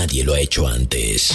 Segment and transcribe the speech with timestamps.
[0.00, 1.30] nadie lo ha hecho antes.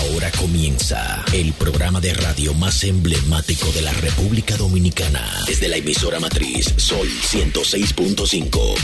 [0.00, 5.44] Ahora comienza el programa de radio más emblemático de la República Dominicana.
[5.46, 8.74] Desde la emisora matriz Sol 106.5.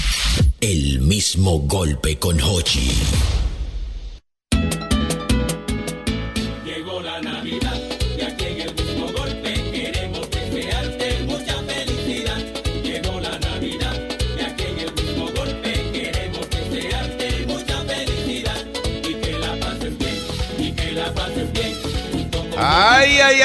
[0.61, 2.93] El mismo golpe con Hochi.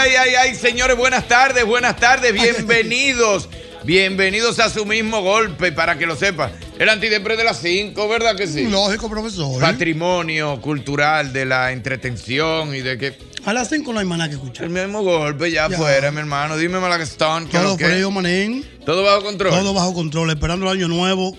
[0.04, 3.48] Ay, ay, ay, señores, buenas tardes, buenas tardes, bienvenidos.
[3.84, 6.50] Bienvenidos a su mismo golpe, para que lo sepa.
[6.80, 8.64] El antidepre de las 5, ¿verdad que sí?
[8.68, 9.62] Lógico, profesor.
[9.62, 13.16] Patrimonio cultural de la entretención y de que.
[13.46, 14.64] A las 5 no hay maná que escuchar.
[14.66, 15.78] El mismo golpe ya, Ya.
[15.78, 16.58] fuera, mi hermano.
[16.58, 17.48] Dime, Malagastón.
[17.48, 17.86] ¿qué es Todo que?
[17.86, 18.66] frío, manín.
[18.84, 19.52] Todo bajo control.
[19.52, 20.32] Todo bajo control.
[20.32, 21.38] Esperando el año nuevo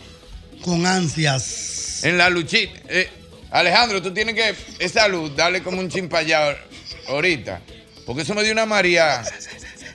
[0.62, 2.04] con ansias.
[2.04, 2.78] En la luchita.
[2.88, 3.10] Eh,
[3.50, 4.54] Alejandro, tú tienes que.
[4.78, 6.54] Esa luz, dale como un chimpallado
[7.08, 7.60] ahorita.
[8.12, 9.22] Porque eso me dio una María.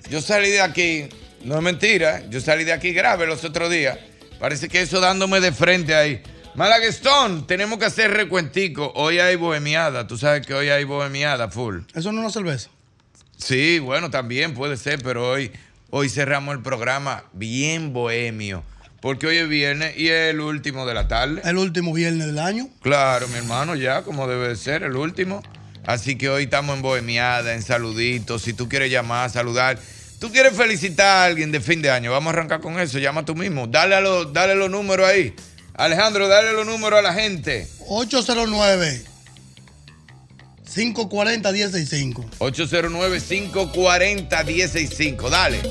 [0.09, 1.07] Yo salí de aquí.
[1.43, 2.27] No es mentira.
[2.31, 3.99] Yo salí de aquí grave los otros días.
[4.39, 6.23] Parece que eso dándome de frente ahí.
[6.55, 8.91] Malaguestón, tenemos que hacer recuentico.
[8.95, 10.07] Hoy hay bohemiada.
[10.07, 11.81] Tú sabes que hoy hay bohemiada full.
[11.93, 12.71] Eso no es una cerveza.
[13.37, 15.51] Sí, bueno, también puede ser, pero hoy,
[15.91, 18.63] hoy cerramos el programa bien bohemio.
[18.99, 21.39] Porque hoy es viernes y es el último de la tarde.
[21.45, 22.67] El último viernes del año.
[22.81, 25.43] Claro, mi hermano, ya como debe de ser, el último.
[25.87, 28.41] Así que hoy estamos en bohemiada, en saluditos.
[28.41, 29.79] Si tú quieres llamar, saludar.
[30.19, 32.11] Tú quieres felicitar a alguien de fin de año.
[32.11, 32.99] Vamos a arrancar con eso.
[32.99, 33.67] Llama tú mismo.
[33.67, 35.33] Dale, a los, dale los números ahí.
[35.75, 37.69] Alejandro, dale los números a la gente.
[37.87, 39.01] 809
[40.75, 42.25] 540 165.
[42.39, 45.29] 809-540-165.
[45.29, 45.61] Dale.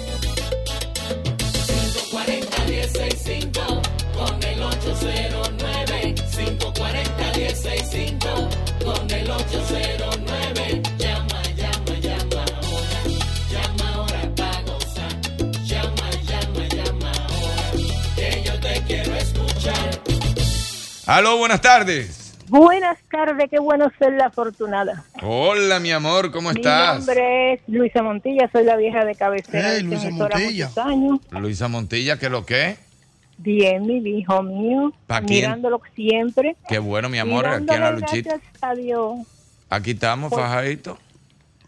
[21.06, 22.34] Aló, buenas tardes.
[22.48, 25.04] Buenas tardes, qué bueno ser la afortunada.
[25.22, 26.98] Hola, mi amor, ¿cómo Mi estás?
[26.98, 30.68] nombre es Luisa Montilla, soy la vieja de cabecera Hey, Luisa Montilla.
[30.68, 31.18] muchos años.
[31.30, 32.76] Luisa Montilla, ¿qué lo que?
[33.38, 34.92] Bien, mi hijo mío,
[35.28, 36.56] mirándolo siempre.
[36.68, 38.30] Qué bueno, mi amor, aquí en la luchita.
[38.30, 39.16] Gracias a Dios,
[39.68, 40.96] Aquí estamos, Por- fajadito.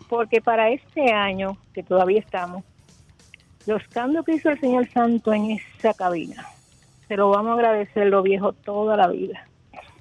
[0.08, 2.62] porque para este año, que todavía estamos,
[3.66, 6.46] los cambios que hizo el Señor Santo en esa cabina,
[7.08, 9.48] se lo vamos a agradecer los viejos toda la vida.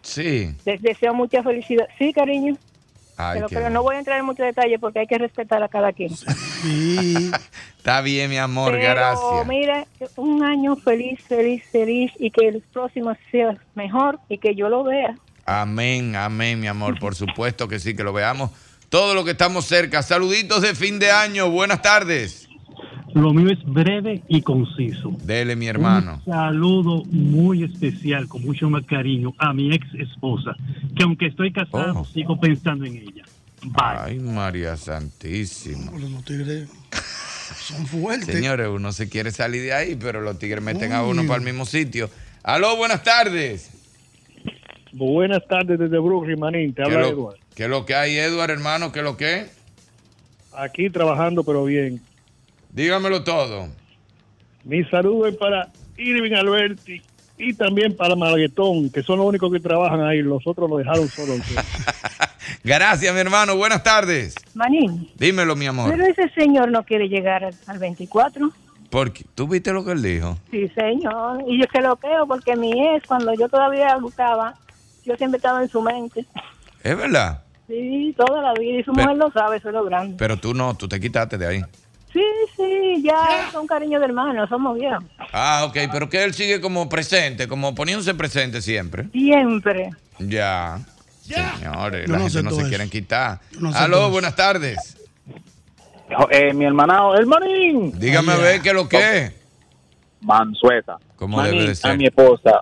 [0.02, 0.56] Sí.
[0.66, 1.88] Les deseo mucha felicidad.
[1.98, 2.56] Sí, cariño,
[3.18, 5.68] Ay, pero, pero no voy a entrar en muchos detalles porque hay que respetar a
[5.68, 6.16] cada quien.
[6.16, 7.32] Sí.
[7.78, 9.48] Está bien, mi amor, Pero gracias.
[9.48, 9.88] mira,
[10.18, 14.84] un año feliz, feliz, feliz y que el próximo sea mejor y que yo lo
[14.84, 15.16] vea.
[15.46, 17.00] Amén, amén, mi amor.
[17.00, 18.52] Por supuesto que sí, que lo veamos.
[18.90, 20.04] Todo lo que estamos cerca.
[20.04, 21.50] Saluditos de fin de año.
[21.50, 22.47] Buenas tardes.
[23.18, 25.12] Lo mío es breve y conciso.
[25.24, 26.22] Dele, mi hermano.
[26.26, 30.56] Un saludo muy especial, con mucho más cariño, a mi ex esposa,
[30.96, 32.06] que aunque estoy casado, Oh.
[32.06, 33.24] sigo pensando en ella.
[33.64, 33.98] Bye.
[34.00, 35.92] Ay, María Santísima.
[35.98, 36.70] Los tigres
[37.60, 38.28] son fuertes.
[38.36, 41.12] Señores, uno se quiere salir de ahí, pero los tigres meten a Uy.
[41.12, 42.10] uno para el mismo sitio.
[42.44, 43.72] Aló, buenas tardes.
[44.94, 46.74] Buenas tardes desde Brooklyn, Manín.
[46.74, 47.38] Te ¿Qué habla Eduardo.
[47.56, 48.92] qué es lo que hay, Eduardo, hermano?
[48.92, 49.48] ¿Qué es lo que?
[50.56, 52.00] Aquí trabajando, pero bien.
[52.78, 53.70] Dígamelo todo.
[54.64, 55.68] Mi saludo es para
[55.98, 57.02] Irving Alberti
[57.36, 60.22] y también para Malaguetón, que son los únicos que trabajan ahí.
[60.22, 61.40] Los otros lo dejaron solos.
[62.64, 63.58] Gracias, mi hermano.
[63.58, 64.36] Buenas tardes.
[64.54, 65.90] Manín, Dímelo, mi amor.
[65.90, 68.52] pero ese señor no quiere llegar al, al 24.
[68.92, 70.38] Porque tú viste lo que él dijo.
[70.52, 71.44] Sí, señor.
[71.48, 74.54] Y yo que lo creo porque mi ex, cuando yo todavía gustaba,
[75.04, 76.28] yo siempre estaba en su mente.
[76.84, 77.42] Es verdad.
[77.68, 78.82] Sí, toda la vida.
[78.82, 80.16] Y su Pero- mujer lo sabe, eso es lo grande.
[80.20, 81.62] Pero tú no, tú te quitaste de ahí.
[82.18, 82.24] Sí,
[82.56, 85.04] sí, ya son cariño de hermano, somos viejos.
[85.32, 89.08] Ah, ok, pero que él sigue como presente, como poniéndose presente siempre.
[89.12, 89.92] Siempre.
[90.18, 90.80] Ya.
[91.22, 92.70] Señores, Yo la no gente sé no todo se eso.
[92.70, 93.40] quieren quitar.
[93.52, 94.10] Yo no sé Aló, eso.
[94.12, 94.98] buenas tardes.
[96.32, 98.00] Eh, mi hermano, el Manín.
[98.00, 99.34] Dígame a ver qué es lo que es.
[100.22, 100.98] Mansueta.
[101.18, 101.92] Como Manín, debe de ser.
[101.92, 102.62] A mi esposa,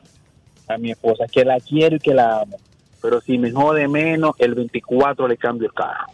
[0.68, 2.58] a mi esposa, que la quiero y que la amo.
[3.02, 6.08] Pero si me jode menos, el 24 le cambio el carro.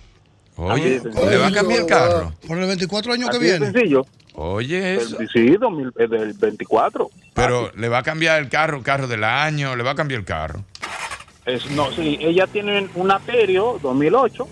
[0.63, 2.33] Oye, de ¿le va a cambiar el carro?
[2.47, 3.71] Por el 24 años que Así de viene.
[3.71, 4.05] sencillo.
[4.33, 5.19] Oye, eso.
[5.19, 7.09] El, sí, 2000, el del 24.
[7.33, 10.25] Pero le va a cambiar el carro, carro del año, le va a cambiar el
[10.25, 10.63] carro.
[11.45, 14.47] Es, no, sí, ella tiene un Aperio 2008,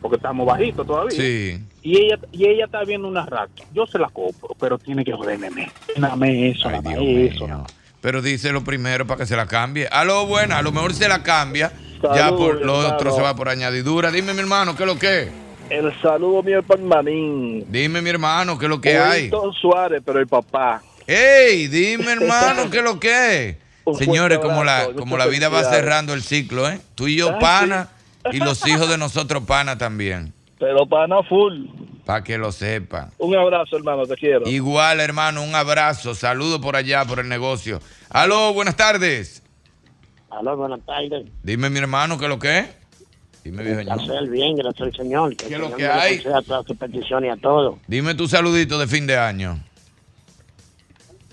[0.00, 1.10] porque estamos bajitos todavía.
[1.10, 1.62] Sí.
[1.82, 3.66] Y ella, y ella está viendo una Raptor.
[3.72, 5.70] Yo se la compro, pero tiene que joderme.
[5.96, 7.46] Dame eso, nada más eso.
[8.00, 9.86] Pero dice lo primero para que se la cambie.
[9.90, 11.70] A lo bueno, a lo mejor se la cambia
[12.02, 12.94] ya por lo hermano.
[12.96, 14.10] otro se va por añadidura.
[14.10, 15.28] Dime, mi hermano, ¿qué es lo que es?
[15.68, 17.64] El saludo mío para Manín.
[17.70, 19.30] Dime, mi hermano, ¿qué es lo que hay?
[19.60, 20.82] Suárez, pero el papá.
[21.06, 21.68] ¡Ey!
[21.68, 23.56] Dime, hermano, ¿qué es lo que es?
[23.84, 26.80] Un Señores, como la, como la vida va cerrando el ciclo, ¿eh?
[26.94, 27.88] Tú y yo Ah, pana
[28.32, 30.32] y los hijos de nosotros pana también.
[30.58, 31.66] Pero pana full.
[32.04, 33.10] Para que lo sepan.
[33.18, 34.46] Un abrazo, hermano, te quiero.
[34.48, 36.14] Igual, hermano, un abrazo.
[36.14, 37.80] Saludo por allá, por el negocio.
[38.10, 39.39] Aló, buenas tardes.
[40.30, 41.26] Aló, buenas tardes.
[41.42, 42.66] Dime, mi hermano, ¿qué es lo que es?
[43.44, 43.92] Dime, viejo.
[43.92, 45.36] Hacer bien, gracias al Señor.
[45.36, 46.16] Que ¿Qué es lo que hay?
[46.18, 47.78] conceda todas sus peticiones y a todos.
[47.86, 49.58] Dime tu saludito de fin de año.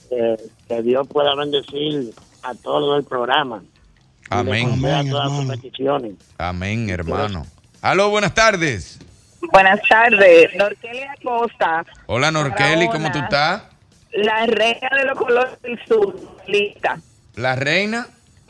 [0.09, 2.13] Eh, que Dios pueda bendecir
[2.43, 3.59] a todo el programa.
[3.59, 3.67] Le
[4.29, 4.69] Amén.
[4.69, 6.13] conceda todas sus peticiones.
[6.37, 7.45] Amén, hermano.
[7.81, 8.99] Aló, buenas tardes.
[9.51, 13.63] Buenas tardes, Norquelia Acosta, Hola, Norkeli, ¿cómo tú estás?
[14.11, 16.99] la reina de los colores del sur, lista,
[17.35, 18.07] La reina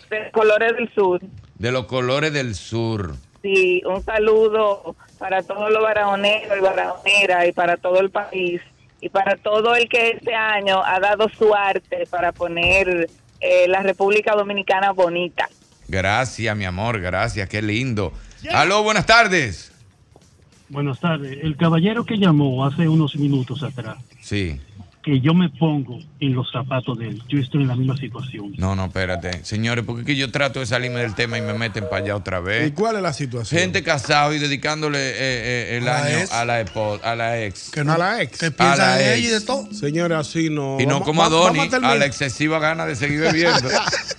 [0.10, 1.22] de los colores del sur.
[1.56, 3.16] de los colores del sur.
[3.42, 8.62] Sí, un saludo para todos los barajoneros y barajoneras y para todo el país
[9.00, 13.08] y para todo el que este año ha dado su arte para poner
[13.40, 15.48] eh, la República Dominicana bonita.
[15.88, 18.12] Gracias, mi amor, gracias, qué lindo.
[18.54, 19.72] Aló, buenas tardes.
[20.70, 21.38] Buenas tardes.
[21.42, 24.60] El caballero que llamó hace unos minutos atrás, Sí.
[25.02, 27.22] que yo me pongo en los zapatos de él.
[27.30, 28.54] Yo estoy en la misma situación.
[28.58, 29.44] No, no, espérate.
[29.44, 32.16] Señores, porque es que yo trato de salirme del tema y me meten para allá
[32.16, 32.72] otra ¿Y vez.
[32.74, 33.62] cuál es la situación?
[33.62, 36.32] Gente casada y dedicándole eh, eh, el A la año ex.
[36.32, 37.70] a la, espo- a la ex.
[37.70, 38.40] Que no- a la ex.
[38.40, 39.72] Que piensa en ella y de todo.
[39.74, 40.78] Señores, así no.
[40.80, 43.70] Y no Vamos- como a Donny, a la excesiva gana de seguir bebiendo.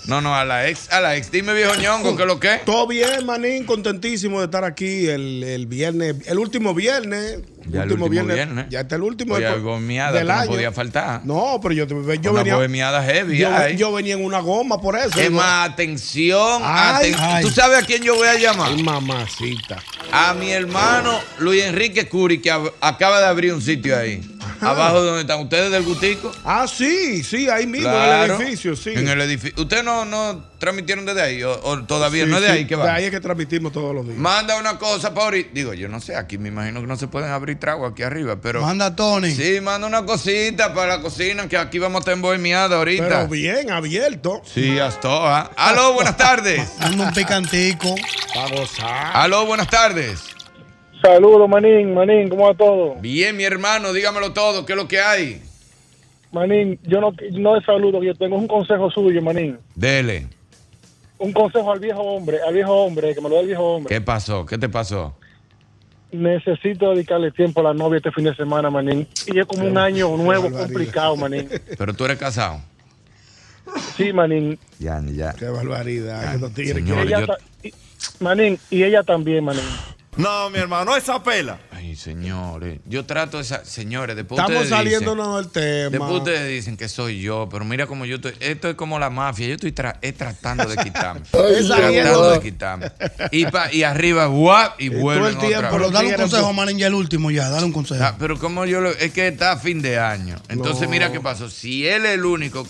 [0.06, 1.30] No, no, a la ex, a la ex.
[1.30, 2.60] Dime, viejo ñongo, ¿qué es lo que?
[2.64, 7.40] Todo bien, manín, contentísimo de estar aquí el, el viernes, el último viernes.
[7.66, 8.66] Ya el último viernes.
[8.70, 10.50] Ya está el último Oye, del- bohemiada, del que no año.
[10.50, 11.20] podía faltar.
[11.26, 12.54] No, pero yo, yo Una venía.
[12.56, 13.38] bohemiada heavy,
[13.76, 15.18] yo, venía en una goma por eso.
[15.18, 17.42] Es más, atención, Ay, aten- ay.
[17.44, 18.70] ¿Tú sabes a quién yo voy a llamar?
[18.74, 19.82] Ay, mamacita.
[20.12, 24.20] A mi hermano Luis Enrique Curi, que ab- acaba de abrir un sitio ahí.
[24.60, 26.32] Abajo de donde están ustedes del Gutico.
[26.44, 28.90] Ah, sí, sí, ahí mismo, en el edificio, sí.
[28.94, 29.62] En el edificio.
[29.62, 31.42] ¿Ustedes no, no transmitieron desde ahí?
[31.42, 32.84] ¿O, o todavía Sí, no es de sí, ahí que va?
[32.86, 34.18] De ahí es que transmitimos todos los días.
[34.18, 35.50] Manda una cosa, Pauri.
[35.52, 38.36] Digo, yo no sé, aquí me imagino que no se pueden abrir tragos aquí arriba,
[38.40, 38.60] pero.
[38.62, 39.30] Manda Tony.
[39.32, 43.08] Sí, manda una cosita para la cocina, que aquí vamos a estar en bohemiada ahorita.
[43.08, 44.42] Pero bien, abierto.
[44.44, 45.42] Sí, hasta.
[45.56, 46.68] Aló, buenas tardes.
[46.80, 47.94] Manda un picantico.
[48.34, 49.10] Para gozar.
[49.16, 50.20] Aló, buenas tardes.
[51.02, 52.96] Saludos, Manín, Manín, ¿cómo va todo?
[53.00, 55.42] Bien, mi hermano, dígamelo todo, ¿qué es lo que hay?
[56.32, 59.58] Manín, yo no, no es saludo, yo tengo un consejo suyo, Manín.
[59.74, 60.26] Dele.
[61.18, 63.94] Un consejo al viejo hombre, al viejo hombre, que me lo dé el viejo hombre.
[63.94, 64.44] ¿Qué pasó?
[64.44, 65.14] ¿Qué te pasó?
[66.10, 69.06] Necesito dedicarle tiempo a la novia este fin de semana, Manín.
[69.26, 71.48] Y es como un año nuevo complicado, Manín.
[71.76, 72.60] Pero tú eres casado.
[73.96, 74.58] Sí, Manín.
[74.78, 75.32] Ya, ya.
[75.34, 76.32] Qué barbaridad.
[76.32, 77.70] que no tigres señores, Ella yo-
[78.20, 79.62] Manín, y ella también, Manín.
[80.18, 81.58] No, mi hermano, esa pela.
[81.72, 82.80] Ay, señores.
[82.86, 83.64] Yo trato esa.
[83.64, 85.90] Señores, después Estamos ustedes dicen- saliéndonos del tema.
[85.90, 88.34] Después ustedes dicen que soy yo, pero mira como yo estoy.
[88.40, 89.46] Esto es como la mafia.
[89.46, 91.20] Yo estoy tra- es tratando de quitarme.
[91.30, 92.30] Tratando saliendo.
[92.32, 92.92] de quitarme.
[93.30, 96.78] Y, pa- y arriba, guap, y vuelven el tiempo, otra Pero dale un consejo, Manín,
[96.78, 98.02] ya el último, ya, dale un consejo.
[98.04, 100.34] Ah, pero como yo lo, es que está a fin de año.
[100.48, 100.88] Entonces No.
[100.90, 101.48] mira qué pasó.
[101.48, 102.66] Si él es el único,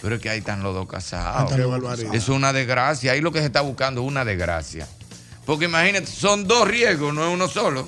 [0.00, 1.52] pero es que ahí están los dos casados.
[2.12, 3.10] Es una desgracia.
[3.12, 4.86] Ahí lo que se está buscando es una desgracia.
[5.52, 7.86] Porque imagínate, son dos riesgos, no es uno solo.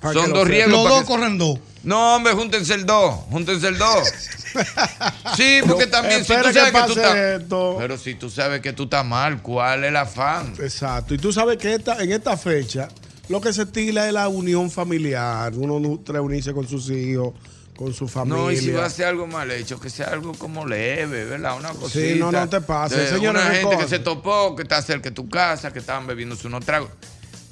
[0.00, 0.72] Son dos riesgos.
[0.72, 1.58] Los dos que- corren dos.
[1.82, 3.14] No, hombre, júntense el dos.
[3.30, 4.08] Júntense el dos.
[5.36, 7.16] Sí, porque No, también si tú sabes que que, tú estás.
[7.16, 7.76] esto.
[7.78, 10.54] Pero si tú sabes que tú estás mal, ¿cuál es el afán?
[10.58, 11.12] Exacto.
[11.14, 12.88] Y tú sabes que esta, en esta fecha
[13.28, 15.52] lo que se estila es la unión familiar.
[15.54, 17.34] Uno reunirse con sus hijos,
[17.78, 18.42] con su familia.
[18.42, 21.56] No, y si va a ser algo mal hecho, que sea algo como leve, ¿verdad?
[21.56, 21.90] Una cosita.
[22.06, 22.98] Sí, no, no te pases.
[22.98, 26.06] De Señores, una gente que se topó, que está cerca de tu casa, que estaban
[26.06, 26.90] bebiéndose unos tragos.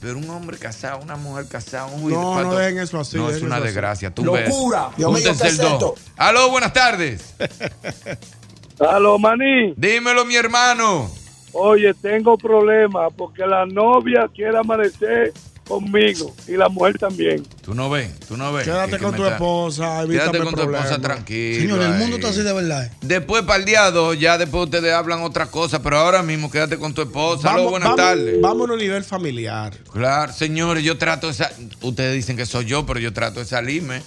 [0.01, 3.31] Pero un hombre casado, una mujer casada, un No, pato- no dejen eso así, No,
[3.31, 4.13] es una desgracia.
[4.13, 4.89] Tú Locura.
[4.89, 4.97] ves.
[4.99, 5.73] Dios mío, Júntense ¿qué el es dos.
[5.73, 5.95] esto?
[6.17, 7.35] Aló, buenas tardes.
[8.79, 9.75] Aló, Manín.
[9.77, 11.11] Dímelo, mi hermano.
[11.53, 15.33] Oye, tengo problemas porque la novia quiere amanecer
[15.67, 17.43] conmigo y la mujer también.
[17.63, 18.65] Tú no ves, tú no ves.
[18.65, 21.61] Quédate con tu está- esposa, Quédate con tu esposa tranquilo.
[21.61, 21.99] Señor, el ahí.
[21.99, 22.91] mundo está así de verdad.
[23.01, 26.79] Después para el día 2, ya después ustedes hablan otra cosa, pero ahora mismo quédate
[26.79, 27.51] con tu esposa.
[27.53, 28.41] Vamos- buenas vamos- tardes.
[28.41, 29.77] Vámonos a nivel familiar.
[29.93, 33.47] Claro, señores, yo trato de sa- Ustedes dicen que soy yo, pero yo trato de
[33.47, 34.03] salirme.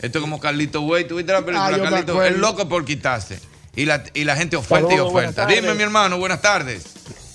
[0.00, 1.06] Esto es como Carlito Güey.
[1.06, 1.66] ¿Tú viste la película?
[1.66, 3.38] Ah, yo me Carlito es loco por quitarse.
[3.76, 5.46] Y la, y la gente oferta y oferta.
[5.46, 6.82] Dime, mi hermano, buenas tardes.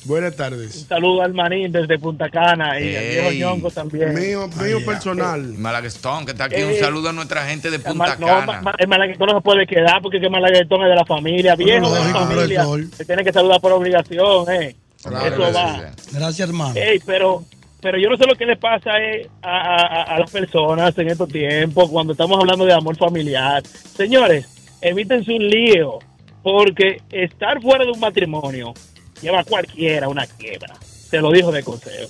[0.06, 0.86] Buenas tardes.
[0.88, 3.10] Saludos al Manín desde Punta Cana y al Ey.
[3.32, 4.14] viejo Ñongo también.
[4.14, 5.42] Mío, mío personal.
[5.58, 6.62] Malaguestón, que está aquí.
[6.62, 8.46] Un Eh, saludo a nuestra gente de Punta no, Cana.
[8.46, 11.06] ma- ma- el malaguetón no se puede quedar porque que el malaguetón es de la
[11.06, 12.66] familia, viejo de la familia.
[12.96, 14.76] Se tiene que saludar por obligación, eh.
[15.00, 15.92] Eso va.
[16.12, 16.74] Gracias, hermano.
[16.76, 17.44] Ey, pero,
[17.82, 21.10] pero yo no sé lo que le pasa eh, a, a- a las personas en
[21.10, 23.64] estos tiempos cuando estamos hablando de amor familiar.
[23.66, 24.48] Señores,
[24.82, 25.98] evítense un lío,
[26.44, 28.74] porque estar fuera de un matrimonio
[29.22, 30.74] lleva cualquiera una quiebra.
[31.10, 32.10] Te lo dijo de consejo.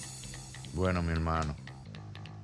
[0.74, 1.56] Bueno, mi hermano.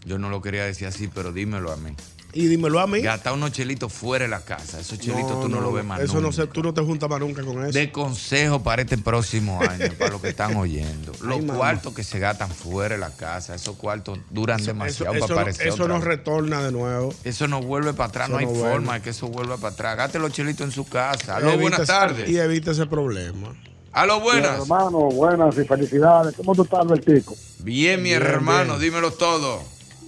[0.05, 1.91] Yo no lo quería decir así, pero dímelo a mí.
[2.33, 3.01] Y dímelo a mí.
[3.01, 4.79] Gastar unos chelitos fuera de la casa.
[4.79, 6.27] Esos chelitos tú no, lo ves más Eso nunca.
[6.27, 7.77] no sé, tú no te juntas más nunca con eso.
[7.77, 11.11] De consejo para este próximo año, para los que están oyendo.
[11.21, 15.33] Los cuartos que se gastan fuera de la casa, esos cuartos duran demasiado eso, para
[15.35, 17.13] no- aparecer eso no retorna de nuevo.
[17.25, 18.69] Eso no vuelve para atrás, no hay no vuelve.
[18.71, 19.97] forma de que eso vuelva para atrás.
[19.97, 21.35] Gaste los chelitos en su casa.
[21.35, 22.29] Aló, Evita buenas tardes.
[22.29, 23.53] Y evita ese problema.
[23.93, 24.61] Aló, buenas.
[24.61, 26.35] hermano, buenas y felicidades.
[26.37, 27.35] ¿Cómo tú estás, Albertico?
[27.59, 28.89] Bien, mi Bien, hermano, bien.
[28.89, 29.61] dímelo todo.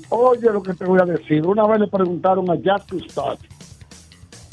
[0.09, 1.45] Oye, lo que te voy a decir.
[1.45, 3.37] Una vez le preguntaron a Jack Cousteau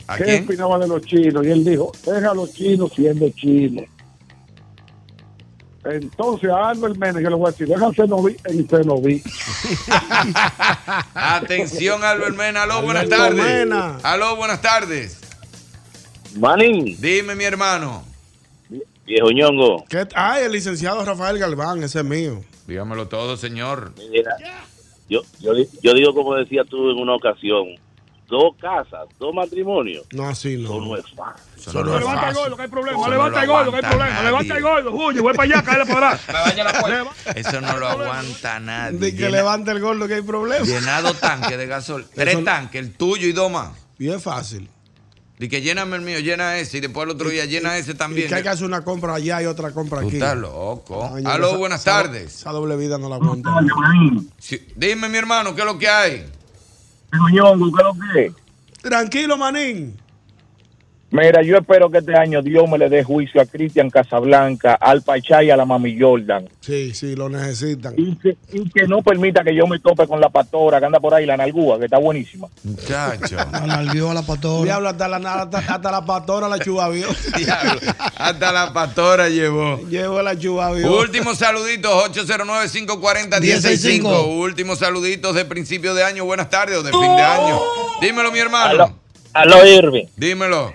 [0.08, 0.44] ¿A qué quién?
[0.44, 3.84] opinaba de los chinos y él dijo, deja a los chinos siendo chinos.
[5.84, 9.22] Entonces a Albert Menes yo le voy a decir, deja a Cenoví en Cenoví.
[11.14, 12.64] Atención, Albert Mena.
[12.64, 13.66] Aló, buenas tardes.
[14.02, 15.18] Aló, buenas tardes.
[16.36, 18.04] Manín, Dime, mi hermano.
[19.10, 19.84] Viejo ñongo.
[19.88, 22.42] ¿Qué- Ay, el licenciado Rafael Galván, ese es mío.
[22.66, 23.92] Dígamelo todo, señor.
[24.10, 24.36] Mira,
[25.08, 27.66] yo, yo, di- yo digo como decías tú en una ocasión,
[28.28, 30.04] dos casas, dos matrimonios.
[30.12, 30.68] No, así no.
[30.70, 31.42] Eso no es fácil.
[31.56, 33.08] Eso no levanta el gordo, que hay problema.
[33.08, 34.22] Levanta el gordo, que hay problema.
[34.22, 34.90] Levanta el gordo.
[34.92, 37.08] Huye, voy para allá, cállate para atrás.
[37.36, 38.98] Eso no lo aguanta nadie.
[38.98, 40.64] De que levante el gordo que hay problema.
[40.64, 42.06] Llenado tanque de gasol.
[42.14, 43.72] Tres tanques, el tuyo y dos más.
[43.98, 44.70] Y es fácil.
[45.42, 46.76] Y que lléname el mío, llena ese.
[46.76, 48.28] Y después el otro día llena ese Y también.
[48.28, 50.16] que hay que hacer una compra allá y otra compra Tú aquí.
[50.18, 51.10] estás loco.
[51.14, 52.34] Ay, no, Aló, esa- buenas esa- tardes.
[52.36, 53.50] Esa doble vida no la aguanta.
[54.38, 56.10] Sí, Dime, mi hermano, ¿qué es lo que hay?
[57.10, 58.32] ¿qué es lo que?
[58.82, 59.99] Tranquilo, manín.
[61.12, 65.02] Mira, yo espero que este año Dios me le dé juicio a Cristian Casablanca, al
[65.02, 66.48] Pachá y a la Mami Jordan.
[66.60, 67.94] Sí, sí, lo necesitan.
[67.96, 71.00] Y que, y que no permita que yo me tope con la pastora que anda
[71.00, 72.46] por ahí, la nalgúa, que está buenísima.
[72.62, 73.38] Muchacho.
[73.52, 74.62] Analvió a la pastora.
[74.64, 77.08] Diablo, hasta la, hasta, hasta la pastora la chubavió.
[77.36, 77.80] Diablo,
[78.16, 79.80] hasta la pastora llevó.
[79.88, 80.96] Llevó la chubavió.
[80.96, 84.38] Últimos saluditos, 809-540-165.
[84.38, 86.24] Últimos saluditos de principio de año.
[86.24, 87.58] Buenas tardes o de fin de año.
[88.00, 88.96] Dímelo, mi hermano.
[89.32, 90.04] Aló, Irving.
[90.16, 90.72] Dímelo.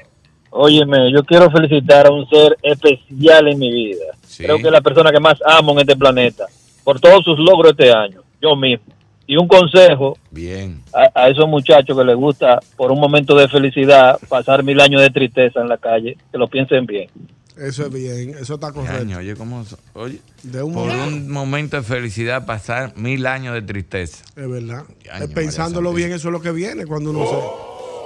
[0.58, 4.06] Óyeme, yo quiero felicitar a un ser especial en mi vida.
[4.38, 6.46] Creo que es la persona que más amo en este planeta.
[6.84, 8.22] Por todos sus logros este año.
[8.42, 8.86] Yo mismo.
[9.28, 10.82] Y un consejo Bien.
[10.94, 15.02] a, a esos muchachos que les gusta por un momento de felicidad pasar mil años
[15.02, 17.10] de tristeza en la calle, que lo piensen bien.
[17.58, 19.02] Eso es bien, eso está Qué correcto.
[19.02, 19.66] año, oye, ¿cómo?
[19.94, 21.06] Oye, De un por momento.
[21.08, 24.24] un momento de felicidad pasar mil años de tristeza.
[24.36, 24.84] Es verdad.
[25.12, 27.26] año, Pensándolo bien, eso es lo que viene cuando uno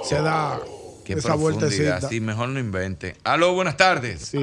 [0.02, 0.58] se, se da
[1.04, 1.60] Qué esa profundidad.
[1.60, 2.00] vueltecita.
[2.02, 3.16] Sí, mejor no invente.
[3.24, 4.20] Aló, buenas tardes.
[4.28, 4.38] Sí.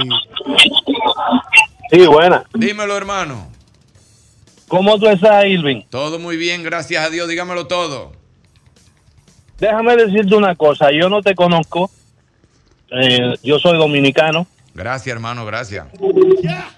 [1.91, 2.43] Sí, buena.
[2.53, 3.47] Dímelo, hermano.
[4.67, 5.83] ¿Cómo tú estás, Irving?
[5.89, 7.29] Todo muy bien, gracias a Dios.
[7.29, 8.11] Dígamelo todo.
[9.59, 11.89] Déjame decirte una cosa, yo no te conozco,
[12.91, 14.45] eh, yo soy dominicano
[14.75, 15.87] Gracias, hermano, gracias.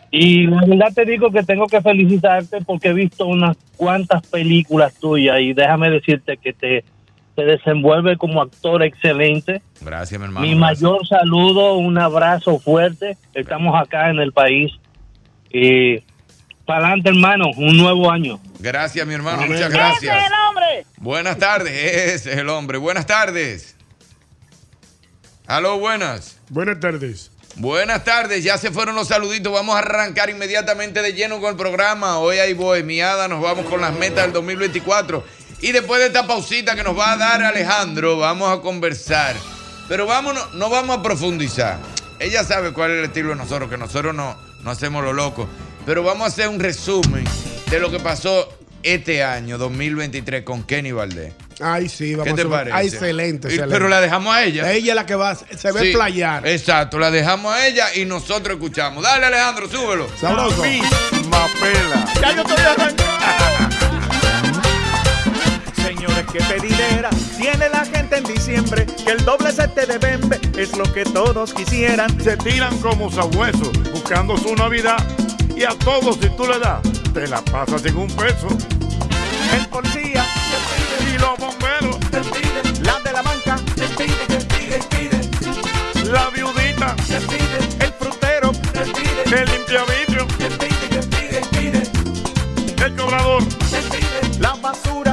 [0.10, 4.94] y la verdad te digo que tengo que felicitarte porque he visto unas cuantas películas
[4.94, 6.86] tuyas y déjame decirte que te,
[7.40, 9.62] te desenvuelve como actor excelente.
[9.80, 10.46] Gracias, mi hermano.
[10.46, 10.82] Mi gracias.
[10.82, 14.74] mayor saludo, un abrazo fuerte, estamos acá en el país
[15.50, 16.00] y
[16.66, 18.42] para adelante hermano, un nuevo año.
[18.60, 19.54] Gracias, mi hermano, Amén.
[19.54, 20.18] muchas gracias.
[20.50, 20.86] hombre!
[20.98, 22.78] Buenas tardes, ese es el hombre.
[22.78, 23.78] Buenas tardes.
[25.48, 26.42] Aló, buenas.
[26.50, 27.32] Buenas tardes.
[27.56, 29.52] Buenas tardes, ya se fueron los saluditos.
[29.52, 32.20] Vamos a arrancar inmediatamente de lleno con el programa.
[32.20, 35.24] Hoy hay bohemiada, nos vamos con las metas del 2024.
[35.62, 39.36] Y después de esta pausita que nos va a dar Alejandro, vamos a conversar.
[39.88, 41.78] Pero vámonos, no vamos a profundizar.
[42.20, 45.50] Ella sabe cuál es el estilo de nosotros, que nosotros no, no hacemos lo loco.
[45.86, 47.24] Pero vamos a hacer un resumen
[47.70, 48.48] de lo que pasó
[48.84, 51.34] este año 2023 con Kenny Valdés.
[51.62, 52.78] Ay, sí, vamos ¿Qué te a parece?
[52.78, 53.74] Ay, excelente, Y- excelente.
[53.76, 54.72] Pero la dejamos a ella.
[54.72, 56.48] Ella es la que va, se ve Sí, playar.
[56.48, 59.04] Exacto, la dejamos a ella y nosotros escuchamos.
[59.04, 60.08] Dale, Alejandro, súbelo.
[60.22, 60.64] Sabroso.
[60.64, 63.04] Ya yo estoy arrancando.
[66.32, 68.86] Qué pedidera tiene la gente en diciembre.
[68.86, 72.22] Que el doble sete de bembe es lo que todos quisieran.
[72.22, 74.98] Se tiran como sabuesos buscando su Navidad.
[75.56, 76.82] Y a todos si tú le das,
[77.14, 78.48] te la pasas en un peso.
[79.54, 80.24] El policía
[81.08, 81.98] Y los bomberos,
[82.82, 83.58] la de la banca,
[86.12, 86.96] la viudita,
[87.80, 88.52] el frutero,
[89.26, 90.28] el limpiavidrio,
[92.84, 93.44] el cobrador,
[94.40, 95.09] la basura,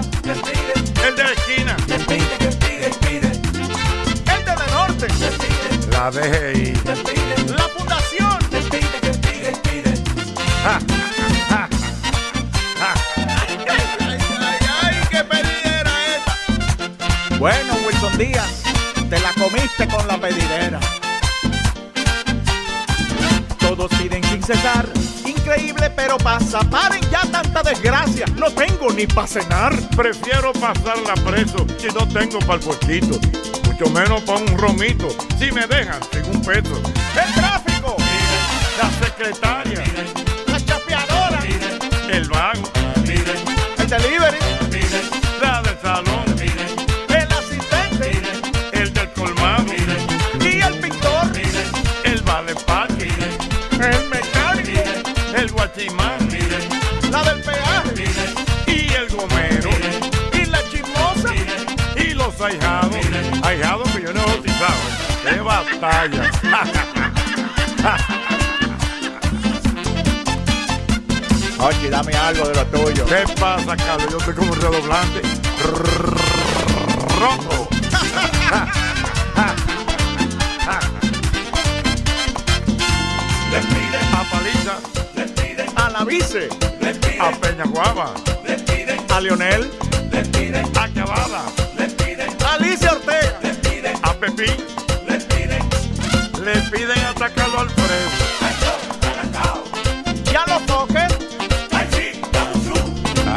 [6.13, 6.59] sabes.
[6.59, 6.73] Y...
[7.53, 8.39] La fundación.
[17.39, 18.63] Bueno, Wilson Díaz,
[19.11, 20.81] te la comiste con la pedidera.
[23.59, 24.89] Todos piden sin cesar.
[25.27, 26.61] Increíble, pero pasa.
[26.61, 28.27] Paren ya tanta desgracia.
[28.37, 29.75] No tengo ni para cenar.
[29.95, 32.61] Prefiero pasarla preso si no tengo para el
[33.79, 35.07] mucho menos para un romito.
[35.39, 36.81] Si me dejan, sin un peso.
[37.15, 37.95] El tráfico,
[38.79, 39.85] La secretaria,
[40.47, 41.41] la chapeadora,
[42.11, 42.63] el vago,
[42.95, 44.39] el delivery,
[45.43, 46.25] la del salón,
[47.09, 48.23] el asistente
[48.73, 49.67] el del colmado,
[50.41, 51.33] y el pintor,
[52.05, 53.11] el vale parque,
[53.73, 54.81] el mecánico,
[55.37, 56.29] el guachimán
[57.11, 58.05] la del peaje
[58.69, 59.69] y el gomero
[60.33, 61.35] y la chismosa.
[61.99, 62.86] y los ahijados.
[63.47, 64.75] Ahijados que yo no he bautizado.
[65.23, 66.31] ¡Qué batalla!
[71.61, 73.07] Oye, dame algo de lo tuyo.
[73.07, 74.11] ¿Qué pasa, Carlos?
[74.11, 75.23] Yo estoy como un redoblante.
[77.21, 77.69] Rojo.
[84.13, 84.77] A Paliza,
[85.77, 86.49] A la vice,
[87.21, 88.13] a Peña Guava,
[89.15, 89.71] a Lionel,
[90.75, 91.43] a Cavada,
[92.45, 92.96] a Alicia
[94.17, 94.57] Ortega, a Pepín.
[96.45, 98.11] Le piden atacarlo al Alfredo.
[100.33, 101.15] y a los toques.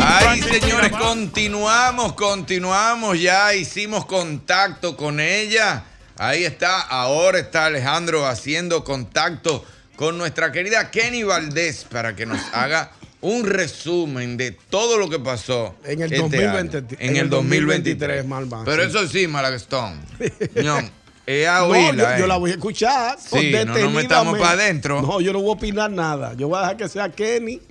[0.02, 3.20] Ay, señores, continuamos, continuamos.
[3.20, 5.84] Ya hicimos contacto con ella.
[6.18, 12.42] Ahí está, ahora está Alejandro haciendo contacto con nuestra querida Kenny Valdés para que nos
[12.54, 16.88] haga un resumen de todo lo que pasó En el este 2020, año.
[16.92, 18.24] en en el el 2023.
[18.24, 18.90] 2023, Malva, Pero sí.
[18.90, 20.00] eso sí, Malagastón.
[20.64, 22.28] No, a No, yo, yo eh.
[22.28, 23.18] la voy a escuchar.
[23.20, 24.40] Sí, no nos metamos detenidamente.
[24.40, 25.02] pa' adentro.
[25.02, 26.34] No, yo no voy a opinar nada.
[26.34, 27.62] Yo voy a dejar que sea Kenny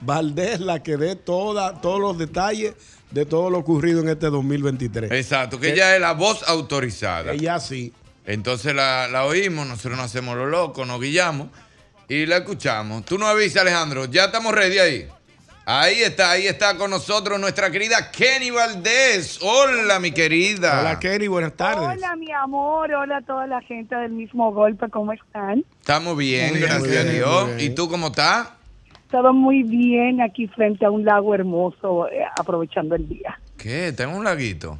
[0.00, 2.74] Valdés la que dé toda, todos los detalles
[3.10, 5.12] de todo lo ocurrido en este 2023.
[5.12, 7.32] Exacto, que ella es la voz autorizada.
[7.32, 7.92] Ella sí.
[8.24, 11.48] Entonces la, la oímos, nosotros no hacemos lo loco, nos guillamos
[12.12, 13.06] y la escuchamos.
[13.06, 15.08] Tú nos avisas, Alejandro, ya estamos ready ahí.
[15.64, 19.38] Ahí está, ahí está con nosotros nuestra querida Kenny Valdés.
[19.40, 20.80] Hola, mi querida.
[20.80, 21.88] Hola, Kenny, buenas tardes.
[21.88, 22.92] Hola, mi amor.
[22.92, 24.90] Hola a toda la gente del mismo golpe.
[24.90, 25.64] ¿Cómo están?
[25.80, 27.50] Estamos bien, gracias a Dios.
[27.62, 28.48] ¿Y tú cómo estás?
[29.10, 33.40] Todo muy bien aquí frente a un lago hermoso, eh, aprovechando el día.
[33.56, 33.92] ¿Qué?
[33.92, 34.78] ¿Tengo un laguito?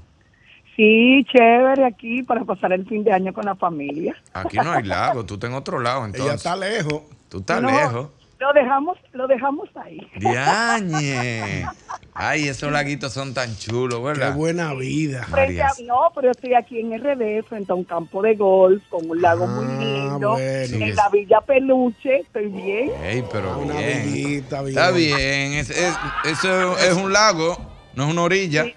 [0.76, 4.16] Sí, chévere aquí para pasar el fin de año con la familia.
[4.34, 6.26] Aquí no hay lago, tú estás en otro lado, entonces.
[6.26, 7.02] Ella está lejos.
[7.32, 8.08] Tú estás No, lejos.
[8.38, 9.98] Lo dejamos, lo dejamos ahí.
[10.16, 11.64] Diañe.
[12.14, 14.34] Ay, esos laguitos son tan chulos, Qué ¿verdad?
[14.34, 15.24] buena vida.
[15.30, 19.08] Frente a- no, pero estoy aquí en RD, frente a un campo de golf, con
[19.08, 20.32] un lago muy Ah, lindo.
[20.32, 20.84] bueno.
[20.84, 22.90] En la Villa Peluche, estoy bien.
[23.02, 24.12] Ey, pero Una bien.
[24.12, 24.76] villita, bien.
[24.76, 27.56] Está bien, es- es- eso es un lago,
[27.94, 28.64] no es una orilla.
[28.64, 28.74] Sí.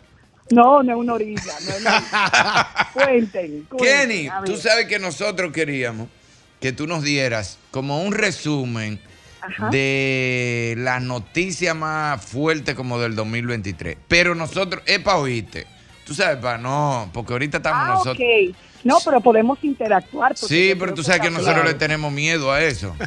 [0.51, 1.41] No, no es una orilla.
[1.65, 2.89] No es una orilla.
[2.93, 3.77] cuenten, cuenten.
[4.09, 6.07] Kenny, tú sabes que nosotros queríamos
[6.59, 8.99] que tú nos dieras como un resumen
[9.41, 9.69] Ajá.
[9.69, 13.97] de la noticia más fuerte como del 2023.
[14.07, 15.67] Pero nosotros, es para oírte.
[16.05, 18.17] Tú sabes, para no, porque ahorita estamos Ah, nosotros.
[18.83, 20.37] No, pero podemos interactuar.
[20.37, 21.69] Sí, pero tú sabes que nosotros claro.
[21.69, 22.95] le tenemos miedo a eso.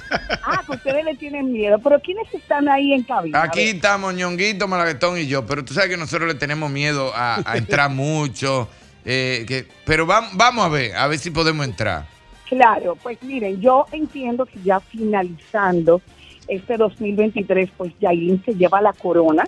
[0.50, 1.78] Ah, que ustedes le tienen miedo.
[1.78, 3.42] Pero ¿quiénes están ahí en cabina?
[3.42, 7.42] Aquí estamos Ñonguito, Malaguetón y yo, pero tú sabes que nosotros le tenemos miedo a,
[7.44, 8.66] a entrar mucho.
[9.04, 12.06] eh, que, pero vam- vamos a ver, a ver si podemos entrar.
[12.48, 16.00] Claro, pues miren, yo entiendo que ya finalizando
[16.46, 19.46] este 2023, pues Yailin se lleva la corona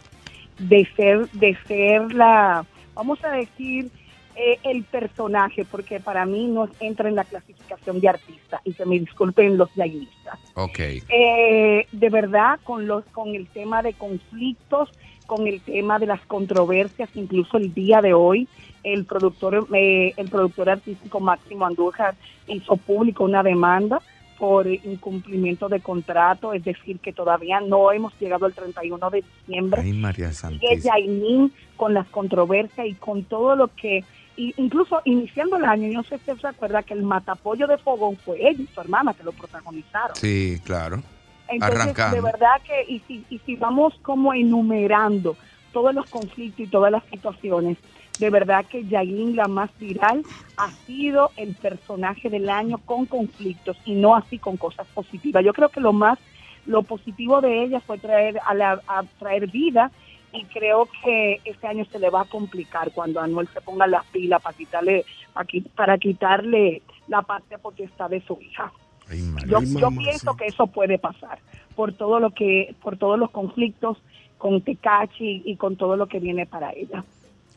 [0.58, 3.90] de ser, de ser la, vamos a decir,
[4.36, 8.84] eh, el personaje, porque para mí no entra en la clasificación de artista, y que
[8.84, 10.38] me disculpen los yailistas.
[10.54, 10.78] Ok.
[10.78, 14.90] Eh, de verdad, con los con el tema de conflictos,
[15.26, 18.48] con el tema de las controversias, incluso el día de hoy,
[18.82, 22.14] el productor eh, el productor artístico Máximo Andújar
[22.46, 24.00] hizo público una demanda
[24.40, 29.82] por incumplimiento de contrato, es decir, que todavía no hemos llegado al 31 de diciembre
[29.82, 30.96] Ay, María Santísima.
[30.96, 34.02] Yailin con las controversias y con todo lo que,
[34.38, 37.66] y incluso iniciando el año, yo no sé si usted se acuerda que el matapollo
[37.66, 40.16] de Fogón fue ella y su hermana que lo protagonizaron.
[40.16, 41.02] Sí, claro.
[41.46, 42.16] Entonces, Arrancando.
[42.16, 45.36] de verdad que, y si, y si vamos como enumerando
[45.70, 47.76] todos los conflictos y todas las situaciones,
[48.20, 50.22] de verdad que Yailin, la más viral,
[50.58, 55.42] ha sido el personaje del año con conflictos y no así con cosas positivas.
[55.44, 56.18] Yo creo que lo más,
[56.66, 59.90] lo positivo de ella fue traer a, la, a traer vida
[60.32, 64.04] y creo que este año se le va a complicar cuando Anuel se ponga las
[64.06, 68.70] pilas para quitarle, para, qui- para quitarle la parte potestad de su hija.
[69.08, 69.22] Ay.
[69.48, 71.38] Yo, yo pienso que eso puede pasar
[71.74, 73.96] por todo lo que, por todos los conflictos
[74.36, 77.02] con Tecachi y con todo lo que viene para ella.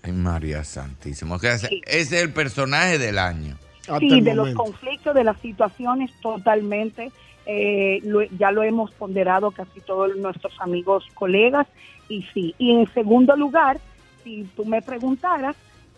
[0.03, 1.35] Ay, María Santísima.
[1.35, 3.55] O sea, ese ese es el personaje del año.
[3.99, 7.11] Sí, de los conflictos, de las situaciones, totalmente.
[7.45, 11.67] Eh, lo- ya lo hemos ponderado casi todos nuestros amigos, colegas,
[12.07, 12.55] y sí.
[12.57, 13.79] Y en segundo lugar,
[14.23, 15.55] si tú me preguntaras,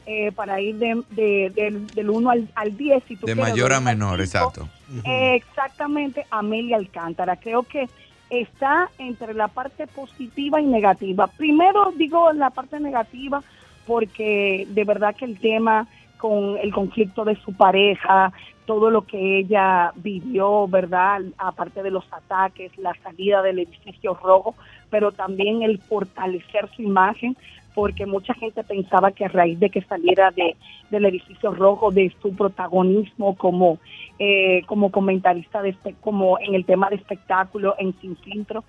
[0.08, 3.52] eh, para ir de, de- del, del 1 al, al 10, si tú De quieres,
[3.52, 4.70] mayor a menor, cinco, exacto.
[5.04, 7.36] eh, exactamente, Amelia Alcántara.
[7.38, 7.88] Creo que
[8.30, 11.28] está entre la parte positiva y negativa.
[11.28, 13.44] Primero digo la parte negativa
[13.86, 18.32] porque de verdad que el tema con el conflicto de su pareja,
[18.66, 21.22] todo lo que ella vivió, ¿verdad?
[21.38, 24.56] Aparte de los ataques, la salida del edificio rojo,
[24.90, 27.38] pero también el fortalecer su imagen,
[27.76, 30.56] porque mucha gente pensaba que a raíz de que saliera de,
[30.90, 33.78] del edificio rojo, de su protagonismo como,
[34.18, 38.64] eh, como comentarista, de espe- como en el tema de espectáculo, en Sin Filtro,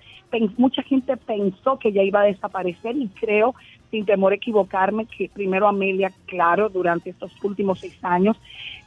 [0.59, 3.55] mucha gente pensó que ya iba a desaparecer y creo,
[3.91, 8.37] sin temor a equivocarme, que primero Amelia, claro, durante estos últimos seis años,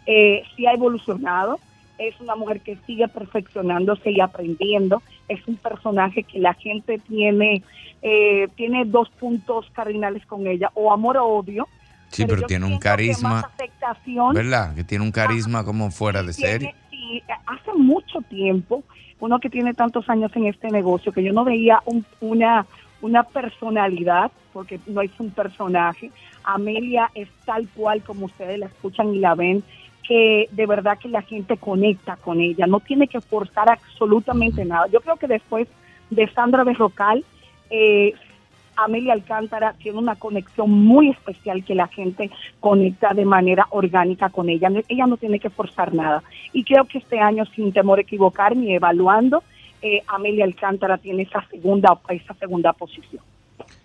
[0.05, 1.60] eh, sí ha evolucionado,
[1.99, 7.62] es una mujer que sigue perfeccionándose y aprendiendo, es un personaje que la gente tiene,
[8.01, 11.67] eh, tiene dos puntos cardinales con ella, o amor o odio.
[12.07, 14.73] Sí, pero tiene un que carisma, más aceptación ¿verdad?
[14.73, 16.75] Que tiene un carisma como fuera de tiene- serie.
[16.89, 18.83] sí, hace mucho tiempo,
[19.19, 22.65] uno que tiene tantos años en este negocio, que yo no veía un- una,
[23.01, 26.09] una personalidad, porque no es un personaje.
[26.43, 29.63] Amelia es tal cual como ustedes la escuchan y la ven,
[30.10, 34.88] que de verdad que la gente conecta con ella, no tiene que forzar absolutamente nada.
[34.88, 35.67] Yo creo que después
[36.10, 37.24] de Sandra Berrocal,
[37.69, 38.15] eh,
[38.76, 44.50] Amelia Alcántara tiene una conexión muy especial que la gente conecta de manera orgánica con
[44.50, 44.72] ella.
[44.88, 46.24] Ella no tiene que forzar nada.
[46.54, 49.43] Y creo que este año, sin temor a equivocarme y evaluando,
[49.84, 53.22] eh, Amelia Alcántara tiene esa segunda, esa segunda posición.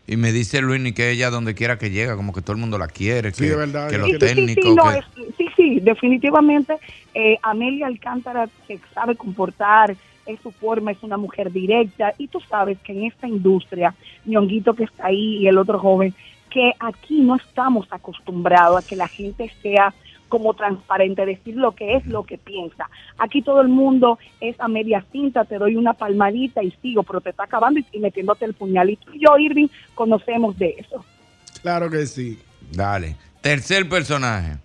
[0.06, 2.76] Y me dice Luis que ella donde quiera que llega, como que todo el mundo
[2.78, 4.64] la quiere, que, de verdad, que los Sí, técnicos...
[4.64, 6.76] sí, no, que- es- sí, sí, definitivamente
[7.14, 12.38] eh, Amelia Alcántara se sabe comportar, es su forma, es una mujer directa y tú
[12.48, 16.14] sabes que en esta industria, Ñonguito que está ahí y el otro joven,
[16.50, 19.94] que aquí no estamos acostumbrados a que la gente sea
[20.34, 22.90] como transparente, decir lo que es, lo que piensa.
[23.18, 27.20] Aquí todo el mundo es a media cinta, te doy una palmadita y sigo, pero
[27.20, 28.90] te está acabando y, y metiéndote el puñal.
[28.90, 31.04] Y tú y yo, Irving, conocemos de eso.
[31.62, 32.36] Claro que sí.
[32.72, 33.14] Dale.
[33.42, 34.56] Tercer personaje.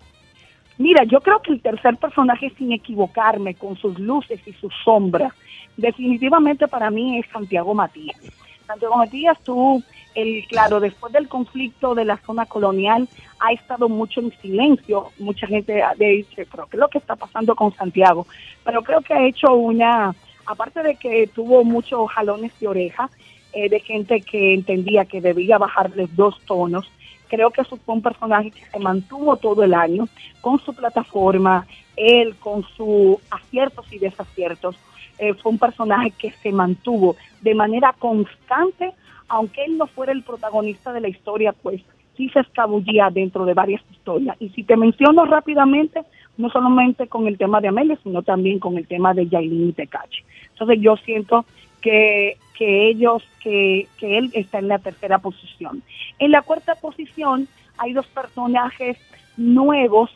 [0.76, 5.32] Mira, yo creo que el tercer personaje, sin equivocarme, con sus luces y sus sombras,
[5.76, 8.20] definitivamente para mí es Santiago Matías.
[8.66, 14.20] Santiago Matías, tú, el, claro, después del conflicto de la zona colonial, ha estado mucho
[14.20, 15.10] en silencio.
[15.18, 18.26] Mucha gente ha- dice, pero ¿qué lo que está pasando con Santiago?
[18.64, 20.14] Pero creo que ha hecho una,
[20.46, 23.08] aparte de que tuvo muchos jalones de oreja,
[23.52, 26.90] eh, de gente que entendía que debía bajarles dos tonos,
[27.28, 30.08] creo que fue un personaje que se mantuvo todo el año
[30.40, 34.76] con su plataforma, él con sus aciertos y desaciertos.
[35.18, 38.92] Eh, fue un personaje que se mantuvo de manera constante,
[39.30, 41.80] aunque él no fuera el protagonista de la historia, pues
[42.16, 44.36] sí se escabullía dentro de varias historias.
[44.40, 46.02] Y si te menciono rápidamente,
[46.36, 49.72] no solamente con el tema de Amelia, sino también con el tema de Yailin y
[49.72, 50.22] Tecachi.
[50.52, 51.46] Entonces yo siento
[51.80, 55.82] que, que ellos, que, que él está en la tercera posición.
[56.18, 58.98] En la cuarta posición hay dos personajes
[59.38, 60.10] nuevos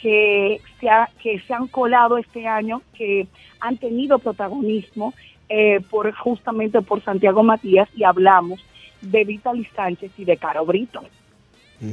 [0.00, 3.26] que se, ha- que se han colado este año, que
[3.60, 5.12] han tenido protagonismo
[5.52, 8.64] eh, por justamente por Santiago Matías y hablamos
[9.00, 11.02] de Vitaly Sánchez y de Caro Brito.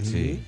[0.04, 0.40] Sí.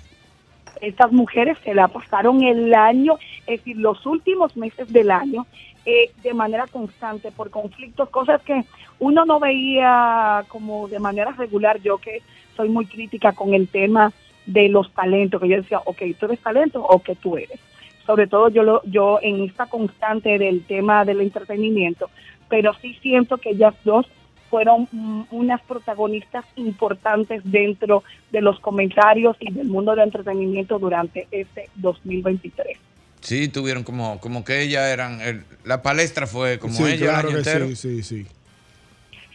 [0.80, 3.18] Estas mujeres se la pasaron el año,
[3.48, 5.48] es decir, los últimos meses del año,
[5.86, 8.64] eh, de manera constante por conflictos, cosas que
[9.00, 11.82] uno no veía como de manera regular.
[11.82, 12.22] Yo que
[12.56, 14.14] soy muy crítica con el tema
[14.46, 17.60] de los talentos, que yo decía, ok, tú eres talento o que tú eres.
[18.06, 22.10] Sobre todo yo, lo, yo en esta constante del tema del entretenimiento,
[22.50, 24.06] pero sí siento que ellas dos
[24.50, 31.28] fueron mm, unas protagonistas importantes dentro de los comentarios y del mundo del entretenimiento durante
[31.32, 32.78] este 2023.
[33.22, 35.22] Sí, tuvieron como, como que ellas eran.
[35.22, 37.68] el- la palestra fue como Sí, ella claro el año que entero.
[37.68, 38.28] sí, sí, sí.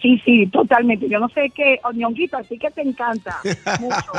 [0.05, 1.09] Sí, sí, totalmente.
[1.09, 3.39] Yo no sé qué, Ñonguito, así que te encanta
[3.81, 4.13] mucho,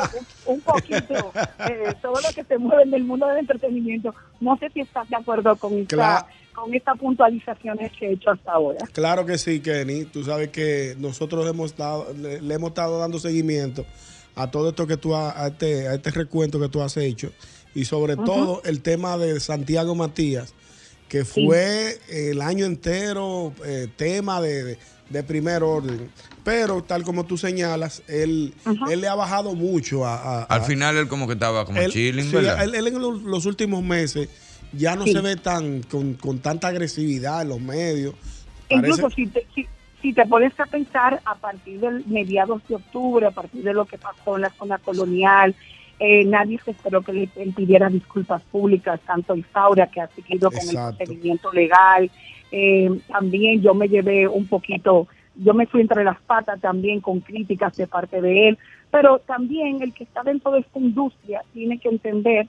[0.47, 1.31] un, un poquito,
[1.69, 4.15] eh, todo lo que se mueve en el mundo del entretenimiento.
[4.39, 6.25] No sé si estás de acuerdo con esta, Claro.
[6.55, 8.79] con estas puntualizaciones que he hecho hasta ahora.
[8.93, 10.05] Claro que sí, Kenny.
[10.05, 13.85] Tú sabes que nosotros hemos dado, le, le hemos estado dando seguimiento
[14.35, 17.31] a todo esto que tú has, a este, a este recuento que tú has hecho
[17.75, 20.55] y sobre todo el tema de Santiago Matías,
[21.09, 21.45] que Sí.
[21.45, 24.77] fue el año entero eh, tema de, de-
[25.09, 26.09] de primer orden.
[26.43, 28.53] Pero tal como tú señalas, él,
[28.89, 30.15] él le ha bajado mucho a...
[30.15, 32.63] a- Al a- final él como que estaba como él- chilling, sí, ¿verdad?
[32.63, 34.29] él- él en los, los últimos meses
[34.73, 35.13] ya no Sí.
[35.13, 38.13] se ve tan con, con tanta agresividad en los medios.
[38.69, 39.67] Incluso Parece- si te, si,
[40.01, 43.85] si te pones a pensar a partir del mediados de octubre, a partir de lo
[43.85, 45.55] que pasó en la zona colonial,
[45.99, 50.49] eh, nadie se esperó que le él pidiera disculpas públicas, tanto Isaura, que ha seguido
[50.51, 50.89] con Exacto.
[50.89, 52.11] el procedimiento legal.
[52.57, 57.19] Eh, también yo me llevé un poquito, yo me fui entre las patas también con
[57.19, 58.57] críticas de parte de él,
[58.91, 62.47] pero también el que está dentro de esta industria tiene que entender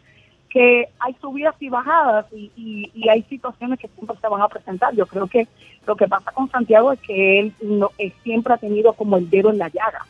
[0.48, 4.48] que hay subidas y bajadas y, y- y hay situaciones que siempre se van a
[4.48, 4.94] presentar.
[4.94, 5.48] Yo creo que
[5.88, 9.28] lo que pasa con Santiago es que él no, eh, siempre ha tenido como el
[9.28, 10.06] dedo en la llaga.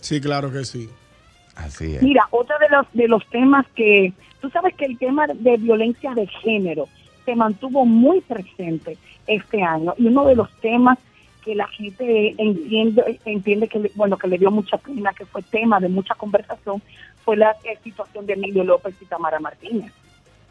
[0.00, 0.88] Sí, claro que sí.
[1.56, 5.56] Así Mira, otro de los, de los temas que, tú sabes que el tema de
[5.56, 6.86] violencia de género
[7.24, 10.98] se mantuvo muy presente este año y uno de los temas
[11.44, 15.42] que la gente entiende, entiende que, le- bueno, que le dio mucha pena, que fue
[15.42, 16.80] tema de mucha conversación,
[17.24, 19.92] fue la eh, situación de Emilio López y Tamara Martínez.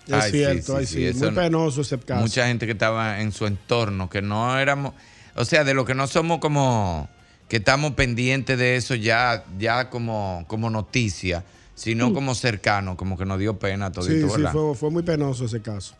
[0.07, 2.19] Es Ay, sí, cierto, sí, ay, sí, sí, muy no- penoso ese caso.
[2.21, 4.93] Mucha gente que estaba en su entorno, que no éramos,
[5.36, 7.07] o sea, de lo que no somos como,
[7.47, 11.43] que estamos pendientes de eso ya, ya como, como noticia,
[11.75, 12.13] sino Sí.
[12.13, 14.51] como cercano, como que nos dio pena todo Sí, sí, ¿verdad?
[14.51, 15.95] fue, fue muy penoso ese caso.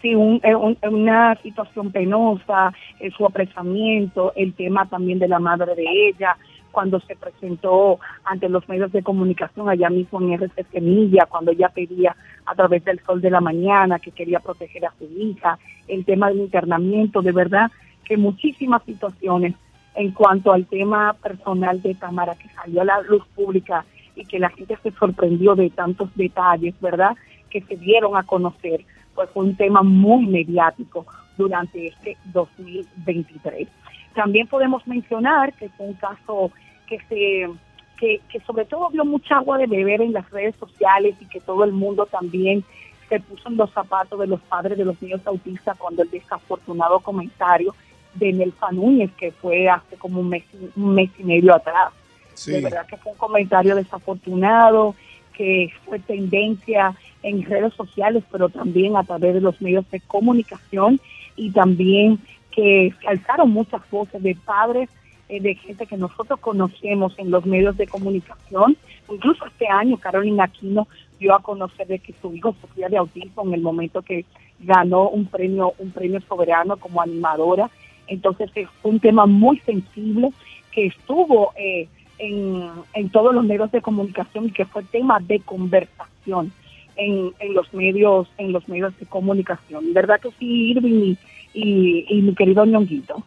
[0.00, 5.38] Sí, un- eh, un- una situación penosa, eh, su apresamiento, el tema también de la
[5.38, 6.36] madre de ella,
[6.70, 11.68] cuando se presentó ante los medios de comunicación allá mismo en RC Semilla, cuando ella
[11.68, 15.58] pedía a través del sol de la mañana que quería proteger a su hija,
[15.88, 17.70] el tema del internamiento, de verdad
[18.04, 19.54] que muchísimas situaciones
[19.96, 23.84] en cuanto al tema personal de Tamara que salió a la luz pública
[24.14, 27.16] y que la gente se sorprendió de tantos detalles, ¿verdad?
[27.50, 28.84] Que se dieron a conocer,
[29.20, 31.04] pues fue un tema muy mediático
[31.36, 33.68] durante este 2023.
[34.14, 36.50] También podemos mencionar que fue un caso
[36.86, 37.50] que se
[37.98, 41.38] que, que sobre todo vio mucha agua de beber en las redes sociales y que
[41.38, 42.64] todo el mundo también
[43.10, 47.00] se puso en los zapatos de los padres de los niños autistas cuando el desafortunado
[47.00, 47.74] comentario
[48.14, 50.44] de Nelfa Núñez, que fue hace como un mes,
[50.76, 51.92] un mes y medio atrás.
[52.32, 52.52] Sí.
[52.52, 54.94] De verdad que fue un comentario desafortunado,
[55.34, 61.00] que fue tendencia en redes sociales, pero también a través de los medios de comunicación
[61.36, 62.18] y también
[62.50, 64.88] que alzaron muchas voces de padres,
[65.28, 68.76] eh, de gente que nosotros conocemos en los medios de comunicación.
[69.08, 73.44] Incluso este año Carolina Aquino dio a conocer de que su hijo sufría de autismo
[73.44, 74.24] en el momento que
[74.58, 77.70] ganó un premio, un premio soberano como animadora.
[78.08, 80.32] Entonces es un tema muy sensible
[80.72, 85.40] que estuvo eh, en, en todos los medios de comunicación y que fue tema de
[85.40, 86.52] conversación
[87.00, 89.92] en, en los medios en los medios de comunicación.
[89.94, 91.18] ¿Verdad que sí, Irving y,
[91.54, 93.24] y, y mi querido Ñonguito?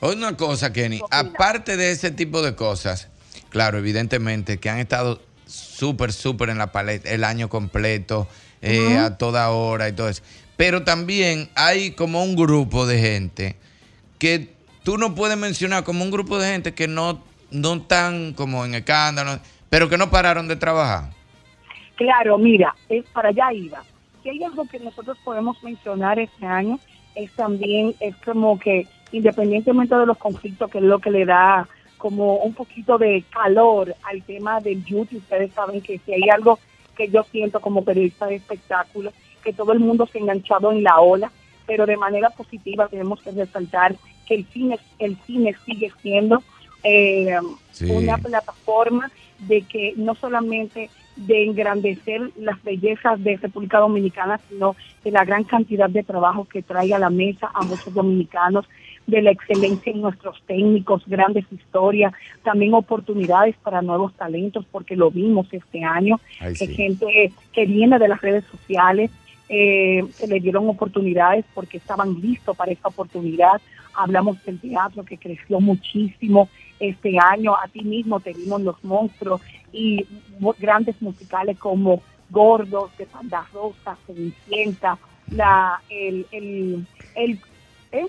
[0.00, 3.08] Una cosa, Kenny, aparte de ese tipo de cosas,
[3.50, 8.26] claro, evidentemente que han estado súper, súper en la paleta el año completo,
[8.62, 10.22] eh, a toda hora y todo eso.
[10.56, 13.56] Pero también hay como un grupo de gente
[14.18, 18.64] que tú no puedes mencionar como un grupo de gente que no, no están como
[18.64, 19.38] en escándalo,
[19.70, 21.10] pero que no pararon de trabajar.
[22.02, 23.82] Claro, mira, es para allá iba.
[24.22, 26.78] Si hay algo que nosotros podemos mencionar este año,
[27.14, 31.68] es también, es como que independientemente de los conflictos, que es lo que le da
[31.98, 36.28] como un poquito de calor al tema del youth, y ustedes saben que si hay
[36.30, 36.58] algo
[36.96, 39.12] que yo siento como periodista de espectáculo,
[39.44, 41.30] que todo el mundo se ha enganchado en la ola,
[41.66, 43.94] pero de manera positiva tenemos que resaltar
[44.26, 46.42] que el cine, el cine sigue siendo
[46.82, 47.38] eh,
[47.70, 47.84] Sí.
[47.90, 55.10] una plataforma de que no solamente de engrandecer las bellezas de República Dominicana, sino de
[55.10, 58.66] la gran cantidad de trabajo que trae a la mesa a muchos dominicanos,
[59.06, 65.10] de la excelencia en nuestros técnicos, grandes historias, también oportunidades para nuevos talentos, porque lo
[65.10, 66.68] vimos este año, Ay, sí.
[66.68, 69.10] gente que viene de las redes sociales,
[69.48, 73.60] eh, se le dieron oportunidades porque estaban listos para esa oportunidad.
[73.94, 76.48] Hablamos del teatro que creció muchísimo
[76.80, 77.54] este año.
[77.54, 80.06] A ti mismo te vimos Los Monstruos y
[80.58, 84.98] grandes musicales como Gordos, de Panda Rosa, Cenicienta,
[85.30, 87.40] la, el, el, el,
[87.92, 88.06] ¿eh?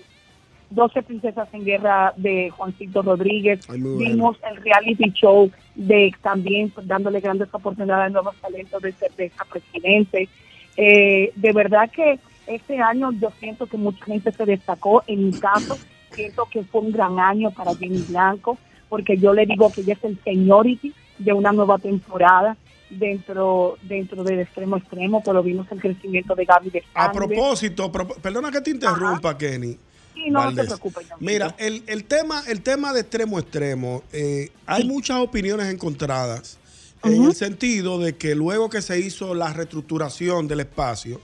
[0.69, 3.67] 12 Princesas en Guerra de Juancito Rodríguez.
[3.67, 3.97] bueno.
[3.97, 10.27] Vimos el reality show de también dándole grandes oportunidades a nuevos talentos de cerveza presidente.
[10.75, 15.03] Eh, de verdad que este año yo siento que mucha gente se destacó.
[15.05, 15.77] En mi caso,
[16.11, 18.57] siento que fue un gran año para Jenny Blanco,
[18.89, 20.93] porque yo le digo que ella es el seniority
[21.23, 22.57] de una nueva temporada
[22.89, 28.07] dentro dentro del extremo extremo, pero vimos el crecimiento de Gaby de A propósito, pro-
[28.07, 29.77] perdona que te interrumpa, Kenny.
[30.13, 30.65] Sí, no, no Valdés.
[30.65, 31.01] se preocupe.
[31.09, 31.17] John.
[31.19, 36.59] Mira, el, el tema, el tema de extremo extremo, eh, hay muchas opiniones encontradas
[37.03, 41.19] en el sentido de que luego que se hizo la reestructuración del espacio,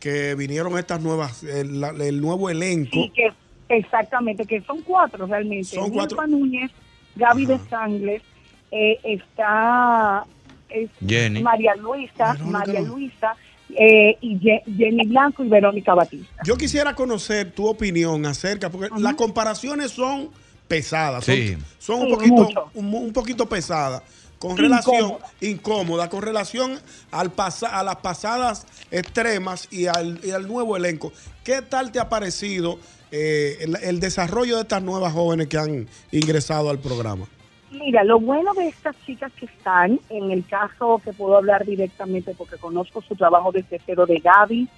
[0.00, 2.90] que vinieron estas nuevas, el, la- el nuevo elenco.
[2.92, 3.28] Sí, que
[3.68, 5.64] exactamente, que son cuatro realmente.
[5.76, 6.26] Son cuatro.
[6.26, 6.70] Núñez,
[7.14, 8.22] Gaby de Sangles,
[8.74, 10.24] eh, está
[10.68, 11.40] es Jenny.
[11.42, 13.36] María Luisa, María Luisa
[13.78, 16.42] eh, y Jenny Blanco y Verónica Batista.
[16.44, 20.30] Yo quisiera conocer tu opinión acerca, porque las comparaciones son
[20.66, 21.56] pesadas, son, Sí.
[21.78, 24.02] son un Sí, poquito, un, un poquito pesadas,
[24.38, 24.68] con Incómoda.
[24.68, 26.80] relación incómoda, con relación
[27.12, 31.12] al pasa- a las pasadas extremas y al, y al nuevo elenco.
[31.44, 32.78] ¿Qué tal te ha parecido
[33.12, 37.26] eh, el, el desarrollo de estas nuevas jóvenes que han ingresado al programa?
[37.74, 42.32] Mira, lo bueno de estas chicas que están, en el caso que puedo hablar directamente
[42.36, 44.68] porque conozco su trabajo desde cero de Gaby,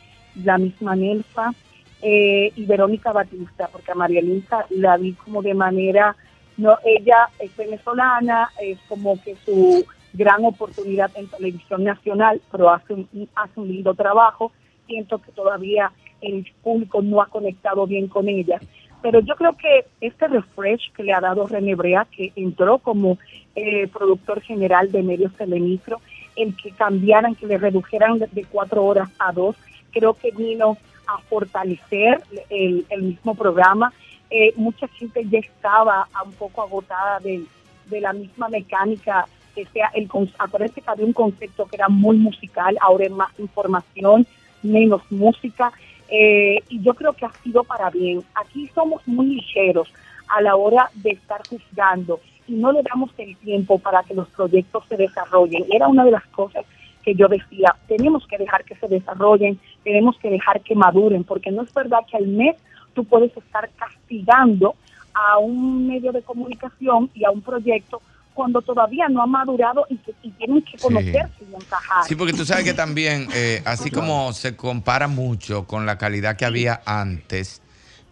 [0.42, 1.52] la misma Nelfa
[2.00, 6.16] eh, y Verónica Batista, porque a María Luisa la vi como de manera,
[6.56, 12.94] no, ella es venezolana, es como que su gran oportunidad en televisión nacional, pero hace
[12.94, 14.52] un, hace un lindo trabajo.
[14.86, 18.58] Siento que todavía el público no ha conectado bien con ella.
[19.02, 23.18] Pero yo creo que este refresh que le ha dado René Brea, que entró como
[23.54, 26.00] eh, productor general de Medios Telemicro,
[26.34, 29.56] el que cambiaran, que le redujeran de, cuatro horas a dos,
[29.92, 33.92] creo que vino a fortalecer el, el mismo programa.
[34.28, 37.44] Eh, mucha gente ya estaba un poco agotada de,
[37.86, 42.16] de la misma mecánica, que sea el acuérdense que había un concepto que era muy
[42.18, 44.26] musical, ahora es más información,
[44.62, 45.72] menos música,
[46.08, 48.22] eh, y yo creo que ha sido para bien.
[48.34, 49.92] Aquí somos muy ligeros
[50.28, 54.28] a la hora de estar juzgando y no le damos el tiempo para que los
[54.28, 55.64] proyectos se desarrollen.
[55.70, 56.64] Era una de las cosas
[57.02, 61.52] que yo decía, tenemos que dejar que se desarrollen, tenemos que dejar que maduren, porque
[61.52, 62.56] no es verdad que al mes
[62.94, 64.74] tú puedes estar castigando
[65.14, 68.02] a un medio de comunicación y a un proyecto
[68.36, 72.04] cuando todavía no ha madurado y, que, y tienen que conocerse y encajar.
[72.04, 76.36] Sí, porque tú sabes que también, eh, así como se compara mucho con la calidad
[76.36, 77.62] que había antes,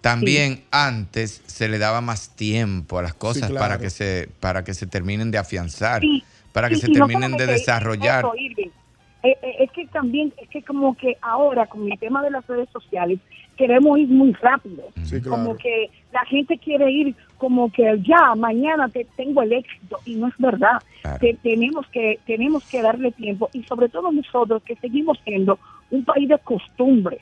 [0.01, 3.59] también antes se le daba más tiempo a las cosas claro.
[3.59, 7.07] para que se para que se terminen de afianzar, Sí, para que Sí, se no
[7.07, 8.25] terminen de desarrollar.
[8.25, 8.35] eso.
[8.35, 12.47] Eh, eh, es que también, es que como que ahora con el tema de las
[12.47, 13.19] redes sociales
[13.57, 14.85] queremos ir muy rápido.
[15.29, 20.14] Como que la gente quiere ir como que ya, mañana te, tengo el éxito y
[20.14, 20.83] no es verdad.
[21.20, 25.59] Te- tenemos, que, tenemos que darle tiempo y sobre todo nosotros que seguimos siendo
[25.90, 27.20] un país de costumbre.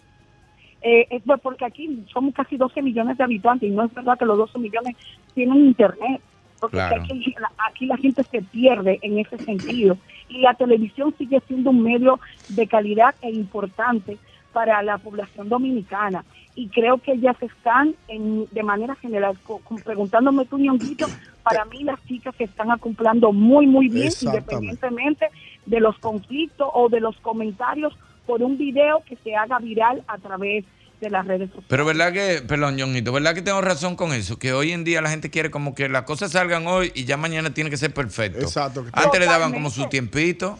[0.82, 4.24] Eh, es porque aquí somos casi 12 millones de habitantes y no es verdad que
[4.24, 4.96] los 12 millones
[5.34, 6.20] tienen internet.
[6.60, 7.02] Porque Claro.
[7.02, 7.34] aquí,
[7.70, 9.96] aquí la gente se pierde en ese sentido.
[10.28, 14.18] Y la televisión sigue siendo un medio de calidad e importante
[14.52, 16.24] para la población dominicana.
[16.54, 21.06] Y creo que ellas están, en, de manera general, co- co- preguntándome tú, Ñonguito,
[21.42, 25.26] para mí las chicas se están acoplando muy, muy bien, independientemente
[25.66, 27.94] de los conflictos o de los comentarios
[28.26, 30.64] por un video que se haga viral a través
[31.00, 31.66] de las redes sociales.
[31.68, 35.00] Pero verdad que, perdón, Johnito, verdad que tengo razón con eso, que hoy en día
[35.02, 37.92] la gente quiere como que las cosas salgan hoy y ya mañana tiene que ser
[37.92, 38.38] perfecto.
[38.40, 38.84] Exacto.
[38.92, 40.58] Antes le daban como su tiempito.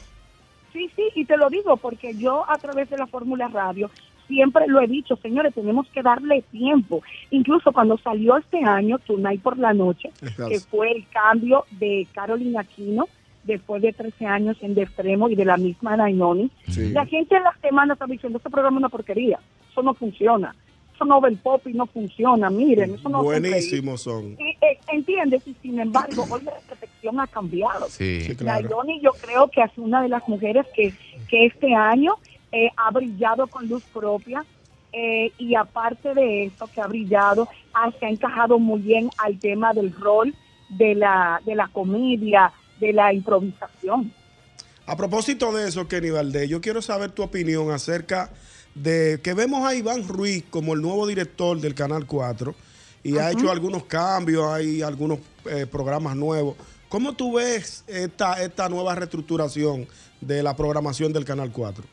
[0.73, 3.91] Sí, sí, y te lo digo porque yo a través de la Fórmula Radio
[4.27, 7.03] siempre lo he dicho, señores, tenemos que darle tiempo.
[7.31, 10.11] Incluso cuando salió este año, Tonight por la noche,
[10.49, 13.07] que fue el cambio de Carolina Aquino,
[13.45, 16.91] después de 13 años en De Extremo y de la misma Nainoni, Sí.
[16.93, 19.39] la gente en la semana está diciendo, este programa es una porquería,
[19.71, 20.55] eso no funciona,
[21.03, 24.37] eso no el pop y no funciona, miren, eso no Buenísimos son.
[24.39, 25.43] y, eh, ¿Entiendes?
[25.47, 27.89] Y sin embargo, hoy la percepción ha cambiado.
[27.89, 28.23] Sí.
[28.23, 28.63] Sí, claro.
[28.63, 30.93] Naironi yo creo que es una de las mujeres que,
[31.29, 32.15] que este año
[32.53, 34.45] eh, ha brillado con luz propia
[34.93, 39.39] eh, y aparte de eso que ha brillado, ha, se ha encajado muy bien al
[39.39, 40.35] tema del rol
[40.69, 44.13] de la, de la comedia, de la improvisación.
[44.87, 48.31] A propósito de eso, Kenny Valdés, yo quiero saber tu opinión acerca
[48.75, 52.55] de que vemos a Iván Ruiz como el nuevo director del Canal 4
[53.05, 55.19] y ha hecho algunos cambios, hay algunos
[55.51, 56.57] eh, programas nuevos.
[56.89, 59.87] ¿Cómo tú ves esta, esta nueva reestructuración
[60.21, 61.85] de la programación del Canal 4?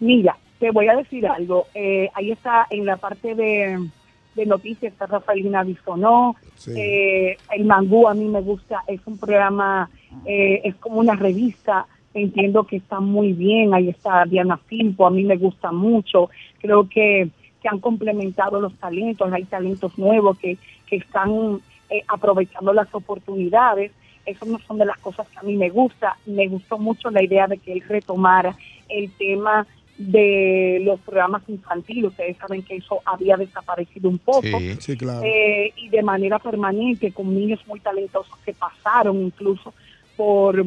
[0.00, 1.66] Mira, te voy a decir algo.
[1.74, 3.88] eh, ahí está en la parte de,
[4.34, 6.36] de noticias, está Rafaelina Bisonó.
[6.56, 6.72] Sí.
[6.76, 9.90] eh, el Mangú a mí me gusta, es un programa,
[10.24, 11.86] eh, es como una revista.
[12.14, 13.74] Entiendo que está muy bien.
[13.74, 16.30] Ahí está Diana Filpo, a mí me gusta mucho.
[16.60, 17.28] Creo que,
[17.62, 19.32] que han complementado los talentos.
[19.32, 23.92] Hay talentos nuevos que, que están eh, aprovechando las oportunidades.
[24.26, 26.16] Eso no son de las cosas que a mí me gusta.
[26.26, 28.56] Me gustó mucho la idea de que él retomara
[28.88, 29.66] el tema
[29.98, 32.04] de los programas infantiles.
[32.04, 34.42] Ustedes saben que eso había desaparecido un poco.
[34.42, 35.22] Sí, sí, claro.
[35.24, 39.74] Eh, y de manera permanente con niños muy talentosos que pasaron incluso
[40.16, 40.64] por,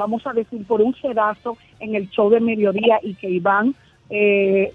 [0.00, 3.74] vamos a decir, por un sedazo en el show de mediodía y que Iván
[4.08, 4.72] eh,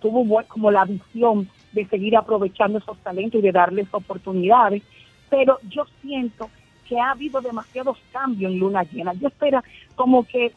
[0.00, 4.82] tuvo como la visión de seguir aprovechando esos talentos y de darles oportunidades.
[5.30, 6.50] Pero yo siento
[6.86, 9.14] que ha habido demasiados cambios en Luna Llena.
[9.14, 9.62] Yo espero
[9.94, 10.52] como que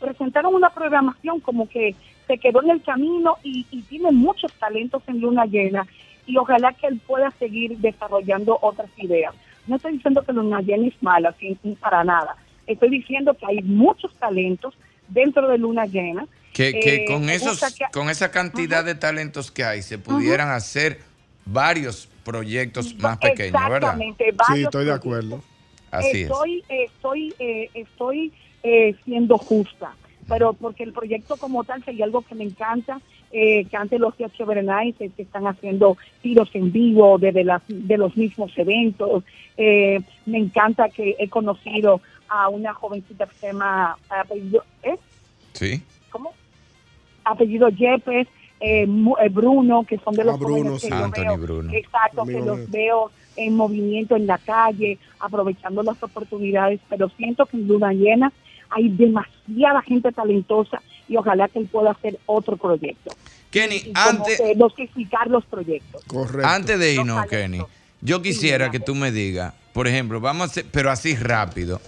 [0.00, 1.94] presentaron una programación como que
[2.26, 5.86] se quedó en el camino y, tiene muchos talentos en Luna Llena
[6.26, 9.32] y ojalá que él pueda seguir desarrollando otras ideas.
[9.68, 12.36] No estoy diciendo que Luna Llena es mala, sin para nada.
[12.66, 14.74] Estoy diciendo que hay muchos talentos
[15.08, 16.26] dentro de Luna Llena.
[16.52, 20.50] Que, que Eh, con, esos, que- con esa cantidad de talentos que hay, se pudieran
[20.50, 20.98] hacer
[21.46, 23.76] varios proyectos más pequeños, ¿verdad?
[23.76, 25.40] Exactamente, varios Sí, estoy de acuerdo.
[25.90, 26.30] Así es.
[26.30, 28.32] estoy, estoy, eh, estoy
[28.62, 29.94] eh, siendo justa,
[30.28, 33.00] pero porque el proyecto como tal sería algo que me encanta,
[33.32, 34.14] eh, que antes los
[34.46, 39.24] Bernay se, se están haciendo tiros en vivo desde las, de los mismos eventos.
[39.56, 42.00] Eh, me encanta que he conocido
[42.32, 44.96] a una jovencita que se llama apellido, ¿eh?
[45.52, 45.82] Sí.
[46.10, 46.32] ¿cómo?
[47.24, 48.26] apellido Yepes,
[48.60, 51.38] eh, eh, Bruno, que son de los Ah, Bruno, jóvenes que Anthony veo.
[51.38, 51.72] Bruno.
[51.74, 57.58] Exacto, que los veo en movimiento en la calle, aprovechando las oportunidades, pero siento que
[57.58, 58.32] en Luna Llena
[58.70, 63.14] hay demasiada gente talentosa y ojalá que él pueda hacer otro proyecto.
[63.50, 66.02] Kenny, antes, que dosificar los proyectos.
[66.42, 67.60] antes de irnos, Kenny,
[68.00, 71.80] yo quisiera que tú me digas, por ejemplo, vamos a hacer, pero así rápido.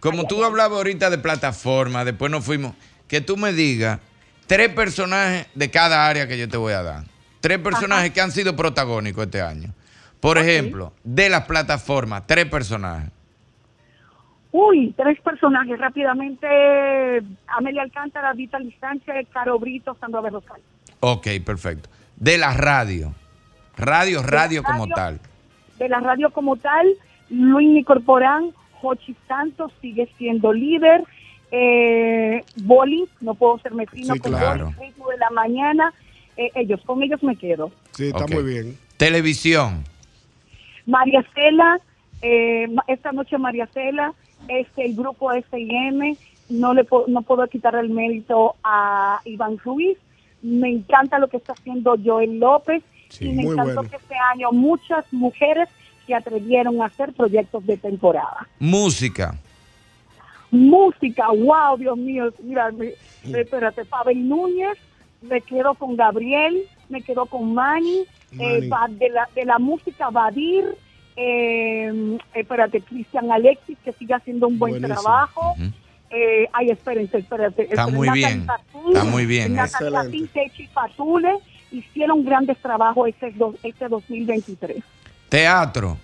[0.00, 2.74] Como tú hablabas ahorita de plataforma, después nos fuimos,
[3.08, 4.00] que tú me digas
[4.46, 7.04] tres personajes de cada área que yo te voy a dar.
[7.40, 9.72] Tres personajes que han sido protagónicos este año.
[10.20, 13.10] Por ejemplo, de las plataformas, tres personajes.
[14.52, 16.46] Uy, tres personajes rápidamente.
[17.48, 20.60] Amelia Alcántara, Vita Sánchez, Caro Brito, Sandra Berroscal.
[21.00, 21.90] Ok, perfecto.
[22.16, 23.12] De la radio.
[23.76, 24.94] Radio, radio como radio.
[24.94, 25.20] tal.
[25.78, 26.86] De la radio como tal,
[27.30, 28.50] Luis Nicorporán,
[28.80, 31.02] Jochi Santos sigue siendo líder,
[31.50, 34.66] eh, Boli, no puedo ser mezquino Sí, con claro.
[34.76, 35.92] Boli, ritmo de la mañana,
[36.36, 37.70] eh, ellos, con ellos me quedo.
[37.92, 38.76] Sí, está muy bien.
[38.96, 39.84] Televisión.
[40.86, 41.78] María Cela,
[42.22, 44.12] eh, esta noche María Cela,
[44.48, 46.16] es el grupo S&M,
[46.50, 49.96] no le po- no puedo quitar el mérito a Iván Ruiz,
[50.42, 52.82] me encanta lo que está haciendo Joel López
[53.14, 53.90] Sí, y me muy encantó bueno.
[53.90, 55.68] que este año muchas mujeres
[56.06, 58.46] se atrevieron a hacer proyectos de temporada.
[58.58, 59.34] Música.
[60.50, 62.92] Música, wow, Dios mío, mira, me-
[63.40, 64.78] espérate, Pavel Núñez,
[65.22, 68.00] me quedo con Gabriel, me quedo con Manny,
[68.32, 68.68] eh, Manny.
[68.68, 70.64] va- de, la, de la música Badir,
[71.16, 75.00] eh, espérate, Cristian Alexis, que sigue haciendo un buen Buenísimo.
[75.00, 75.54] trabajo.
[76.10, 77.62] Eh, ay, espérense, espérense.
[77.62, 78.46] Está espérense, muy bien,
[78.92, 80.16] está muy bien, excelente.
[81.74, 84.82] Hicieron grandes trabajos este, este 2023.
[85.28, 85.96] Teatro.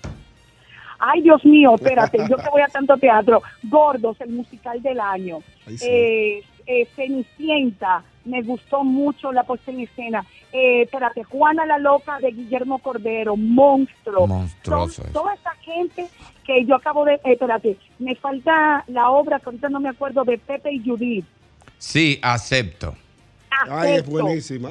[0.99, 3.43] Ay, Dios mío, espérate, yo que voy a tanto teatro.
[3.63, 5.39] Gordos, el musical del año.
[5.67, 5.87] Ay, sí.
[5.89, 10.25] Eh, eh, Cenicienta, me gustó mucho la puesta en escena.
[10.53, 14.27] Eh, espérate, Juana la Loca de Guillermo Cordero, Monstruo.
[14.27, 16.09] Monstruoso Son toda esa gente
[16.45, 17.15] que yo acabo de...
[17.15, 21.25] eh, espérate, me falta la obra que ahorita no me acuerdo de Pepe y Judith.
[21.79, 22.95] Sí, acepto.
[23.69, 24.71] Ay, es buenísima.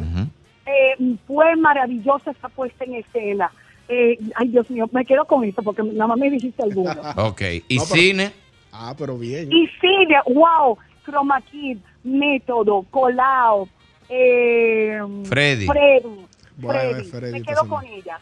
[0.70, 3.52] Eh, fue maravillosa esa puesta en escena.
[3.88, 6.94] Eh, ay, Dios mío, me quedo con eso porque nada más me dijiste alguno.
[7.18, 7.42] Ok.
[7.68, 8.32] ¿Y No, pero- cine?
[8.72, 9.52] Ah, pero bien.
[9.52, 13.68] Y sigue, wow, Chroma Kid, Método, Colao,
[14.10, 15.66] eh, Freddy.
[15.66, 16.26] Freddy,
[16.58, 17.10] Bueno, Freddy.
[17.10, 18.20] Freddy, me quedo con ella.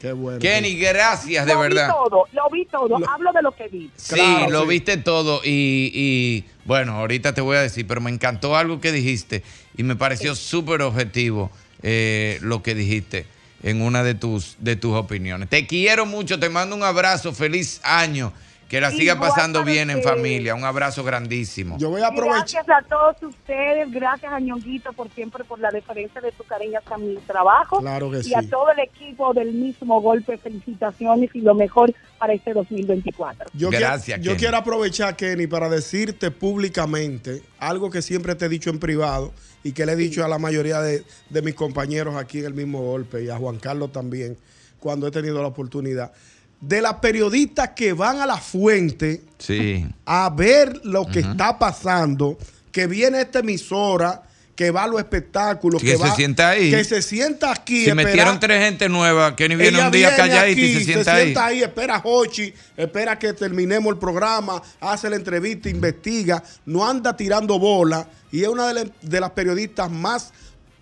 [0.00, 0.38] Qué bueno.
[0.40, 1.86] Kenny, gracias, de lo verdad.
[1.88, 3.90] vi todo, lo vi todo, hablo de lo que vi.
[3.94, 4.68] Sí, Claro, lo sí.
[4.68, 8.90] viste todo y, y, bueno, ahorita te voy a decir, pero me encantó algo que
[8.90, 9.44] dijiste
[9.76, 11.50] y me pareció súper objetivo
[11.82, 13.26] eh, lo que dijiste
[13.62, 15.48] en una de tus, de tus opiniones.
[15.48, 18.32] Te quiero mucho, te mando un abrazo, feliz año,
[18.68, 21.76] que la siga Igual pasando bien en familia, un abrazo grandísimo.
[21.78, 22.64] Yo voy a aprovechar.
[22.64, 26.78] Gracias a todos ustedes, gracias a Ñonguito por siempre por la deferencia de su cariño
[26.82, 27.80] hacia mi trabajo.
[27.80, 28.34] Claro que y sí.
[28.34, 33.50] a todo el equipo del mismo golpe, felicitaciones y lo mejor para este 2024.
[33.52, 38.48] Yo, Gracias, quiero, yo quiero aprovechar, Kenny, para decirte públicamente algo que siempre te he
[38.48, 42.16] dicho en privado y que le he dicho a la mayoría de, de mis compañeros
[42.16, 44.36] aquí en el mismo golpe y a Juan Carlos también,
[44.80, 46.12] cuando he tenido la oportunidad.
[46.60, 49.86] De las periodistas que van a la fuente Sí.
[50.06, 52.38] a ver lo que está pasando,
[52.70, 54.22] que viene esta emisora,
[54.54, 56.70] que va a los espectáculos, Que que, se va- sienta ahí.
[56.70, 57.82] que se sienta aquí.
[57.86, 61.14] Espera- metieron tres gente nueva, Kenny viene ella un día viene calladito y se sienta
[61.16, 61.34] ahí.
[61.36, 67.16] ahí, espera a Hochi, espera que terminemos el programa, hace la entrevista, investiga, no anda
[67.16, 70.32] tirando bola y es una de, la- de las periodistas más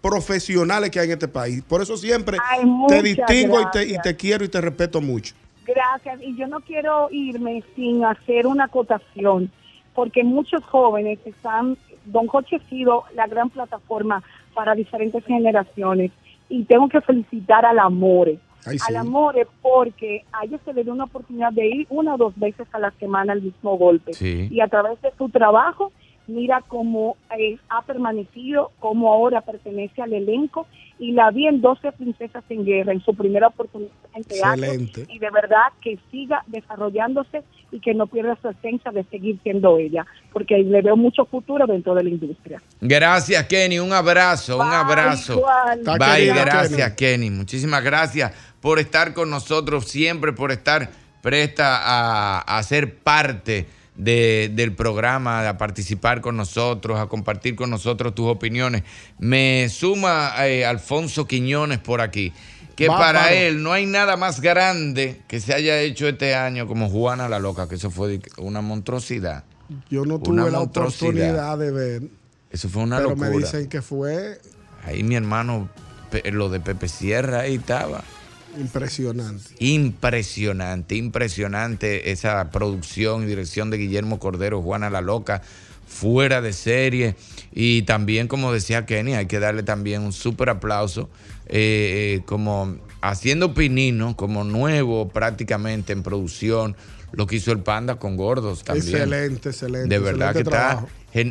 [0.01, 1.63] profesionales que hay en este país.
[1.63, 5.35] Por eso siempre Ay, te distingo y te, y te quiero y te respeto mucho.
[5.67, 6.21] Gracias.
[6.23, 9.51] Y yo no quiero irme sin hacer una acotación,
[9.95, 11.77] porque muchos jóvenes están,
[12.07, 14.23] Don Jorge ha sido la gran plataforma
[14.55, 16.11] para diferentes generaciones.
[16.49, 18.39] Y tengo que felicitar al Amore.
[18.67, 18.85] Ay, sí.
[18.89, 22.33] Al Amore porque a ellos se le dio una oportunidad de ir una o dos
[22.37, 24.13] veces a la semana al mismo golpe.
[24.15, 24.49] Sí.
[24.51, 25.93] Y a través de su trabajo,
[26.31, 30.67] mira cómo eh, ha permanecido, cómo ahora pertenece al elenco.
[30.99, 35.07] Y la vi en 12 Princesas en Guerra, en su primera oportunidad en teatro Excelente.
[35.09, 39.79] y de verdad que siga desarrollándose y que no pierda su esencia de seguir siendo
[39.79, 42.61] ella, porque le veo mucho futuro dentro de la industria.
[42.83, 43.79] Gracias, Kenny.
[43.79, 45.39] Un abrazo, un abrazo.
[45.39, 45.81] igual.
[45.99, 47.31] Bye, gracias, Kenny.
[47.31, 50.91] Muchísimas gracias por estar con nosotros siempre, por estar
[51.23, 57.71] presta a, a ser parte de- del programa, a participar con nosotros, a compartir con
[57.71, 58.83] nosotros tus opiniones.
[59.19, 62.33] Me suma eh, Alfonso Quiñones por aquí,
[62.77, 66.89] que para él no hay nada más grande que se haya hecho este año como
[66.89, 69.45] Juana la Loca, que eso fue una monstruosidad.
[69.91, 72.03] Yo no tuve la oportunidad de ver,
[72.51, 73.31] Eso fue una pero locura.
[73.31, 74.41] me dicen que fue
[74.85, 75.69] Ahí mi hermano,
[76.33, 78.03] lo de Pepe Sierra, ahí estaba.
[78.59, 79.55] Impresionante.
[79.59, 85.43] Impresionante, impresionante esa producción y dirección de Guillermo Cordero, Juana la Loca,
[85.87, 87.17] fuera de serie.
[87.53, 91.11] Y también, como decía Kenny, hay que darle también un súper aplauso,
[91.47, 96.77] eh, eh, como haciendo pinino, como nuevo prácticamente en producción,
[97.13, 98.87] lo que hizo el Panda con Gordos también.
[98.87, 99.89] Excelente, excelente.
[99.89, 100.87] De verdad que está.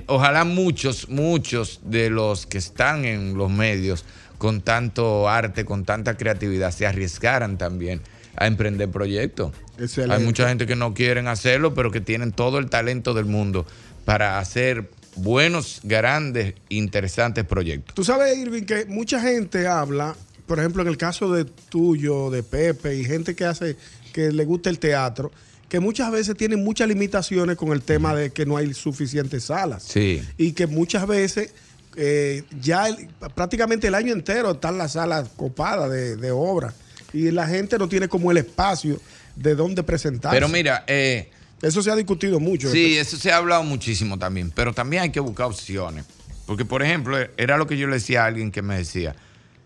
[0.08, 4.04] Ojalá muchos, muchos de los que están en los medios
[4.40, 8.02] con tanto arte, con tanta creatividad, se arriesgaran también
[8.36, 9.52] a emprender proyectos.
[9.78, 10.16] Excelente.
[10.16, 13.68] Hay mucha gente que no quieren hacerlo, pero que tienen todo el talento del mundo
[14.06, 17.94] para hacer buenos, grandes, interesantes proyectos.
[17.94, 20.16] Tú sabes, Irving, que mucha gente habla,
[20.48, 23.76] por ejemplo, en el caso de tuyo, de Pepe y gente que hace,
[24.14, 25.32] que le gusta el teatro,
[25.68, 29.84] que muchas veces tienen muchas limitaciones con el tema de que no hay suficientes salas.
[29.84, 30.24] Sí.
[30.38, 31.54] Y que muchas veces
[31.96, 36.74] eh, ya el- prácticamente el año entero están las salas copadas de, de obra
[37.14, 39.00] y la gente no tiene como el espacio
[39.36, 40.36] de dónde presentarse.
[40.36, 41.30] Pero mira, eh,
[41.62, 42.72] Eso se ha discutido mucho.
[42.72, 46.06] Sí, eso se ha hablado muchísimo también, pero también hay que buscar opciones.
[46.46, 49.16] Porque, por ejemplo, era lo que yo le decía a alguien que me decía,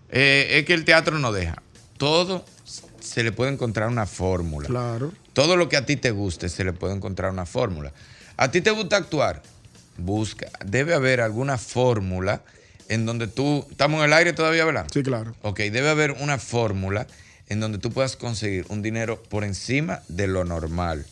[0.10, 1.62] eh, es que el teatro no deja.
[1.98, 2.46] Todo
[3.00, 4.68] se le puede encontrar una fórmula.
[4.68, 5.12] Claro.
[5.34, 7.94] Todo lo que a ti te guste se le puede encontrar una fórmula.
[8.38, 9.42] ¿A ti te gusta actuar?
[9.98, 10.48] Busca.
[10.66, 12.42] Debe haber alguna fórmula
[12.90, 13.66] en donde tú...
[13.70, 14.88] ¿Estamos en el aire todavía, verdad?
[14.92, 15.36] Sí, claro.
[15.42, 17.08] Ok, debe haber una fórmula
[17.50, 21.06] en donde tú puedas conseguir un dinero por encima de lo normal.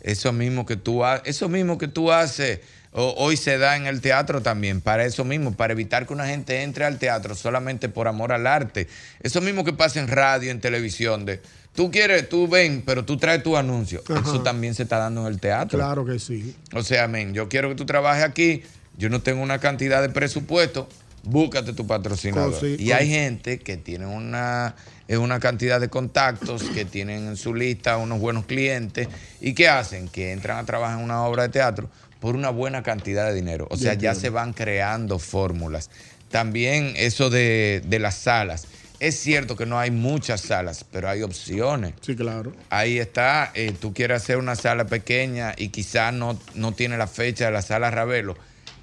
[0.00, 2.60] Eso mismo que tú, ha- eso mismo que tú haces
[2.92, 6.26] o- hoy se da en el teatro también, para eso mismo, para evitar que una
[6.26, 8.86] gente entre al teatro solamente por amor al arte.
[9.20, 11.40] Eso mismo que pasa en radio, en televisión, de
[11.74, 14.02] tú quieres, tú ven, pero tú traes tu anuncio.
[14.08, 14.20] Ajá.
[14.20, 15.78] Eso también se está dando en el teatro.
[15.78, 16.54] Claro que sí.
[16.72, 18.62] O sea, men, yo quiero que tú trabajes aquí,
[18.96, 20.88] yo no tengo una cantidad de presupuesto,
[21.24, 22.64] búscate tu patrocinador.
[22.64, 24.76] Y hay gente que tiene una,
[25.08, 29.08] una cantidad de contactos, que tienen en su lista unos buenos clientes,
[29.40, 30.08] y ¿qué hacen?
[30.08, 33.66] Que entran a trabajar en una obra de teatro por una buena cantidad de dinero.
[33.70, 35.90] O sea, ya se van creando fórmulas.
[36.30, 38.66] También eso de, de las salas.
[39.00, 41.94] Es cierto que no hay muchas salas, pero hay opciones.
[42.00, 42.52] Sí, claro.
[42.70, 47.06] Ahí está, eh, tú quieres hacer una sala pequeña y quizás no, no tiene la
[47.06, 48.36] fecha de la sala Ravelo.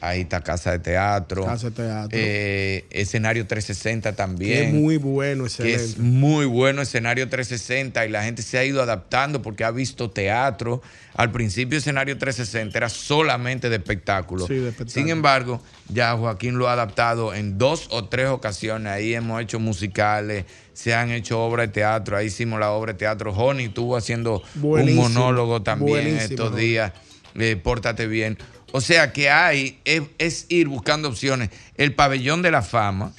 [0.04, 1.46] Ahí está Casa de Teatro.
[1.46, 2.10] Casa de Teatro.
[2.12, 4.64] eh, escenario 360 Que también.
[4.70, 6.02] es muy bueno, que es excelente.
[6.02, 10.82] muy bueno escenario 360 y la gente se ha ido adaptando porque ha visto teatro.
[11.14, 14.48] Al principio escenario 360 era solamente de espectáculo.
[14.48, 14.92] Sí, de espectáculo.
[14.92, 18.92] Sin embargo, ya Joaquín lo ha adaptado en dos o tres ocasiones.
[18.92, 22.18] Ahí hemos hecho musicales, se han hecho obras de teatro.
[22.18, 23.34] Ahí hicimos la obra de teatro.
[23.34, 26.92] Honey estuvo haciendo Buenísimo, un monólogo también estos días.
[27.36, 28.38] Eh, pórtate bien.
[28.72, 31.50] O sea que hay, es, es ir buscando opciones.
[31.76, 33.12] El pabellón de la fama.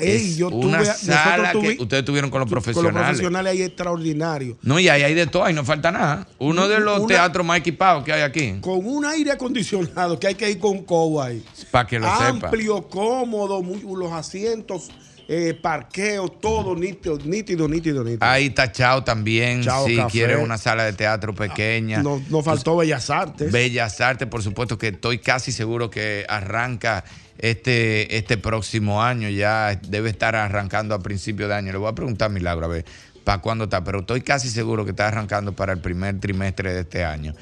[0.00, 3.08] Ey, es yo una tuve- sala nosotros que ustedes tuvieron con los Con los profesionales.
[3.08, 4.56] profesionales ahí extraordinario.
[4.62, 6.26] No, y ahí hay de todo, ahí no falta nada.
[6.38, 10.28] Uno de los Una- teatros más equipados que hay aquí, Con un aire acondicionado que
[10.28, 11.44] hay que ir con cobo ahí.
[11.72, 12.28] para que lo sepa.
[12.28, 14.88] Amplio, cómodo, muy- los asientos
[15.30, 18.24] eh, parqueo, todo nítido, nítido, nítido, nítido.
[18.26, 19.62] Ahí está Chao también.
[19.62, 20.10] Chao si Café.
[20.10, 22.02] quieres una sala de teatro pequeña.
[22.02, 23.52] No- Nos faltó Bellas Artes.
[23.52, 27.04] Bellas Artes, por supuesto que estoy casi seguro que arranca
[27.38, 29.28] este, este próximo año.
[29.28, 31.72] Ya debe estar arrancando a principio de año.
[31.72, 32.84] Le voy a preguntar a Milagro a ver
[33.24, 36.80] para cuándo está, pero estoy casi seguro que está arrancando para el primer trimestre de
[36.80, 37.34] este año.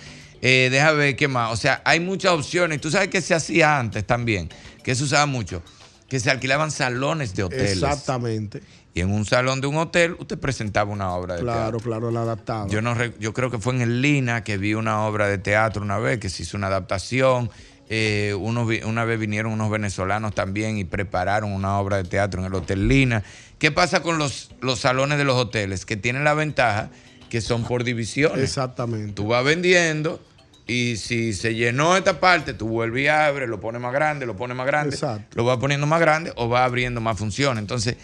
[0.43, 1.53] Eh, deja ver qué más.
[1.53, 2.81] O sea, hay muchas opciones.
[2.81, 4.49] Tú sabes que se hacía antes también,
[4.83, 5.63] que se usaba mucho,
[6.09, 7.73] que se alquilaban salones de hoteles.
[7.73, 8.63] Exactamente.
[8.95, 11.79] Y en un salón de un hotel usted presentaba una obra de teatro.
[11.79, 12.69] Claro, claro, la adaptaba.
[12.69, 15.83] Yo no yo creo que fue en el Lina que vi una obra de teatro
[15.83, 17.51] una vez, que se hizo una adaptación.
[17.89, 22.47] Eh, unos una vez vinieron unos venezolanos también y prepararon una obra de teatro en
[22.47, 23.23] el Hotel Lina.
[23.59, 25.87] ¿Qué pasa con los, los salones de los hoteles?
[25.87, 26.91] Que tienen la ventaja
[27.29, 28.43] que son por divisiones.
[28.43, 29.13] Exactamente.
[29.13, 30.21] Tú vas vendiendo
[30.67, 34.37] y si se llenó esta parte, tú vuelves y abres, lo pones más grande, lo
[34.37, 34.99] pones más grande,
[35.35, 37.61] lo vas poniendo más grande o vas abriendo más funciones.
[37.61, 37.97] Entonces,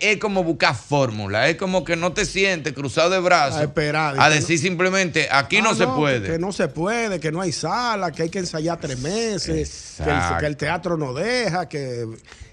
[0.00, 4.16] es como buscar fórmula, es como que no te sientes cruzado de brazos A esperar,
[4.18, 6.32] a decir simplemente, aquí no, Ah, se puede.
[6.32, 10.02] Que no se puede, que no hay sala, que hay que ensayar tres meses, que
[10.02, 10.38] el, Exacto.
[10.40, 12.06] que el teatro no deja, que,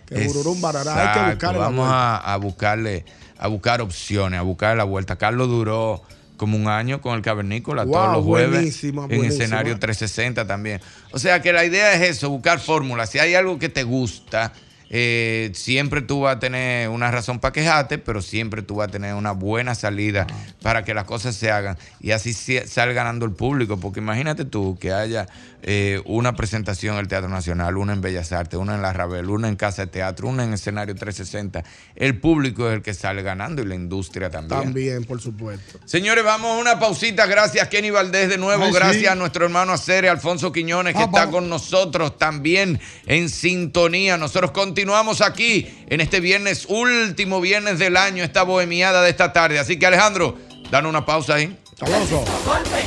[0.05, 1.11] que bururum barará.
[1.11, 3.03] Hay que buscarle Vamos a, a buscarle,
[3.37, 5.17] a buscar opciones, a buscar la vuelta.
[5.17, 6.03] Carlos duró
[6.39, 9.43] como un año con el cavernícola Wow, todos los jueves buenísimo, en buenísimo.
[9.43, 10.81] escenario 360 también.
[11.11, 13.11] O sea que la idea es eso, buscar fórmulas.
[13.11, 14.53] Si hay algo que te gusta,
[14.89, 18.91] eh, siempre tú vas a tener una razón para quejarte, pero siempre tú vas a
[18.91, 20.25] tener una buena salida
[20.63, 23.77] para que las cosas se hagan y así sale ganando el público.
[23.77, 25.27] Porque imagínate tú que haya
[25.62, 29.30] eh, una presentación en el Teatro Nacional, una en Bellas Artes, una en La Rabel,
[29.30, 31.64] una en Casa de Teatro, una en escenario 360.
[31.95, 34.62] El público es el que sale ganando y la industria también.
[34.62, 35.80] También, por supuesto.
[35.86, 37.26] Señores, vamos a una pausita.
[37.26, 38.64] Gracias, Kenny Valdés, de nuevo.
[38.66, 39.07] Ay, Gracias sí.
[39.07, 41.36] a nuestro hermano Acere, Alfonso Quiñones, que Ah, está vamos.
[41.36, 44.18] con nosotros también en sintonía.
[44.18, 49.60] Nosotros continuamos aquí en este viernes, último viernes del año, esta bohemiada de esta tarde.
[49.60, 50.38] Así que, Alejandro,
[50.72, 51.57] danos una pausa ahí.
[51.78, 52.24] Sabroso.
[52.45, 52.84] golpe,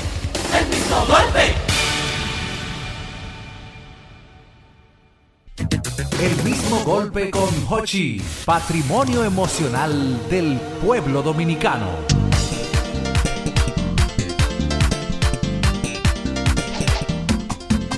[0.58, 1.71] el mismo golpe.
[5.98, 11.88] El mismo golpe con Hochi, patrimonio emocional del pueblo dominicano.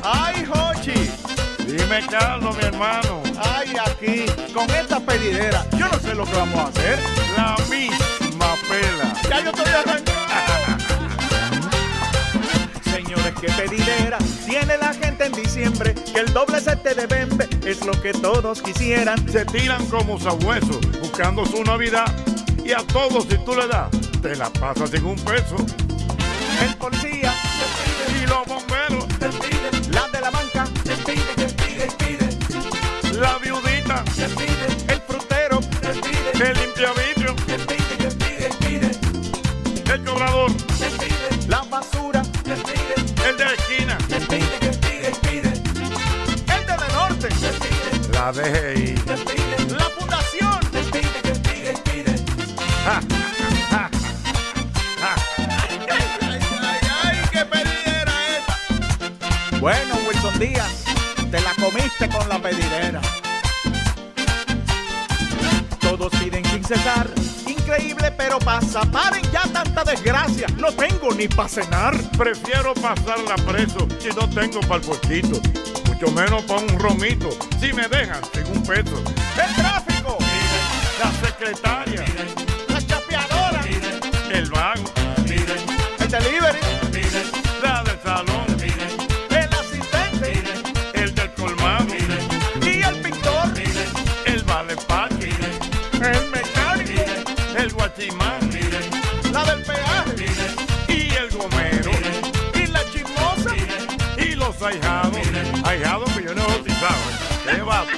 [0.02, 1.10] ¡Ay, Jochi!
[1.66, 3.22] Dime, Carlos, mi hermano.
[3.38, 6.98] Ay, aquí, con esta pedidera, yo no sé lo que vamos a hacer.
[7.36, 9.14] La misma pela.
[9.28, 10.13] Ya yo estoy arrancando.
[13.46, 15.94] Pedidera tiene la gente en diciembre.
[15.94, 19.28] Que el doble sete de bembe es lo que todos quisieran.
[19.30, 22.06] Se tiran como sabuesos buscando su Navidad.
[22.64, 23.90] Y a todos, si tú le das,
[24.22, 25.56] te la pasas sin un peso.
[26.62, 26.76] El
[48.32, 48.94] DGI.
[49.76, 50.60] La fundación
[52.84, 53.00] Ja,
[53.70, 53.90] ja,
[55.00, 55.16] ja.
[59.60, 60.84] Bueno, Wilson Díaz,
[61.30, 63.00] te la comiste con la pedidera.
[65.80, 67.08] Todos piden sin cesar.
[67.46, 68.82] Increíble, pero pasa.
[68.90, 70.46] Paren ya tanta desgracia.
[70.56, 71.94] No tengo ni para cenar.
[72.16, 75.63] Prefiero pasarla preso si no tengo para el puestito.
[75.94, 77.28] Mucho menos para un romito.
[77.60, 78.96] Si me dejan sin un peso.
[79.40, 80.18] El tráfico,
[80.98, 82.04] La secretaria.
[82.68, 83.60] la chapeadora,
[84.32, 85.03] El vago.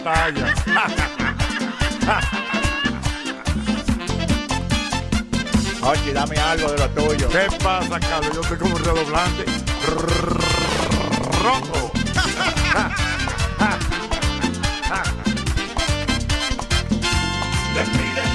[0.06, 0.54] Batalla!
[5.82, 7.28] Oye, dame algo de lo tuyo.
[7.28, 8.34] ¿Qué pasa, Carlos?
[8.34, 9.44] Yo estoy como un redoblante.
[11.42, 11.92] Rojo.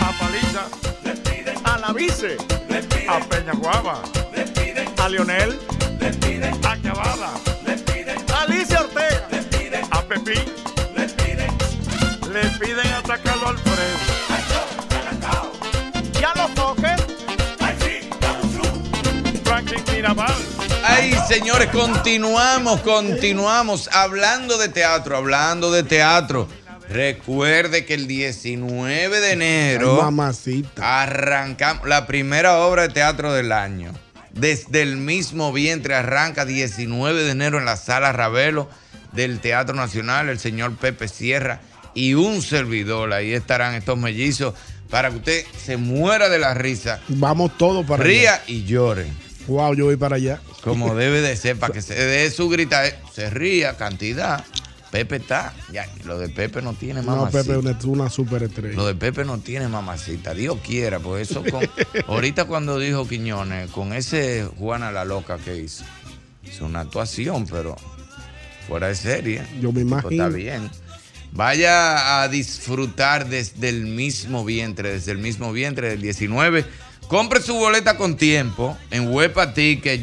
[0.02, 0.64] A Paliza.
[1.64, 2.38] A la vice,
[3.10, 4.02] A Peña Guava.
[4.98, 5.60] a Leonel,
[6.64, 7.32] A Cavada.
[8.34, 9.28] a Alicia Ortega,
[9.92, 10.61] A Pepín.
[12.34, 13.98] Le piden atacarlo al Alfredo.
[16.20, 17.02] y a los toques.
[19.44, 20.34] Franklin Mirabal.
[20.84, 26.48] Ay, señores, continuamos, continuamos hablando de teatro, hablando de teatro.
[26.90, 31.02] Recuerde que el 19 de enero Ay, mamacita.
[31.04, 33.92] arrancamos la primera obra de teatro del año.
[34.32, 38.70] Desde el mismo vientre arranca 19 de enero en la sala Ravelo
[39.12, 41.60] del Teatro Nacional, el señor Pepe Sierra
[41.94, 43.14] y un servidor.
[43.14, 44.54] Ahí estarán estos mellizos
[44.90, 48.44] para que usted se muera de la risa, Vamos todos para ría allá.
[48.48, 49.08] y llore.
[49.48, 50.42] Wow, yo voy para allá.
[50.64, 52.84] Como debe de ser, para que se dé su grita,
[53.14, 54.44] se ría, cantidad.
[54.92, 57.44] Pepe está, ya, lo de Pepe no tiene No, mamacita.
[57.44, 58.76] Pepe es una, una superestrella.
[58.76, 61.62] Lo de Pepe no tiene mamacita, Dios quiera, pues eso con,
[62.08, 65.86] ahorita cuando dijo Quiñones, con ese Juana la loca que hizo,
[66.44, 67.78] hizo una actuación, pero
[68.68, 69.48] fuera de serie.
[69.62, 70.12] Yo me imagino.
[70.12, 70.70] Está bien.
[71.34, 76.66] Vaya a disfrutar desde el mismo vientre, desde el mismo vientre del 19.
[77.08, 79.54] Compre su boleta con tiempo en Huepa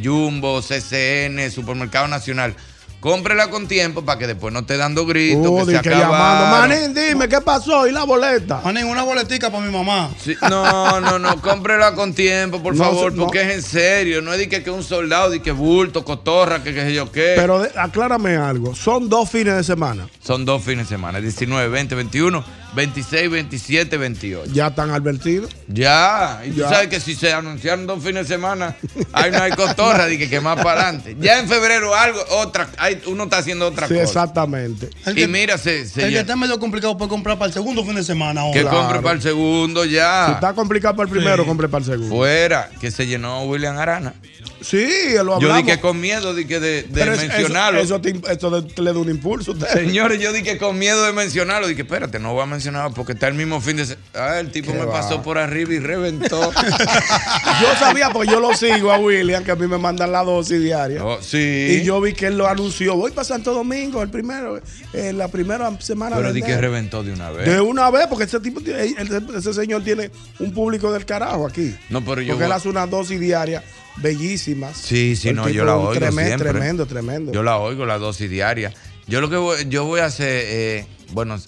[0.02, 2.54] Jumbo, CCN, Supermercado Nacional.
[3.01, 6.46] Cómprela con tiempo para que después no esté dando gritos, Oh, que se que llamando.
[6.46, 6.68] acabaron.
[6.70, 7.86] Manín, dime, ¿qué pasó?
[7.86, 8.61] ¿Y la boleta?
[8.64, 10.11] Manín, una boletica para mi mamá.
[10.20, 13.22] Sí, no, no, no, cómprela con tiempo, por No, favor, no.
[13.24, 14.20] porque es en serio.
[14.20, 17.12] No es de que, que un soldado, de que bulto, cotorra, que qué sé yo
[17.12, 17.34] qué.
[17.36, 18.74] Pero de- aclárame algo.
[18.74, 20.09] Son dos fines de semana.
[20.20, 22.44] Son dos fines de semana, 19, 20, 21,
[22.74, 24.53] 26, 27, 28.
[24.53, 25.51] Ya están advertidos.
[25.68, 26.68] Ya, y tú Ya.
[26.68, 28.76] sabes que si se anunciaron dos fines de semana,
[29.12, 31.16] ahí no hay cotorra, de que, que más para adelante.
[31.20, 34.05] Ya en febrero algo, otra, hay, uno está haciendo otra Sí, cosa.
[34.05, 34.89] exactamente.
[35.16, 37.95] Y mira, se, se El que está medio complicado puede comprar para el segundo fin
[37.95, 38.43] de semana.
[38.53, 38.70] que ahora.
[38.70, 40.26] compre para el segundo ya.
[40.26, 41.49] Si está complicado para el primero, Sí.
[41.49, 42.14] compre para el segundo.
[42.14, 44.14] Fuera, que se llenó William Arana.
[44.61, 45.64] Sí, lo Yo hablamos.
[45.66, 47.80] dije con miedo de, que de, de es- mencionarlo.
[47.80, 49.68] Eso, eso te, eso te- le da un impulso a usted.
[49.72, 51.68] Señores, yo dije con miedo de mencionarlo.
[51.68, 54.06] Dije, espérate, no voy a mencionarlo porque está el mismo fin de semana.
[54.14, 54.92] Ah, el tipo me va.
[54.92, 56.52] pasó por arriba y reventó.
[57.61, 60.61] Yo sabía, porque yo lo sigo a William, que a mí me mandan la dosis
[60.62, 61.04] diaria.
[61.04, 61.78] Oh, sí.
[61.80, 62.94] Y yo vi que él lo anunció.
[62.96, 64.61] Voy para Santo Domingo, el primero,
[64.92, 67.46] eh, la primera semana Pero de di que reventó de una vez.
[67.46, 68.94] De una vez, porque ese tipo, ese,
[69.36, 71.74] ese señor tiene un público del carajo aquí.
[71.88, 73.62] No, pero yo Porque él hace una dosis diaria
[74.01, 74.76] bellísimas.
[74.76, 76.51] Sí, sí, no, yo la oigo tremen- siempre.
[76.51, 77.32] Tremendo, tremendo.
[77.32, 78.72] Yo la oigo, la dosis diaria.
[79.07, 81.38] Yo lo que voy, yo voy a hacer, eh, bueno,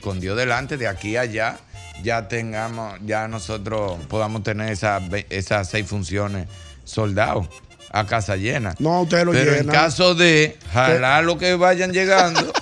[0.00, 1.58] con Dios delante, de aquí a allá,
[2.02, 6.48] ya tengamos, ya nosotros podamos tener esas ve- esas seis funciones
[6.84, 7.46] soldados
[7.90, 8.74] a casa llena.
[8.78, 9.74] No, ustedes lo Pero en llenan.
[9.74, 12.52] caso de jalar lo que vayan llegando,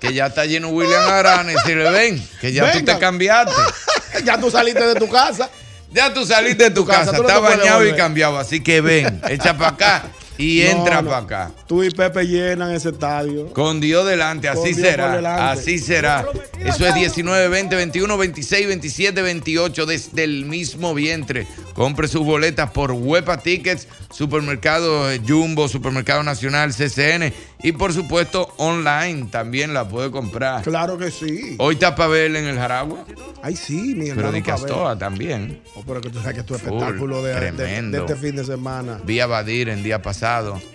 [0.00, 2.94] que ya está lleno William Arana y se le ven, que ya tú Venga.
[2.94, 3.52] te cambiaste.
[4.24, 5.48] ya tú saliste de tu casa.
[5.92, 8.80] Ya tú saliste de tu, Tu casa, casa, no está bañado y cambiado, así que
[8.80, 10.02] ven, echa para acá
[10.38, 11.08] y No, entra no.
[11.10, 11.50] para acá.
[11.66, 13.52] Tú y Pepe llenan ese estadio.
[13.52, 15.16] Con Dios delante, así Dios será.
[15.16, 15.42] delante.
[15.60, 16.26] Así será.
[16.64, 21.46] Eso es 19, 20, 21, 26, 27, 28 desde el mismo vientre.
[21.74, 27.32] Compre sus boletas por Huepa Tickets, Supermercado Jumbo, Supermercado Nacional, CCN
[27.62, 30.62] y por supuesto online también la puede comprar.
[30.62, 31.56] Claro que sí.
[31.58, 33.04] Hoy está Pavel en el Jaragua,
[33.42, 34.14] Ay, sí, mi hermano.
[34.16, 34.42] pero de.
[34.42, 35.60] Castoa también.
[35.74, 39.00] Oh, pero que tú sabes que tu Full, espectáculo de, de- este fin de semana.
[39.04, 40.25] Vi a Badir el día pasado.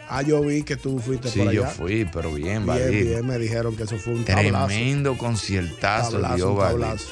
[0.10, 1.60] Ah, yo vi que tú fuiste Sí, por allá.
[1.62, 3.06] yo fui, pero bien, Bien, Badir.
[3.08, 4.68] bien, me dijeron que eso fue un tablazo.
[4.68, 7.08] Tremendo conciertazo Tablazo, dio tablazo.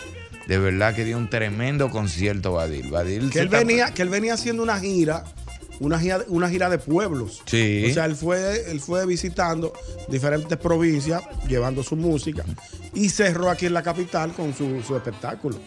[0.48, 2.90] De verdad que dio un tremendo concierto Badir.
[2.90, 5.24] Badir Que él está- venía, que él venía haciendo una gira,
[5.80, 7.42] una gira, una gira de pueblos.
[7.46, 7.86] Sí.
[7.90, 9.72] O sea, él fue, él fue visitando
[10.08, 12.44] diferentes provincias, llevando su música,
[12.94, 15.58] y cerró aquí en la capital con su, su espectáculo.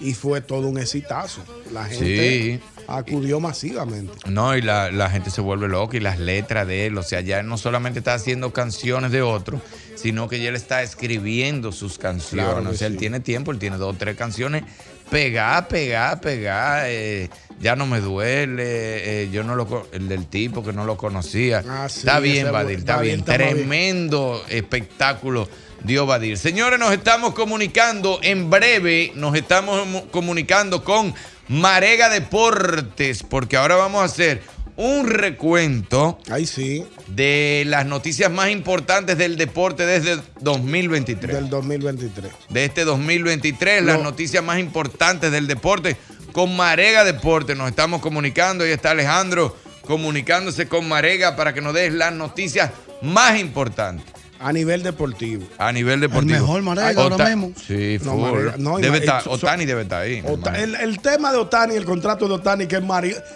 [0.00, 1.42] Y fue todo un exitazo.
[1.72, 2.60] La gente Sí.
[2.88, 4.12] Acudió masivamente.
[4.26, 7.20] No, y la, la gente se vuelve loca y las letras de él, o sea,
[7.20, 9.60] ya él no solamente está haciendo canciones de otro,
[9.96, 12.46] sino que ya él está escribiendo sus canciones.
[12.54, 14.64] Claro o sea, él tiene tiempo, él tiene dos o tres canciones
[15.10, 16.84] pegadas, pegadas, pegadas.
[16.88, 17.30] eh,
[17.60, 21.62] ya no me duele, eh, yo no lo el del tipo que no lo conocía.
[21.68, 23.22] Ah, sí, está bien, Badir, está bien.
[23.22, 25.48] Tremendo espectáculo
[25.84, 26.36] dio Badir.
[26.38, 31.14] Señores, nos estamos comunicando en breve, nos estamos mo- comunicando con
[31.48, 34.42] Marega Deportes, porque ahora vamos a hacer
[34.76, 41.34] un recuento Ahí sí, de las noticias más importantes del deporte desde 2023.
[41.36, 42.32] del 2023.
[42.50, 45.96] De este 2023, las Lo- noticias más importantes del deporte
[46.32, 47.56] con Marega Deportes.
[47.56, 52.70] Nos estamos comunicando, ahí está Alejandro comunicándose con Marega para que nos des las noticias
[53.02, 54.06] más importantes.
[54.40, 55.44] A nivel deportivo.
[55.58, 56.32] A nivel deportivo.
[56.38, 57.52] mejor Marega ahora Ota- mismo.
[57.66, 58.16] Sí, No.
[58.16, 60.22] Marega, no, Debe estar, so- Otani debe estar ahí.
[60.26, 62.82] Ota- el, el tema de Otani, el contrato de Otani, que,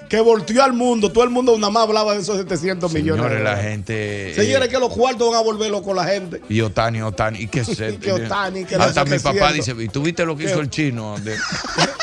[0.08, 3.22] que volteó al mundo, todo el mundo nada más hablaba de esos 700 millones.
[3.22, 4.32] de Señores, la gente.
[4.34, 6.42] Señores, eh, que los cuartos van a volver con la gente.
[6.48, 7.38] y Otani, Otani.
[7.40, 7.96] ¿Y qué se?
[7.96, 9.54] Que Otani, que Hasta mi papá 700.
[9.54, 10.50] dice, ¿y tú viste lo que ¿Qué?
[10.50, 11.16] hizo el chino?
[11.20, 11.36] De-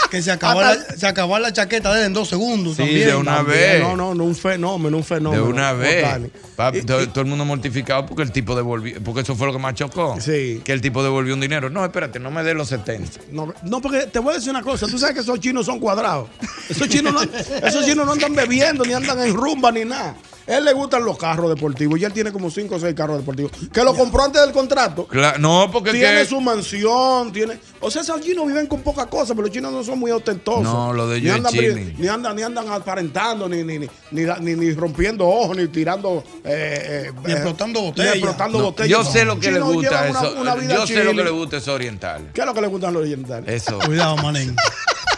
[0.10, 3.08] Que se acabó, la, se acabó la chaqueta de él en dos segundos Sí, también.
[3.08, 3.82] de una También, vez.
[3.82, 5.46] No, no, no, un fenómeno, un de fenómeno.
[5.46, 6.06] una vez.
[6.06, 6.30] Otani.
[6.56, 9.48] Papi, todo, y- todo el mundo mortificado porque el tipo devolvió devolvió, porque eso fue
[9.48, 10.18] lo que más chocó.
[10.20, 10.62] Sí.
[10.64, 11.70] Que el tipo devolvió un dinero.
[11.70, 13.20] No, espérate, no me dé los 70.
[13.32, 14.88] No, no, porque te voy a decir una cosa.
[14.88, 16.30] Tú sabes que esos chinos son cuadrados.
[16.70, 20.16] Esos chinos no, esos chinos no andan bebiendo, ni andan en rumba, ni nada.
[20.48, 23.52] Él le gustan los carros deportivos y él tiene como 5 o 6 carros deportivos.
[23.74, 25.08] Que lo compró antes del contrato.
[25.08, 27.60] Cla- no, porque tiene que- su mansión, tiene.
[27.80, 30.64] O sea, esos chinos viven con poca cosa, pero los chinos no son muy ostentosos.
[30.64, 31.96] No, lo de ni ellos andan, chilling.
[31.98, 36.24] ni andan, ni andan aparentando, ni, ni, ni, ni, ni- ni rompiendo ojos, ni tirando.
[36.44, 38.14] Eh, eh, Ni explotando ni botellas.
[38.16, 38.90] explotando No, botellas.
[38.90, 40.36] yo sé lo que le gusta una- eso.
[40.42, 42.30] una yo sé lo que le gusta eso oriental.
[42.34, 43.50] ¿Qué es lo que le gustan a los orientales?
[43.64, 43.80] Eso.
[43.80, 44.56] Cuidado, manen.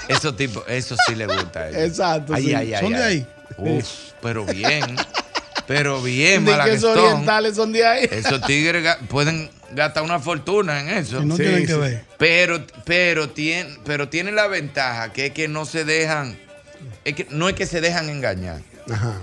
[0.08, 1.82] Eso tipo, eso sí le gusta a ellos.
[1.82, 2.54] Exacto, Ay, sí.
[2.54, 3.28] ay, ay, ¿Son de ahí?
[3.58, 3.86] Uf,
[4.22, 4.96] pero bien.
[5.68, 8.08] Pero bien, Ni que esos orientales son de ahí.
[8.10, 11.22] Esos tigres ga- pueden gastar una fortuna en eso.
[11.22, 12.06] Y no Sí, tienen que ver.
[12.18, 16.38] Pero, pero, tiene, pero tiene la ventaja que es que no se dejan,
[17.04, 18.62] es que no es que se dejan engañar.
[18.90, 19.16] Ajá.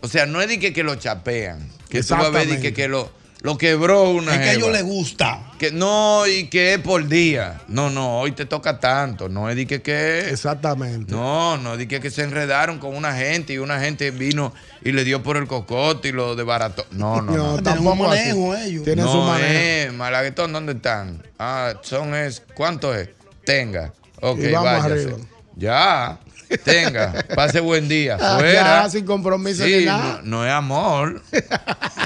[0.00, 1.68] O sea, no es de que, que lo chapean.
[1.88, 3.10] Que tú vas a ver de que, que lo,
[3.44, 5.38] lo quebró una Es que a ellos les gusta.
[5.58, 7.60] Que no, y que es por día.
[7.68, 9.28] No, no, hoy te toca tanto.
[9.28, 11.12] No es de que, que Exactamente.
[11.12, 14.92] no, no, di que, que se enredaron con una gente y una gente vino y
[14.92, 16.86] le dio por el cocote y lo desbarató.
[16.90, 17.36] No, no, no.
[17.36, 18.18] No, Tienen un tampoco así.
[18.32, 18.84] manejo ellos.
[18.84, 19.52] Tienen su No manejo.
[19.52, 21.22] es, Malaguetón, ¿dónde están?
[21.38, 23.10] Ah, son es, ¿cuánto es?
[23.44, 23.92] Tenga.
[24.22, 24.92] Ok, Y vamos váyase.
[25.04, 25.18] arriba.
[25.56, 26.18] Ya,
[26.64, 28.16] tenga, pase buen día.
[28.20, 28.82] Ah, Fuera.
[28.84, 30.20] ya, sin compromiso Sí, ni nada.
[30.22, 31.22] no, no es amor.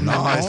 [0.03, 0.47] No, es-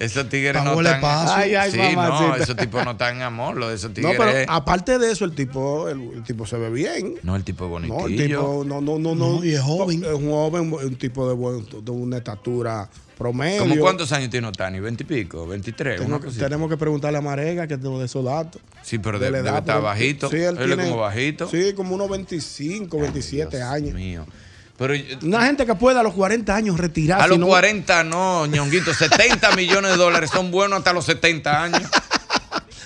[0.00, 1.00] esos tigres no están.
[1.00, 1.32] paso.
[1.34, 3.56] Ay, ay, sí, no, esos tipos no están en amor.
[3.56, 4.16] Los de esos No, tigres.
[4.18, 7.14] pero aparte de eso, el tipo, el, el tipo se ve bien.
[7.22, 7.98] no, el tipo es bonitillo.
[7.98, 9.38] No, el tipo, no, no, no, no.
[9.38, 10.04] No, y es joven.
[10.04, 12.86] Es un joven, un tipo de, buen, de una estatura
[13.22, 13.60] promedio.
[13.62, 14.78] ¿Cómo cuántos años tiene Otani?
[14.80, 15.46] ¿20 y pico?
[15.46, 15.96] ¿23?
[15.96, 16.44] Tengo una que- cosita.
[16.46, 18.60] tenemos que preguntarle a Marega que de esos datos.
[18.82, 20.28] Sí, pero de debe estar bajito.
[20.28, 21.48] Sí, él tiene- es como bajito.
[21.48, 23.94] Sí, como unos 25, 27 Dios años.
[23.94, 24.26] mío.
[24.76, 27.24] Pero Una gente que puede a los 40 años retirarse.
[27.24, 28.92] a los no- 40 no, ñonguito.
[28.92, 31.82] 70 millones de dólares son buenos hasta los 70 años.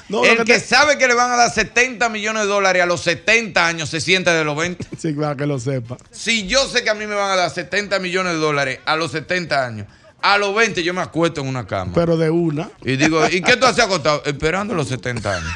[0.08, 2.80] No, el que que te- sabe que le van a dar 70 millones de dólares
[2.80, 4.86] a los 70 años se siente de los 20.
[4.98, 5.96] Sí, para que lo sepa.
[6.12, 8.94] Si yo sé que a mí me van a dar 70 millones de dólares a
[8.94, 9.88] los 70 años,
[10.22, 11.92] a los 20 yo me acuesto en una cama.
[11.94, 12.70] Pero de una.
[12.82, 14.22] y digo, ¿y qué tú haces acostado?
[14.24, 15.50] Esperando los 70 años.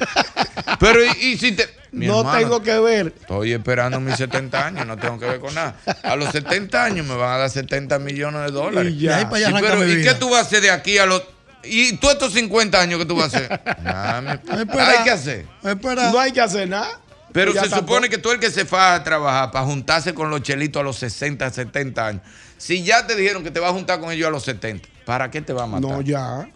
[0.79, 1.69] Pero, ¿y, y si te.?
[1.93, 3.13] Mi no hermano, tengo que ver.
[3.21, 5.77] Estoy esperando mis 70 años, no tengo que ver con nada.
[6.05, 8.93] A los 70 años me van a dar 70 millones de dólares.
[8.93, 9.21] Y ya.
[9.21, 11.23] Y para allá Sí, pero, ¿y qué tú vas a hacer de aquí a los...
[11.65, 13.61] ¿Y tú estos 50 años qué tú vas a hacer?
[13.83, 14.31] Nada, mi-
[14.61, 14.89] Espera.
[14.99, 15.47] hay que hacer.
[15.65, 16.11] Espera.
[16.13, 17.01] No hay que hacer nada.
[17.33, 20.31] Pero se tampoco- supone que tú el que se va a trabajar para juntarse con
[20.31, 22.23] los chelitos a los 60, 70 años.
[22.61, 25.31] Si ya te dijeron que te vas a juntar con ellos a los 70, ¿para
[25.31, 25.91] qué te va a matar?
[25.91, 26.47] No, ya.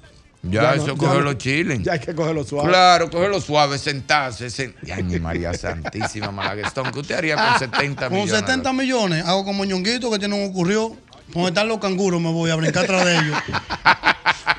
[0.43, 1.83] ya, ya eso no, coge ya chiles.
[1.83, 2.69] Ya hay que cogerlo suave.
[2.69, 4.49] Claro, cogerlo suave, sentarse.
[4.49, 8.41] sen- Ay, mi María Santísima Malaguestón, ¿qué usted haría con 70 Con millones?
[8.41, 10.95] 70 millones, hago como ñonguito que tiene un ocurrió.
[11.29, 13.37] Donde están los canguros, me voy a brincar atrás de ellos.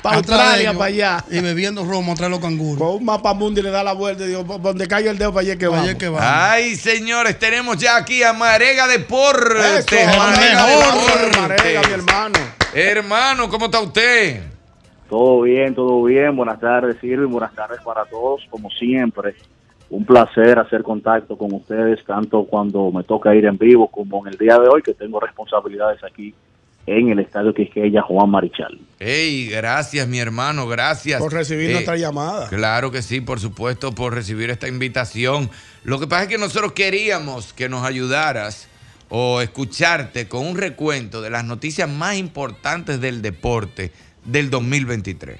[0.02, 1.24] Para Australia, para allá.
[1.30, 2.78] Y bebiendo romo atrás de los canguros.
[2.78, 5.40] Con un mapa mundi le da la vuelta y digo, donde caiga el dedo para
[5.40, 6.20] allá que vamos.
[6.20, 9.84] Ay, señores, tenemos ya aquí a Marega Deportes.
[9.90, 11.40] Eso, Marega Deportes.
[11.40, 12.38] Marega, mi hermano.
[12.72, 14.42] Hermano, ¿cómo está usted?
[15.08, 16.36] Todo bien, todo bien.
[16.36, 17.30] Buenas tardes, Irving.
[17.30, 18.42] Buenas tardes para todos.
[18.48, 19.34] Como siempre,
[19.90, 24.32] un placer hacer contacto con ustedes, tanto cuando me toca ir en vivo como en
[24.32, 26.32] el día de hoy, que tengo responsabilidades aquí
[26.86, 28.78] en el Estadio Quisqueya Juan Marichal.
[29.00, 31.20] Ey, gracias, mi hermano, gracias.
[31.20, 32.48] Por recibir Eh, nuestra llamada.
[32.48, 35.50] Claro que sí, por supuesto, por recibir esta invitación.
[35.84, 38.68] Lo que pasa es que nosotros queríamos que nos ayudaras
[39.08, 43.92] o escucharte con un recuento de las noticias más importantes del deporte
[44.24, 45.38] del 2023.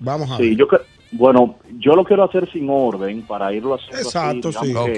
[0.00, 0.56] Vamos a Sí, ver.
[0.56, 0.68] yo
[1.10, 4.66] bueno, yo lo quiero hacer sin orden para irlo haciendo Exacto, así, sí.
[4.68, 4.90] digamos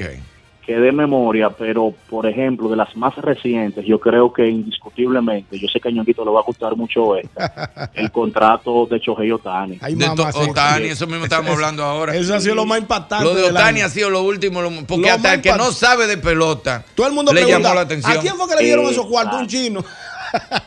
[0.75, 5.67] que- de memoria, pero por ejemplo, de las más recientes, yo creo que indiscutiblemente, yo
[5.69, 9.79] sé que a Ñonguito le va a gustar mucho esta, el contrato de Shohei Otani.
[9.81, 10.51] Ay, De mamacita.
[10.51, 12.15] Otani, eso mismo estamos hablando ahora.
[12.15, 13.25] Eso ha sido lo más impactante.
[13.25, 16.07] Lo de Otani ha sido lo último, lo- porque Lo hasta el que no sabe
[16.07, 18.17] de pelota Todo el mundo le pregunta, llamó la atención.
[18.17, 19.41] ¿a quién fue que le dieron esos cuartos?
[19.41, 19.85] Un chino.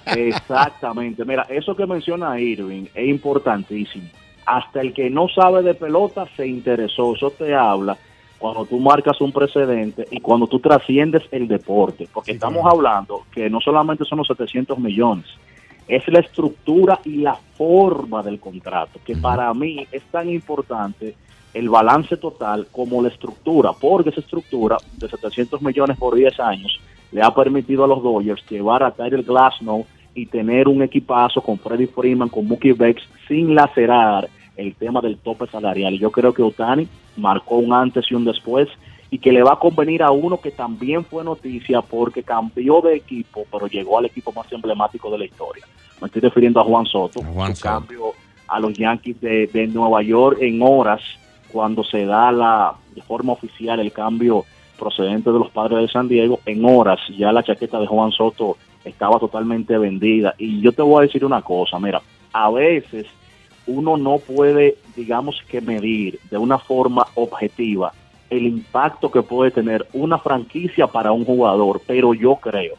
[0.05, 1.23] Exactamente.
[1.25, 4.09] Mira, eso que menciona Irving es importantísimo.
[4.45, 7.15] Hasta el que no sabe de pelota se interesó.
[7.15, 7.97] Eso te habla
[8.43, 12.09] cuando tú marcas un precedente y cuando tú trasciendes el deporte.
[12.13, 15.23] Porque estamos hablando que no solamente son los 700 millones,
[15.87, 21.15] es la estructura y la forma del contrato, que para mí es tan importante
[21.53, 26.81] el balance total como la estructura, porque esa estructura de 700 millones por 10 años
[27.13, 31.57] le ha permitido a los Dodgers llevar a Tyler Glasnow y tener un equipazo con
[31.59, 34.27] Freddie Freeman, con Mookie Betts, sin lacerar
[34.57, 35.93] el tema del tope salarial.
[35.93, 38.67] Y yo creo que Otani marcó un antes y un después
[39.09, 42.95] y que le va a convenir a uno que también fue noticia porque cambió de
[42.95, 45.65] equipo, pero llegó al equipo más emblemático de la historia.
[46.01, 47.21] Me estoy refiriendo a Juan Soto.
[47.21, 47.69] Juan Soto.
[47.69, 48.13] cambio
[48.47, 51.01] a los Yankees de, de Nueva York en horas
[51.51, 54.45] cuando se da la de forma oficial el cambio
[54.77, 58.57] procedente de los padres de San Diego, en horas ya la chaqueta de Juan Soto
[58.83, 60.33] estaba totalmente vendida.
[60.37, 62.01] Y yo te voy a decir una cosa, mira,
[62.33, 63.05] a veces
[63.67, 67.93] uno no puede, digamos que medir de una forma objetiva
[68.29, 72.75] el impacto que puede tener una franquicia para un jugador, pero yo creo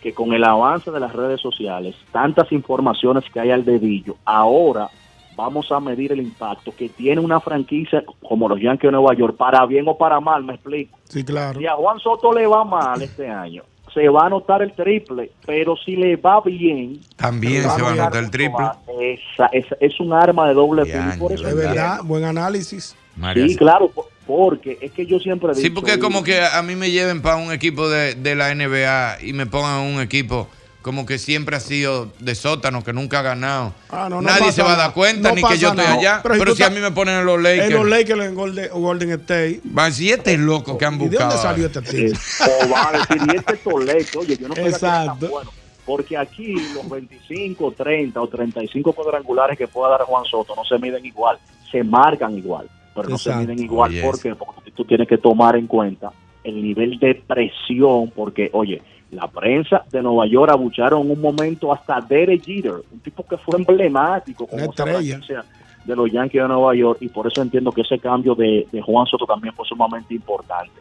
[0.00, 4.90] que con el avance de las redes sociales, tantas informaciones que hay al dedillo, ahora
[5.36, 9.36] vamos a medir el impacto que tiene una franquicia como los Yankees de Nueva York,
[9.36, 10.98] para bien o para mal, me explico.
[11.04, 11.58] Sí, claro.
[11.58, 13.62] Si a Juan Soto le va mal este año,
[13.94, 17.94] se va a notar el triple, pero si le va bien, También se va a
[17.94, 18.64] notar el triple.
[19.00, 21.14] esa, esa- es un arma de doble filo.
[21.14, 22.96] y por eso Es verdad, buen análisis.
[23.34, 26.62] Sí, claro, po- porque es que yo siempre he Sí, porque es como que a
[26.62, 30.48] mí me lleven para un equipo de, de la NBA y me pongan un equipo
[30.82, 33.72] como que siempre ha sido de sótano, que nunca ha ganado.
[33.88, 35.84] Ah, no, no Nadie pasa se va a dar cuenta No ni que yo estoy
[35.84, 35.96] nada.
[35.98, 36.20] allá.
[36.22, 37.66] Pero Pero, si si a mí me ponen en los Lakers.
[37.68, 39.60] En los Lakers, en Golden, Golden State.
[39.64, 41.30] Van siete locos que han ¿Y de buscado.
[41.30, 42.18] dónde salió este tipo?
[42.66, 45.18] o va a decir, y este Toledo, oye, yo no sé Exacto.
[45.20, 45.50] tan bueno.
[45.86, 50.78] Porque aquí los 25, 30 o 35 cuadrangulares que pueda dar Juan Soto no se
[50.78, 51.38] miden igual,
[51.72, 53.40] se marcan igual, pero no Exacto.
[53.40, 53.90] se miden igual.
[53.90, 54.34] Oye, ¿Por qué?
[54.36, 56.12] Porque tú tienes que tomar en cuenta
[56.44, 58.80] el nivel de presión, porque, oye,
[59.12, 63.58] la prensa de Nueva York abucharon un momento hasta Derek Jeter, un tipo que fue
[63.58, 65.44] emblemático como franquicia
[65.84, 68.80] de los Yankees de Nueva York, y por eso entiendo que ese cambio de, de
[68.82, 70.72] Juan Soto también fue sumamente importante.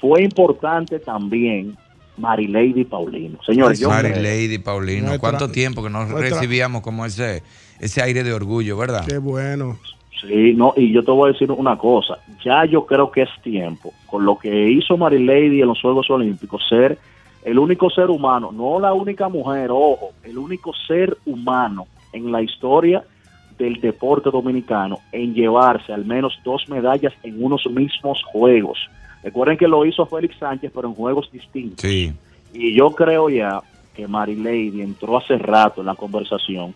[0.00, 1.76] Fue importante también
[2.16, 3.38] Marilady Paulino.
[3.44, 7.42] Señores, yo Mary creo- Lady Paulino, Nuestra- ¿cuánto tiempo que no nuestra- recibíamos como ese,
[7.80, 9.04] ese aire de orgullo, verdad?
[9.06, 9.76] Qué bueno.
[10.20, 13.28] Sí, no, y yo te voy a decir una cosa, ya yo creo que es
[13.42, 16.96] tiempo, con lo que hizo Marilady en los Juegos Olímpicos, ser
[17.44, 22.42] el único ser humano, no la única mujer, ojo, el único ser humano en la
[22.42, 23.04] historia
[23.58, 28.78] del deporte dominicano en llevarse al menos dos medallas en unos mismos juegos.
[29.22, 31.80] Recuerden que lo hizo Félix Sánchez, pero en juegos distintos.
[31.80, 32.12] Sí.
[32.52, 33.60] Y yo creo ya
[33.94, 36.74] que Marilady entró hace rato en la conversación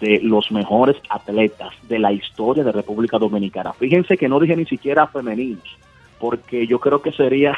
[0.00, 3.72] de los mejores atletas de la historia de República Dominicana.
[3.72, 5.76] Fíjense que no dije ni siquiera femeninos,
[6.18, 7.56] porque yo creo que sería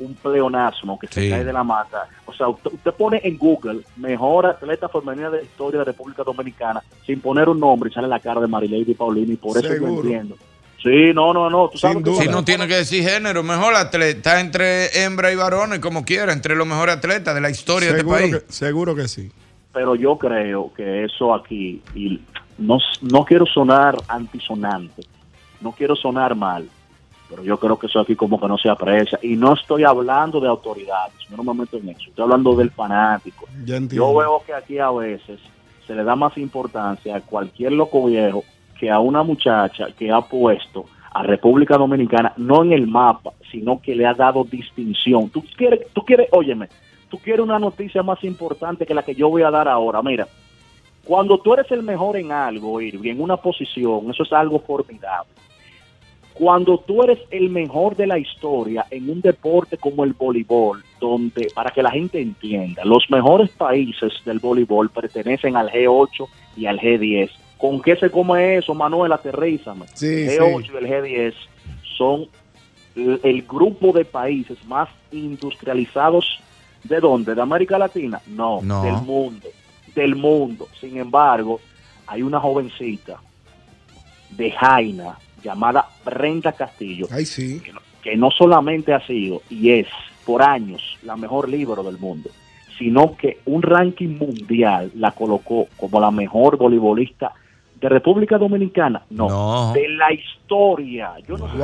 [0.00, 1.30] un pleonasmo que se Sí.
[1.30, 2.08] cae de la mata.
[2.26, 6.22] O sea, usted, usted pone en Google mejor atleta femenina de la historia de República
[6.22, 9.68] Dominicana sin poner un nombre y sale la cara de Marilady Paulino y por eso
[9.68, 10.02] yo Seguro.
[10.02, 10.36] entiendo.
[10.82, 11.68] Sí, no, no, no.
[11.68, 15.78] Tú sabes que Si no tiene que decir género, mejor atleta, entre hembra y varones,
[15.78, 18.44] como quiera, entre los mejores atletas de la historia Seguro de este país.
[18.48, 19.30] que, seguro que sí.
[19.72, 22.20] pero yo creo que eso aquí, y
[22.58, 25.02] no, no quiero sonar antisonante,
[25.60, 26.68] no quiero sonar mal,
[27.32, 29.18] pero yo creo que eso aquí como que no se aprecia.
[29.22, 33.46] Y no estoy hablando de autoridades, no me meto en eso, estoy hablando del fanático.
[33.64, 35.40] Yo veo que aquí a veces
[35.86, 38.44] se le da más importancia a cualquier loco viejo
[38.78, 43.80] que a una muchacha que ha puesto a República Dominicana no en el mapa, sino
[43.80, 45.30] que le ha dado distinción.
[45.30, 46.68] Tú quieres, tú quieres, óyeme,
[47.08, 50.02] tú quieres una noticia más importante que la que yo voy a dar ahora.
[50.02, 50.28] Mira,
[51.04, 55.30] cuando tú eres el mejor en algo, Irving, en una posición, eso es algo formidable.
[56.34, 61.48] Cuando tú eres el mejor de la historia en un deporte como el voleibol, donde,
[61.54, 66.26] para que la gente entienda, los mejores países del voleibol pertenecen al G8
[66.56, 67.30] y al G10.
[67.58, 69.12] ¿Con qué se come eso, Manuel?
[69.12, 69.86] Aterrízame.
[69.94, 70.36] Sí, el sí.
[70.38, 71.34] G8 y el G10
[71.96, 72.26] son
[72.96, 76.40] el, el grupo de países más industrializados
[76.84, 77.34] de dónde?
[77.34, 78.20] ¿De América Latina?
[78.26, 78.82] No, No.
[78.82, 79.48] del mundo.
[79.94, 80.66] Del mundo.
[80.80, 81.60] Sin embargo,
[82.06, 83.20] hay una jovencita
[84.30, 87.62] de Jaina llamada Brenda Castillo Ay, sí.
[88.02, 89.86] que no solamente ha sido y es
[90.24, 92.30] por años la mejor libro del mundo,
[92.78, 97.32] sino que un ranking mundial la colocó como la mejor voleibolista
[97.80, 99.72] de República Dominicana, no, No.
[99.72, 101.14] de la historia.
[101.26, 101.58] Yo no sé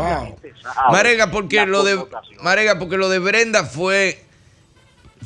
[0.90, 1.96] Marega, porque la lo de.
[2.42, 4.18] Marega, porque lo de Brenda fue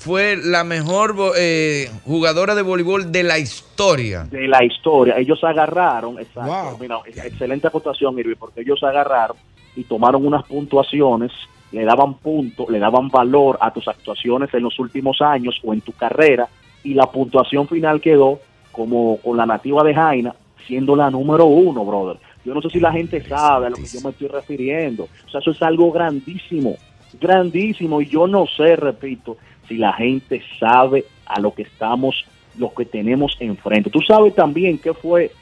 [0.03, 4.25] fue la mejor eh, jugadora de voleibol de la historia.
[4.25, 5.17] de la historia.
[5.19, 9.37] Ellos agarraron, exacto, mira, ex- excelente acotación, Irvi, porque ellos agarraron
[9.77, 11.31] y tomaron unas puntuaciones,
[11.71, 15.81] le daban punto, le daban valor a tus actuaciones en los últimos años o en
[15.81, 16.49] tu carrera,
[16.85, 18.41] y la puntuación final quedó
[18.73, 20.35] como con la nativa de Jaina,
[20.67, 22.17] siendo la número uno, brother.
[22.45, 25.05] Yo no sé si la gente sabe a lo que yo me estoy refiriendo.
[25.27, 26.77] O sea, eso es algo grandísimo,
[27.21, 29.37] grandísimo, y yo no sé, repito,
[29.73, 32.27] si la gente sabe a lo que estamos,
[32.59, 33.89] lo que tenemos enfrente.
[33.89, 35.33] Tú sabes también que fue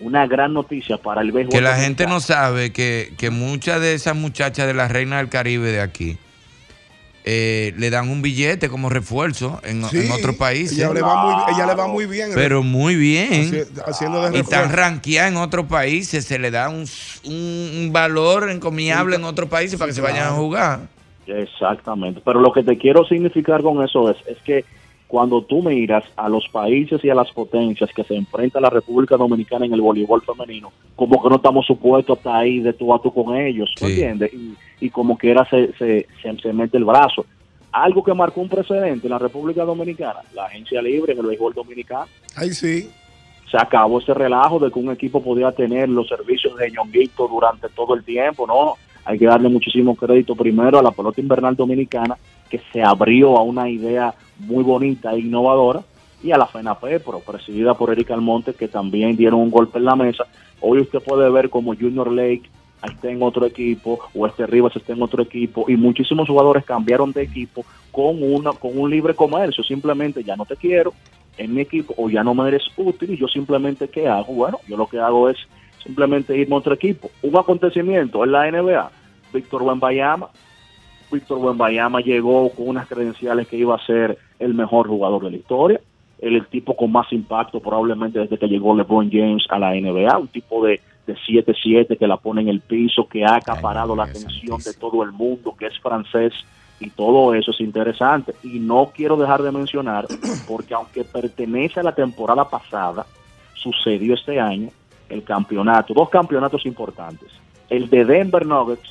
[0.00, 1.52] una gran noticia para el béisbol.
[1.52, 5.28] Que la gente no sabe que, que muchas de esas muchachas de la Reina del
[5.28, 6.16] Caribe de aquí
[7.26, 10.76] eh, le dan un billete como refuerzo en, Sí, en otros países.
[10.78, 12.30] Ella le va muy, ella le va muy bien.
[12.34, 13.50] Pero muy bien.
[13.52, 16.24] Haci- haciendo de y están ranqueadas en otros países.
[16.24, 16.84] Se le da un,
[17.24, 20.80] un- un valor encomiable en otros países para que se vayan a jugar.
[21.26, 22.20] Exactamente.
[22.24, 24.64] Pero lo que te quiero significar con eso es, es que
[25.06, 29.16] cuando tú miras a los países y a las potencias que se enfrenta la República
[29.16, 32.92] Dominicana en el voleibol femenino, como que no estamos supuestos a estar ahí de tú
[32.92, 33.92] a tú con ellos, ¿tú Sí.
[33.92, 34.32] entiendes?
[34.34, 37.24] Y, y como quiera se, se, se, se mete el brazo.
[37.70, 41.54] Algo que marcó un precedente en la República Dominicana, la agencia libre en el béisbol
[41.54, 42.06] dominicano.
[42.36, 42.90] Ahí sí.
[43.50, 47.68] Se acabó ese relajo de que un equipo podía tener los servicios de Ñonguito durante
[47.68, 48.74] todo el tiempo, ¿no?
[49.04, 52.16] Hay que darle muchísimo crédito primero a la pelota invernal dominicana,
[52.48, 55.82] que se abrió a una idea muy bonita e innovadora,
[56.22, 59.84] y a la FENAPE, pero presidida por Erika Almonte, que también dieron un golpe en
[59.84, 60.24] la mesa.
[60.60, 62.48] Hoy usted puede ver como Junior Lake
[62.82, 67.12] está en otro equipo, o este Rivas está en otro equipo, y muchísimos jugadores cambiaron
[67.12, 70.92] de equipo con, una, con un libre comercio, simplemente ya no te quiero
[71.36, 74.32] en mi equipo, o ya no me eres útil, y yo simplemente, ¿qué hago?
[74.32, 75.36] Bueno, yo lo que hago es
[75.84, 77.10] simplemente irme a otro equipo.
[77.22, 78.90] Un acontecimiento en la NBA,
[79.32, 80.28] Víctor Wembayama,
[81.12, 85.36] Víctor Wembayama llegó con unas credenciales que iba a ser el mejor jugador de la
[85.36, 85.80] historia,
[86.18, 90.18] el, el tipo con más impacto probablemente desde que llegó LeBron James a la NBA,
[90.18, 94.04] un tipo de, de 7-7 que la pone en el piso, que ha acaparado la
[94.04, 96.32] atención de todo el mundo, que es francés
[96.80, 98.34] y todo eso es interesante.
[98.42, 100.06] Y no quiero dejar de mencionar,
[100.48, 103.06] porque aunque pertenece a la temporada pasada,
[103.54, 104.70] sucedió este año
[105.14, 107.30] el campeonato, dos campeonatos importantes.
[107.70, 108.90] El de Denver Nuggets,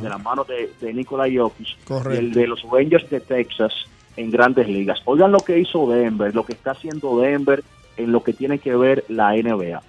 [0.00, 2.14] de la mano de, de Nikola Jokic, Correcto.
[2.14, 3.72] y el de los Rangers de Texas
[4.16, 5.00] en grandes ligas.
[5.04, 7.62] Oigan lo que hizo Denver, lo que está haciendo Denver
[7.96, 9.82] en lo que tiene que ver la NBA.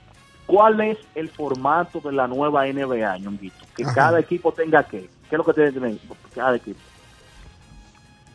[0.45, 3.65] ¿Cuál es el formato de la nueva NBA, Ñonguito?
[3.75, 3.93] Que Ajá.
[3.93, 5.09] cada equipo tenga qué.
[5.29, 5.97] ¿Qué es lo que tiene que tener
[6.35, 6.79] cada equipo?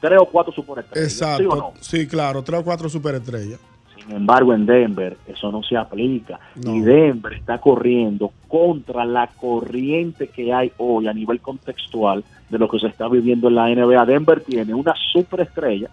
[0.01, 1.13] Tres o cuatro superestrellas.
[1.13, 1.57] ¿sí o Exacto.
[1.57, 1.73] no?
[1.81, 2.43] Sí, claro.
[2.43, 3.61] Tres o cuatro superestrellas.
[4.03, 6.41] Sin embargo, en Denver eso no se aplica.
[6.65, 6.75] No.
[6.75, 12.69] Y Denver está corriendo contra la corriente que hay hoy a nivel contextual de lo
[12.69, 14.07] que se está viviendo en la NBA.
[14.07, 15.89] Denver tiene una superestrella,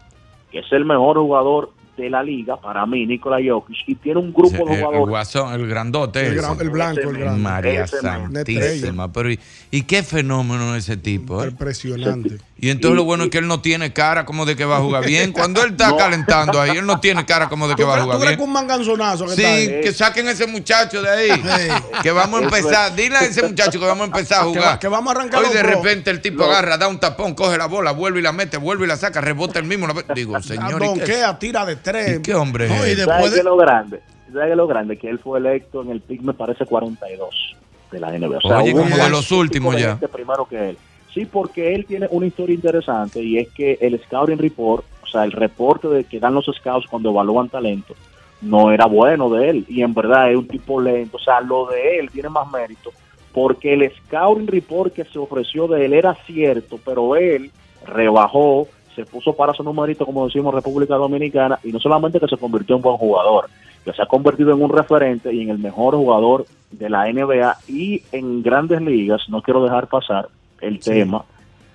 [0.51, 4.31] que es el mejor jugador de la liga, para mí, Nikola Jokic, y tiene un
[4.31, 5.09] grupo de El, el jugadores.
[5.09, 6.19] guasón, el grandote.
[6.19, 6.35] El ese.
[6.35, 7.41] gran- el blanco, el grande.
[7.41, 7.99] María Ese.
[8.01, 9.11] Santísima.
[9.11, 9.39] Pero y,
[9.71, 11.43] y qué fenómeno ese tipo.
[11.43, 11.47] eh?
[11.49, 12.37] Impresionante.
[12.59, 14.79] Y entonces lo bueno es que él no tiene cara como de que va a
[14.79, 15.31] jugar bien.
[15.31, 17.97] Cuando él está calentando ahí, él no tiene cara como de que ¿Tú va a
[17.99, 18.39] tú jugar crees bien.
[18.39, 19.81] que un manganzonazo que Sí, está ahí?
[19.81, 21.29] que saquen a ese muchacho de ahí.
[22.01, 22.95] Que vamos a empezar.
[22.95, 24.63] Dile a ese muchacho que vamos a empezar a Que jugar.
[24.75, 27.57] va- que vamos a arrancar Hoy de repente el tipo agarra, da un tapón, coge
[27.57, 29.85] la bola, vuelve y la mete, vuelve y la saca, rebota el mismo.
[29.87, 30.75] la- Digo, señor.
[30.75, 32.19] ¿y qué- Donkea, tira de tres.
[32.19, 32.95] ¿Y qué hombre No, y
[33.43, 34.01] lo grande?
[34.31, 34.97] ¿Sabes lo grande?
[34.97, 37.55] Que él fue electo en el pick, me parece, 42
[37.91, 38.39] de la NBA.
[38.43, 39.97] O Oye, hubo como de los últimos ya.
[39.97, 40.77] primero que él.
[41.13, 45.23] Sí, porque él tiene una historia interesante y es que el scouting report, o sea,
[45.23, 47.95] el reporte de que dan los scouts cuando evalúan talento,
[48.41, 49.65] no era bueno de él.
[49.67, 51.17] Y en verdad es un tipo lento.
[51.17, 52.91] O sea, lo de él tiene más mérito
[53.37, 57.51] porque el scouting report que se ofreció de él era cierto, pero él
[57.85, 58.67] rebajó,
[58.97, 62.75] se puso para su numerito, como decimos, República Dominicana, y no solamente que se convirtió
[62.75, 63.47] en buen jugador,
[63.85, 67.57] que se ha convertido en un referente y en el mejor jugador de la NBA
[67.67, 70.29] y en grandes ligas, no quiero dejar pasar
[70.61, 71.23] el tema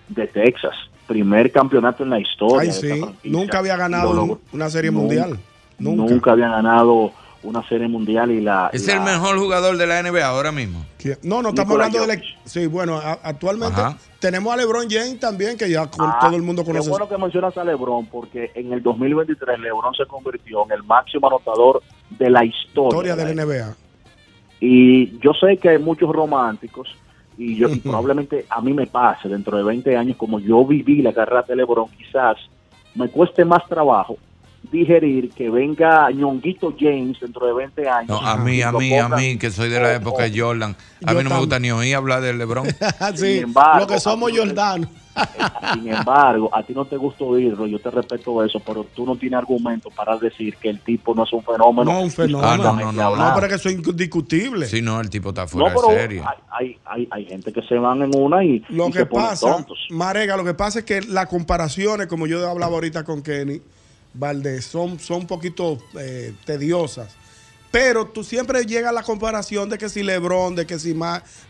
[0.09, 0.75] de Texas,
[1.07, 2.63] primer campeonato en la historia.
[2.63, 2.87] Ay, de sí.
[2.89, 3.31] esta franquicia.
[3.31, 5.01] Nunca había ganado una serie Nunca.
[5.01, 5.39] mundial.
[5.79, 6.13] Nunca.
[6.13, 7.13] Nunca habían ganado
[7.45, 8.71] una serie mundial y la...
[8.73, 10.85] Es la- el mejor jugador de la NBA ahora mismo.
[10.99, 11.19] ¿Quién?
[11.23, 12.23] No, no estamos hablando de...
[12.45, 13.97] Sí, bueno, a- actualmente Ajá.
[14.21, 16.89] tenemos a LeBron James también, que ya con- Ah, todo el mundo conoce.
[16.91, 21.27] bueno que mencionas a LeBron, porque en el 2023 LeBron se convirtió en el máximo
[21.27, 22.89] anotador de la historia.
[22.89, 23.77] historia de la NBA.
[24.61, 26.89] Y yo sé que hay muchos románticos,
[27.37, 31.03] y yo y probablemente a mí me pase dentro de 20 años, como yo viví
[31.03, 32.37] la carrera de LeBron, quizás
[32.95, 34.17] me cueste más trabajo
[34.71, 38.09] digerir que venga Ñonguito James dentro de 20 años.
[38.09, 40.77] No, a mí, a mí, a mí, que soy de la época de Jordan.
[41.05, 42.67] A mí no me gusta ni oír hablar de LeBron.
[43.15, 44.89] sí, embargo, lo que somos Jordano.
[45.75, 49.15] Sin embargo, a ti no te gusta oírlo, yo te respeto eso, pero tú no
[49.17, 51.93] tienes argumento para decir que el tipo no es un fenómeno.
[51.93, 52.49] No, un fenómeno.
[52.51, 54.65] Ah, no, no, no, No, pero que eso es indiscutible.
[54.67, 56.23] Sí, no, el tipo está No, fuera pero de serie.
[56.23, 59.07] hay, hay, hay, hay gente que se van en una y, Lo y que se
[59.07, 59.79] ponen pasa, tontos.
[59.91, 63.61] Marega, lo que pasa es que las comparaciones, como yo hablaba ahorita con Kenny
[64.15, 67.09] Valdés, son, son un poquito eh, tediosas.
[67.71, 70.95] Pero tú siempre llega a la comparación de que si LeBron, de que si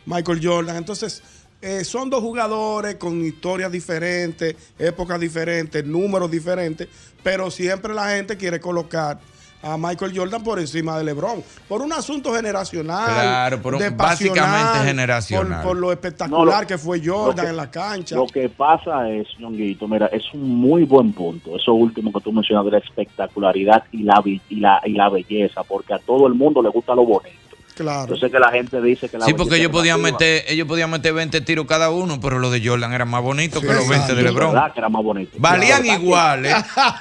[0.06, 0.76] Michael Jordan.
[0.76, 1.22] Entonces,
[1.60, 6.88] eh, son dos jugadores con historias diferentes, épocas diferentes, números diferentes,
[7.22, 9.20] pero siempre la gente quiere colocar
[9.62, 11.42] a Michael Jordan por encima de LeBron.
[11.68, 13.04] Por un asunto generacional.
[13.12, 15.62] Claro, por un- de básicamente generacional.
[15.62, 18.16] Por, por lo espectacular No, lo- que fue Jordan que- en la cancha.
[18.16, 21.56] Lo que pasa es, Ñonguito, mira, es un muy buen punto.
[21.56, 25.62] Eso último que tú mencionas de la espectacularidad y la, y la, y la belleza,
[25.62, 27.51] porque a todo el mundo le gusta lo bonito.
[27.74, 28.14] Claro.
[28.14, 30.90] Yo sé que la gente dice que la Sí, porque ellos podían meter, ellos podían
[30.90, 34.14] meter 20 tiros cada uno, pero los de Jordan eran más bonitos que los 20
[34.14, 34.52] de LeBron.
[34.52, 35.32] verdad que era más bonito.
[35.38, 36.54] Valían Claro, iguales,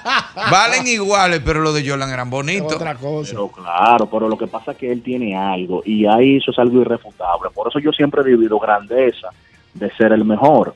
[0.52, 2.78] valen iguales, pero los de Jordan eran bonitos.
[2.78, 6.60] Pero claro, pero lo que pasa es que él tiene algo y ahí eso es
[6.60, 7.50] algo irrefutable.
[7.54, 9.30] Por eso yo siempre he vivido grandeza
[9.74, 10.74] de ser el mejor.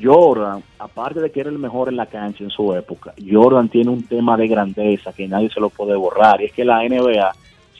[0.00, 3.90] Jordan, aparte de que era el mejor en la cancha en su época, Jordan tiene
[3.90, 7.32] un tema de grandeza que nadie se lo puede borrar y es que la NBA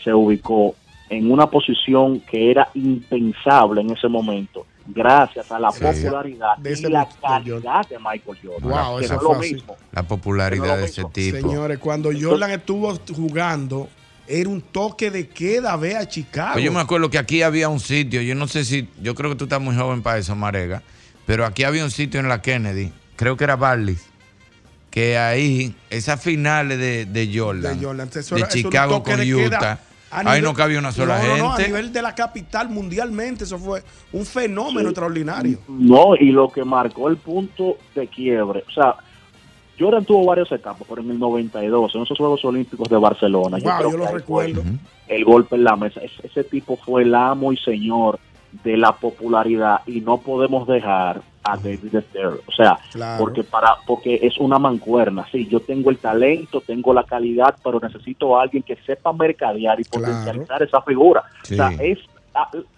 [0.02, 0.74] se ubicó
[1.10, 5.80] en una posición que era impensable en ese momento gracias a la Sí.
[5.82, 8.70] popularidad De y ese la calidad de Michael Jordan.
[8.70, 9.76] Wow, que eso no fue lo mismo.
[9.92, 11.36] La popularidad de ese tipo.
[11.36, 13.88] Señores, cuando Jordan estuvo jugando,
[14.26, 16.54] era un toque de queda, ve a Chicago.
[16.54, 19.30] Pues yo me acuerdo que aquí había un sitio, yo no sé si, yo creo
[19.30, 20.82] que tú estás muy joven para eso, Marega,
[21.26, 23.98] pero aquí había un sitio en la Kennedy, creo que era Barley,
[24.90, 28.08] que ahí, esas finales de, de Jordan, de Jordan.
[28.14, 29.80] Eso era- Chicago con de queda
[30.10, 31.68] Ahí nivel- no cabía una sola No, no, no, a gente.
[31.68, 33.82] nivel de la capital mundialmente, eso fue
[34.12, 34.86] un fenómeno Sí.
[34.86, 35.58] extraordinario.
[35.68, 38.94] No, y lo que marcó el punto de quiebre, o sea,
[39.78, 43.72] Jordan tuvo varias etapas, pero en el 92, en esos Juegos Olímpicos de Barcelona, Wow,
[43.78, 44.62] creo yo lo que recuerdo.
[45.06, 46.00] el golpe en la mesa.
[46.00, 48.18] Ese, ese tipo fue el amo y señor
[48.64, 51.20] de la popularidad y no podemos dejar
[51.52, 53.18] a David Stern, o sea, Claro.
[53.24, 55.26] porque para porque es una mancuerna.
[55.30, 59.80] Sí, yo tengo el talento, tengo la calidad, pero necesito a alguien que sepa mercadear
[59.80, 61.22] y potencializar esa figura.
[61.42, 61.54] Sí.
[61.54, 61.98] O sea, es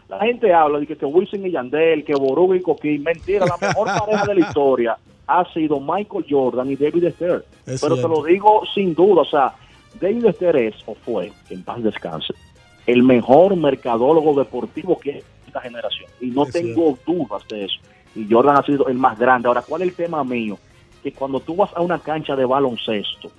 [0.09, 3.56] la gente habla de que, que Wilson y Yandel, que Boruga y Coquín, mentira, la
[3.68, 7.42] mejor pareja de la historia ha sido Michael Jordan y David Stern.
[7.66, 9.52] Es Pero te lo digo sin duda, o sea,
[10.01, 12.34] David Stern es o fue, que en paz descanse,
[12.86, 16.10] el mejor mercadólogo deportivo que es esta generación.
[16.20, 17.80] Y no Es tengo dudas de eso.
[18.15, 19.49] Y Jordan ha sido el más grande.
[19.49, 20.59] Ahora, ¿cuál es el tema mío?
[21.03, 23.31] Que cuando tú vas a una cancha de baloncesto,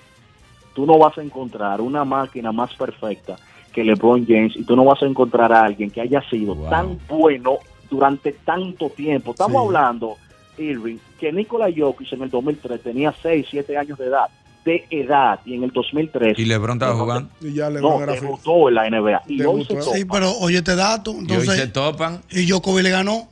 [0.74, 3.36] tú no vas a encontrar una máquina más perfecta
[3.74, 6.98] que LeBron James y tú no vas a encontrar a alguien que haya sido tan
[7.08, 7.58] bueno
[7.90, 9.32] durante tanto tiempo.
[9.32, 9.68] Estamos Sí.
[9.68, 10.16] hablando,
[10.58, 14.26] Irving, que Nikola Jokic en el 2003 tenía 6, 7 años de edad.
[14.64, 17.30] De edad, y en el 2003 Y LeBron estaba jugando.
[17.42, 19.24] Y ya no, debutó en la NBA.
[19.28, 20.14] Y hoy se Sí, topa.
[20.14, 21.12] pero oye este dato.
[21.14, 22.22] Y hoy se Entonces, topan.
[22.30, 23.28] y Djokovic le ganó.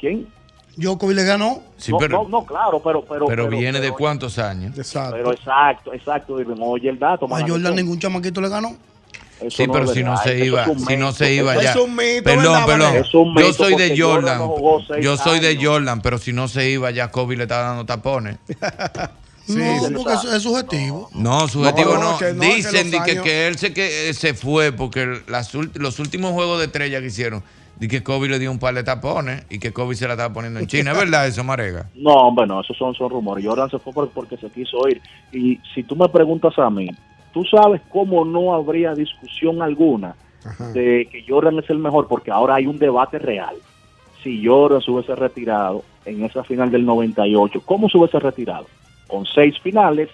[0.00, 0.26] ¿Quién?
[0.76, 1.62] Djokovic le ganó.
[1.76, 3.04] Sí, no, pero, no, no, claro, pero...
[3.04, 4.72] Pero, pero viene de cuántos años.
[4.74, 6.56] Pero exacto, exacto, Irving.
[6.60, 7.26] Oye el dato.
[7.34, 7.40] A.
[7.46, 8.76] Jordan ningún chamaquito le ganó.
[9.40, 11.70] Eso Sí, no pero si no se iba, si no se iba eso ya.
[11.70, 12.80] es un mito, Perdón, ¿verdad, perdón.
[12.92, 13.08] Vanessa?
[13.08, 15.58] Es un Yo soy de Jordan no Yo soy de.
[15.64, 18.36] Jordan, pero si no se iba ya Kobe le estaba dando tapones.
[19.48, 21.08] no, porque es, es subjetivo.
[21.14, 22.18] No, subjetivo No, no.
[22.18, 25.52] que no, que Dicen que, años- que él se, que, eh, se fue porque las
[25.54, 27.42] los últimos juegos de estrella que hicieron,
[27.80, 30.32] de que Kobe le dio un par de tapones y que Kobe se la estaba
[30.32, 30.92] poniendo en China.
[30.92, 31.86] ¿Es verdad eso, Marega?
[31.96, 33.44] No, hombre, no, esos son, son rumores.
[33.44, 35.00] Jordan se fue por- porque se quiso ir.
[35.32, 36.88] Y si tú me preguntas a mí,
[37.32, 40.14] tú sabes cómo no habría discusión alguna
[40.72, 43.56] de que Jordan es el mejor, porque ahora hay un debate real.
[44.22, 48.66] Si Jordan se hubiese retirado en esa final del 98, ¿cómo se hubiese retirado?
[49.06, 50.08] Con seis finales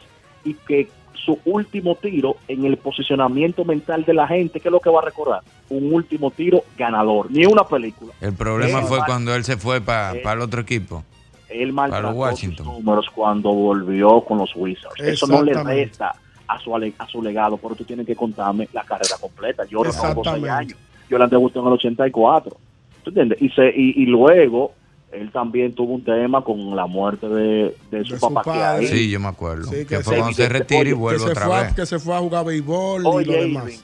[0.45, 0.89] y que
[1.27, 5.01] su último tiro en el posicionamiento mental de la gente, ¿qué es lo que va
[5.01, 5.43] a recordar?
[5.69, 8.13] Un último tiro ganador, ni una película.
[8.21, 11.05] El problema Él fue mal- cuando él se fue para Eh, el otro equipo.
[11.51, 12.65] él Para maltrató los Washington.
[12.67, 14.99] sus números cuando volvió con los Wizards.
[15.01, 16.15] Eso no le resta
[16.49, 19.65] a su, ale- a su legado, pero tú tienes que contarme la carrera completa.
[19.67, 20.79] Yo no tengo años.
[21.11, 22.57] Yo la debutó en el 84.
[23.03, 23.43] ¿Tú entiendes?
[23.43, 24.73] Y, se, y, y luego
[25.13, 28.43] él también tuvo un tema con la muerte de, de su De su papá.
[28.43, 28.87] que padre.
[28.87, 29.65] ahí- Sí, yo me acuerdo.
[29.65, 31.63] Sí, que que fue se- cuando se retira y vuelve que, se otra fue a,
[31.63, 31.75] vez.
[31.75, 33.65] que se fue a jugar béisbol y lo demás.
[33.65, 33.79] Irving,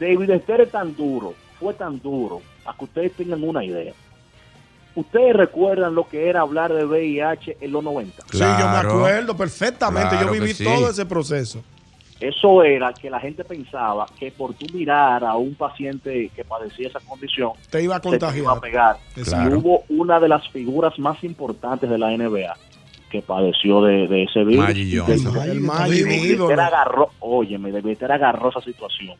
[0.00, 3.92] David Esther es tan duro, fue tan duro, para que ustedes tengan una idea.
[4.94, 8.22] Ustedes recuerdan lo que era hablar de VIH en los 90.
[8.30, 8.90] Sí, yo me Claro.
[8.98, 10.10] acuerdo perfectamente.
[10.10, 10.64] Claro yo viví sí.
[10.64, 11.62] todo ese proceso.
[12.22, 16.88] Eso era que la gente pensaba que por tú mirar a un paciente que padecía
[16.88, 18.60] esa condición, Te iba a se te iba a contagiar.
[18.60, 18.96] pegar.
[19.24, 19.50] Claro.
[19.50, 22.54] Y hubo una de las figuras más importantes de la NBA
[23.10, 24.68] que padeció de, de ese virus.
[25.44, 26.46] El Magic, vivo.
[26.46, 29.16] mi agarró, óyeme, David Esther agarró esa situación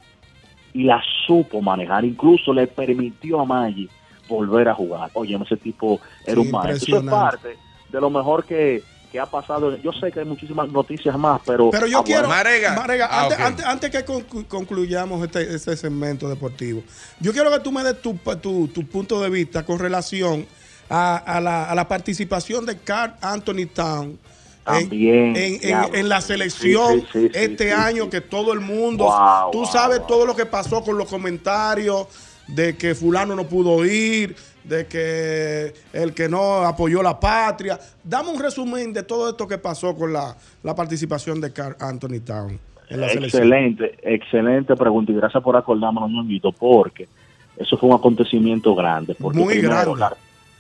[0.73, 2.05] y la supo manejar.
[2.05, 3.89] Incluso le permitió a Maggi
[4.29, 5.11] volver a jugar.
[5.13, 6.73] Óyeme, ese tipo era Sí, un maestro.
[6.77, 7.11] Eso es impresionante.
[7.49, 7.57] parte
[7.91, 8.83] de lo mejor que,
[9.13, 9.77] que ha pasado.
[9.77, 11.71] Yo sé que hay muchísimas noticias más, pero...
[11.71, 12.29] Pero yo ah, quiero.
[12.29, 12.75] Marega.
[12.75, 16.83] Marega, Ah, antes, antes, antes que conclu- concluyamos este, este segmento deportivo,
[17.21, 20.47] yo quiero que tú me des tu, tu, tu punto de vista con relación
[20.89, 24.19] a, a la, a la participación de Carl Anthony Town
[24.65, 25.37] También.
[25.37, 28.11] en, en- la selección Sí, sí, sí, sí, este sí, año sí.
[28.11, 30.07] que todo el mundo, Wow, tú wow, sabes wow.
[30.07, 32.07] todo lo que pasó con los comentarios
[32.49, 34.35] de que fulano no pudo ir,
[34.65, 37.79] de que el que no apoyó la patria.
[38.03, 42.21] Dame un resumen de todo esto que pasó con la, la participación de Carl Anthony
[42.25, 42.59] Town
[42.89, 43.43] en la selección.
[43.43, 47.09] Excelente, excelente pregunta y gracias por acordarnos, Ñonguito, porque
[47.57, 49.15] eso fue un acontecimiento grande.
[49.19, 49.99] Porque Muy grande.
[49.99, 50.17] La,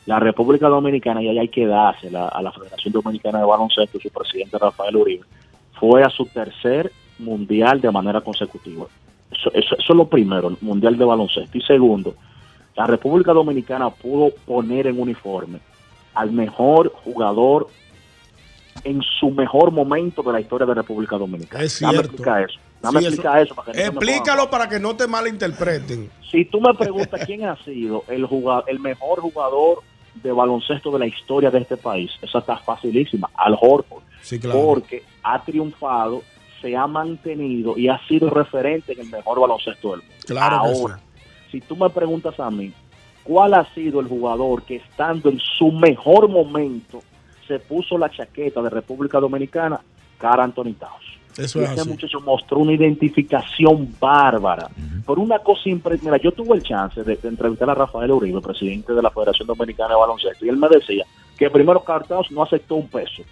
[0.06, 4.10] la República Dominicana, y ahí hay que dársela a la Federación Dominicana de Baloncesto, su
[4.10, 5.24] presidente Rafael Uribe,
[5.78, 8.86] fue a su tercer mundial de manera consecutiva.
[9.30, 11.56] Eso, eso, eso es lo primero, el mundial de baloncesto.
[11.56, 12.14] Y segundo,
[12.74, 15.60] la República Dominicana pudo poner en uniforme
[16.14, 17.68] al mejor jugador
[18.84, 21.62] en su mejor momento de la historia de República Dominicana.
[21.62, 22.58] Es Dame explica eso.
[22.80, 23.54] Dame Sí, explica eso.
[23.54, 26.10] para que no Explícalo para que no te malinterpreten.
[26.30, 29.82] Si tú me preguntas quién ha sido el jugador, el mejor jugador
[30.14, 34.02] de baloncesto de la historia de este país, esa está facilísima, Al Horford.
[34.20, 34.60] Sí, claro.
[34.62, 36.22] Porque ha triunfado,
[36.60, 40.14] se ha mantenido y ha sido referente en el mejor baloncesto del mundo.
[40.26, 41.11] Claro que
[41.52, 42.72] si tú me preguntas a mí,
[43.22, 47.00] ¿cuál ha sido el jugador que estando en su mejor momento
[47.46, 49.80] se puso la chaqueta de República Dominicana?
[50.18, 51.12] Cara Anthony Towns.
[51.38, 51.90] Eso Y es este así.
[51.90, 54.68] muchacho mostró una identificación bárbara.
[55.06, 56.04] Por una cosa impresionante.
[56.20, 59.46] Mira, yo tuve el chance de, de entrevistar a Rafael Uribe, presidente de la Federación
[59.46, 61.04] Dominicana de Baloncesto, y él me decía
[61.38, 63.22] que primero Cartaos no aceptó un peso,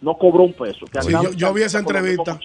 [0.00, 0.86] no cobró un peso.
[0.86, 2.38] Que Sí, yo- yo vi esa entrevista.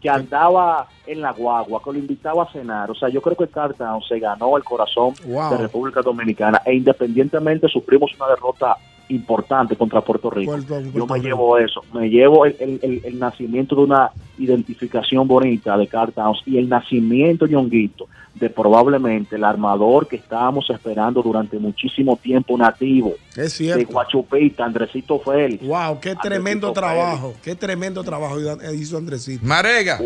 [0.00, 2.90] Que andaba en la guagua, que lo invitaba a cenar.
[2.90, 5.50] O sea, yo creo que Cartaos se ganó el corazón Wow.
[5.50, 8.76] de República Dominicana e independientemente sufrimos una derrota
[9.08, 10.52] importante contra Puerto Rico.
[10.52, 11.16] Puerto- yo me Rico.
[11.16, 16.12] llevo eso, me llevo el, el- el- el nacimiento de una identificación bonita de Carl
[16.12, 18.06] Towns y el nacimiento, Ñonguito,
[18.38, 23.92] de probablemente el armador que estábamos esperando durante muchísimo tiempo nativo Es de cierto.
[23.92, 25.66] Guachupita, Andresito Félix.
[25.66, 27.34] Wow, qué tremendo Andresito trabajo.
[27.42, 28.38] Qué tremendo trabajo
[28.72, 29.44] hizo Andresito.
[29.44, 30.00] Marega,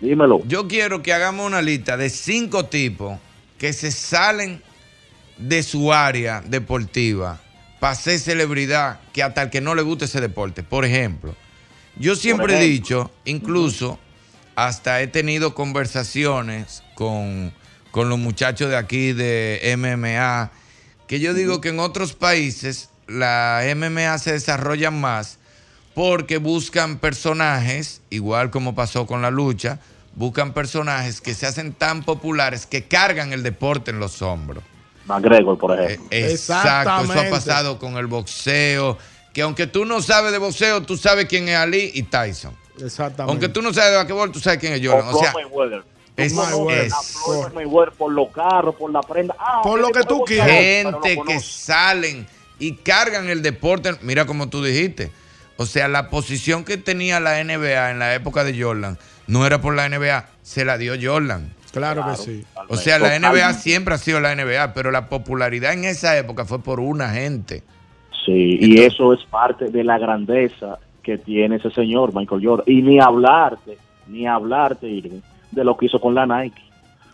[0.00, 0.42] dímelo.
[0.46, 3.18] Yo quiero que hagamos una lista de cinco tipos
[3.58, 4.62] que se salen
[5.38, 7.40] de su área deportiva
[7.78, 10.62] para ser celebridad que hasta el que no le guste ese deporte.
[10.62, 11.34] Por ejemplo,
[11.96, 13.98] yo siempre he dicho, incluso
[14.54, 17.52] hasta he tenido conversaciones con,
[17.90, 20.50] con los muchachos de aquí de MMA,
[21.06, 25.38] que yo digo que en otros países la MMA se desarrolla más
[25.94, 29.80] porque buscan personajes, igual como pasó con la lucha,
[30.14, 34.62] buscan personajes que se hacen tan populares que cargan el deporte en los hombros.
[35.06, 36.06] McGregor, por ejemplo.
[36.10, 38.96] Exacto, eso ha pasado con el boxeo,
[39.32, 42.54] que aunque tú no sabes de boxeo, tú sabes quién es Ali y Tyson.
[42.80, 43.30] Exactamente.
[43.30, 45.12] Aunque tú no sabes de basquetbol, tú sabes quién es Jordan.
[45.12, 45.84] O O sea, Floyd Mayweather.
[46.20, 46.34] Es,
[47.96, 49.34] por los carros, por la prenda.
[49.38, 50.48] Ah, Por lo que tú quieras.
[50.48, 52.26] gente que salen
[52.58, 53.92] y cargan el deporte.
[54.02, 55.10] Mira como tú dijiste.
[55.56, 59.60] O sea, la posición que tenía la NBA en la época de Jordan no era
[59.60, 61.52] por la NBA, se la dio Jordan.
[61.72, 62.44] Claro, que sí.
[62.68, 66.44] O sea, la NBA siempre ha sido la NBA, pero la popularidad en esa época
[66.44, 67.62] fue por una gente.
[68.24, 72.64] Sí, y eso es parte de la grandeza que tiene ese señor, Michael Jordan.
[72.66, 73.78] Y ni hablarte,
[74.08, 75.20] ni hablarte, Irving,
[75.50, 76.60] de lo que hizo con la Nike.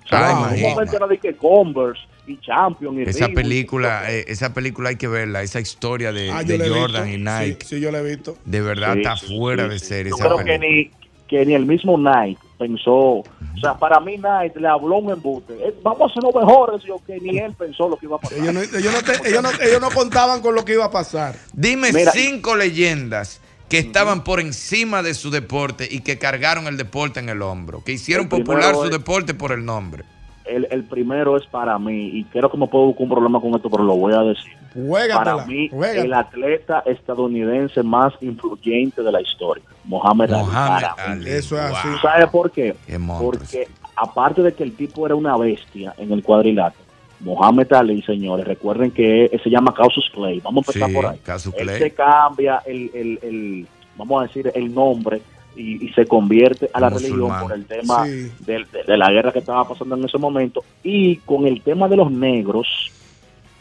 [0.05, 4.91] O sea, Ah, era de que Converse y Champion y Esa película, eh, esa película
[4.91, 7.59] hay que verla, esa historia de, Ah, de Jordan y Nike.
[7.65, 8.37] Sí, sí, yo la he visto.
[8.45, 9.87] De verdad Sí, está sí, fuera sí, de sí.
[9.87, 10.69] serie Yo esa creo que película.
[10.69, 10.91] ni,
[11.27, 13.25] que ni el mismo Nike pensó, o
[13.61, 15.55] sea, para mí Nike le habló un embute.
[15.55, 18.21] Eh, Vamos a ser los mejores, yo que ni él pensó lo que iba a
[18.21, 18.39] pasar.
[18.39, 20.91] Ellos no, ellos no te- ellos no- ellos no contaban con lo que iba a
[20.93, 21.35] pasar.
[21.53, 26.77] Dime Mira, cinco leyendas que estaban por encima de su deporte y que cargaron el
[26.77, 30.05] deporte en el hombro, que hicieron popular su es- deporte por el nombre.
[30.45, 33.53] El, el primero es para mí, y creo que me puedo buscar un problema con
[33.57, 34.53] esto, pero lo voy a decir.
[34.75, 36.05] Juégatela, Para mí, juégatela.
[36.05, 40.45] el atleta estadounidense más influyente de la historia, Mohamed, Ali.
[40.45, 40.85] Mohamed.
[40.99, 41.89] Ali, Eso es así.
[41.89, 42.77] ¿Tú ¿Sabes por qué?
[42.87, 43.33] Qué monstruo.
[43.33, 43.67] Porque
[43.97, 46.85] aparte de que el tipo era una bestia en el cuadrilátero,
[47.21, 50.41] Mohamed Ali, señores, recuerden que él se llama Casus Clay.
[50.41, 51.19] Vamos a empezar Sí, por ahí.
[51.23, 51.79] Casus Él Clay.
[51.79, 53.67] se cambia el, el- el-
[53.97, 55.23] vamos a decir, el nombre
[55.57, 58.31] y, y se convierte a la religión por el tema Sí.
[58.41, 60.63] de, de la guerra que estaba pasando en ese momento.
[60.83, 62.67] Y con el tema de los negros,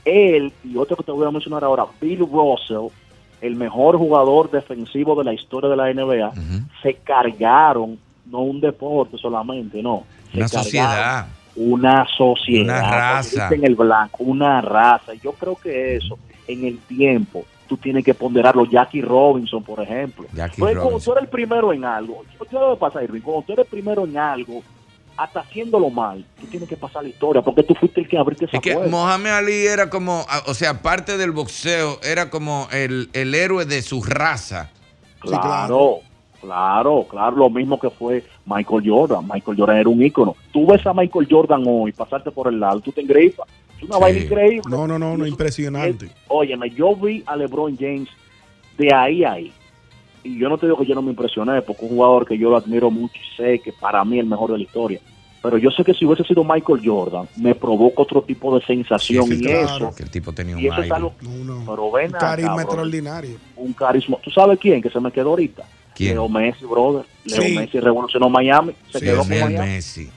[0.04, 2.92] él y otro que te voy a mencionar ahora, Bill Russell,
[3.42, 6.32] el mejor jugador defensivo de la historia de la NBA,
[6.82, 7.98] se cargaron,
[8.30, 10.04] no un deporte solamente, no.
[10.32, 11.28] se Una cargaron sociedad.
[11.56, 12.80] Una sociedad.
[12.80, 13.48] Una raza.
[13.50, 15.14] dicen el blanco, una raza.
[15.16, 16.18] Y Yo creo que eso,
[16.48, 18.66] en el tiempo, tú tienes que ponderarlo.
[18.66, 20.26] Jackie Robinson, por ejemplo.
[20.34, 21.14] Jackie Pues cuando Robinson.
[21.14, 23.22] tú eres el primero en algo, ¿qué pasar, Irving?
[23.22, 24.62] Cuando tú eres primero en algo,
[25.18, 28.46] hasta haciéndolo mal, tú tienes que pasar la historia, porque tú fuiste el que abriste
[28.46, 28.92] esa Es que puerta.
[28.92, 33.66] Mohamed Ali era como, a- o sea, aparte del boxeo, era como el, el héroe
[33.66, 34.72] de su raza.
[35.20, 36.00] Claro, claro,
[36.46, 39.26] claro, lo mismo que fue Michael Jordan.
[39.32, 40.36] Michael Jordan era un ícono.
[40.52, 43.48] Tú ves a Michael Jordan hoy pasarte por el lado, tú te engripas.
[43.78, 44.62] Es una vaina increíble.
[44.70, 46.10] No, no, no, no, impresionante.
[46.28, 48.10] Óyeme, yo vi a LeBron James
[48.78, 49.52] de ahí a ahí.
[50.24, 52.38] Y yo no te digo que yo no me impresioné, porque es un jugador que
[52.38, 55.00] yo lo admiro mucho y sé que para mí es el mejor de la historia.
[55.44, 59.28] Pero yo sé que si hubiese sido Michael Jordan, me provoca otro tipo de sensación
[59.28, 59.76] Sí, y claro.
[59.76, 59.96] eso.
[59.96, 60.96] Que el tipo tenía un Y eso es aire.
[60.96, 61.14] algo.
[61.20, 63.38] Pero ven Un acá, carisma extraordinario.
[63.56, 64.18] Un carisma.
[64.24, 64.82] ¿Tú sabes quién?
[64.82, 65.64] Que se me quedó ahorita.
[65.96, 66.14] ¿Quién?
[66.16, 67.06] Leo Messi, brother.
[67.24, 67.56] Leo Sí.
[67.56, 68.74] Messi revolucionó Miami.
[68.92, 69.58] Se Sí, quedó con Miami.
[69.58, 70.10] Messi.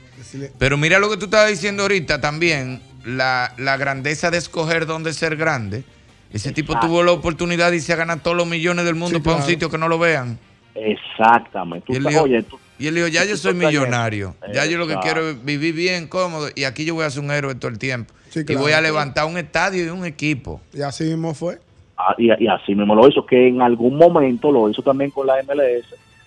[0.58, 5.12] Pero mira lo que tú estabas diciendo ahorita también, la, la grandeza de escoger dónde
[5.12, 5.84] ser grande.
[6.32, 9.24] Ese tipo tuvo la oportunidad y se ha ganado todos los millones del mundo Sí,
[9.24, 10.38] para un sitio que no lo vean.
[10.74, 11.86] Exactamente.
[11.86, 14.36] Tú Y él dijo, oye, tú- y él dijo, ya tú yo soy millonario.
[14.52, 16.48] Ya yo lo que quiero es vivir bien, cómodo.
[16.54, 18.12] Y aquí yo voy a ser un héroe todo el tiempo.
[18.30, 20.60] Sí, Y voy a levantar un estadio y un equipo.
[20.74, 21.58] Y así mismo fue.
[21.98, 25.26] Ah, y, y así mismo lo hizo, que en algún momento lo hizo también con
[25.26, 25.84] la MLS,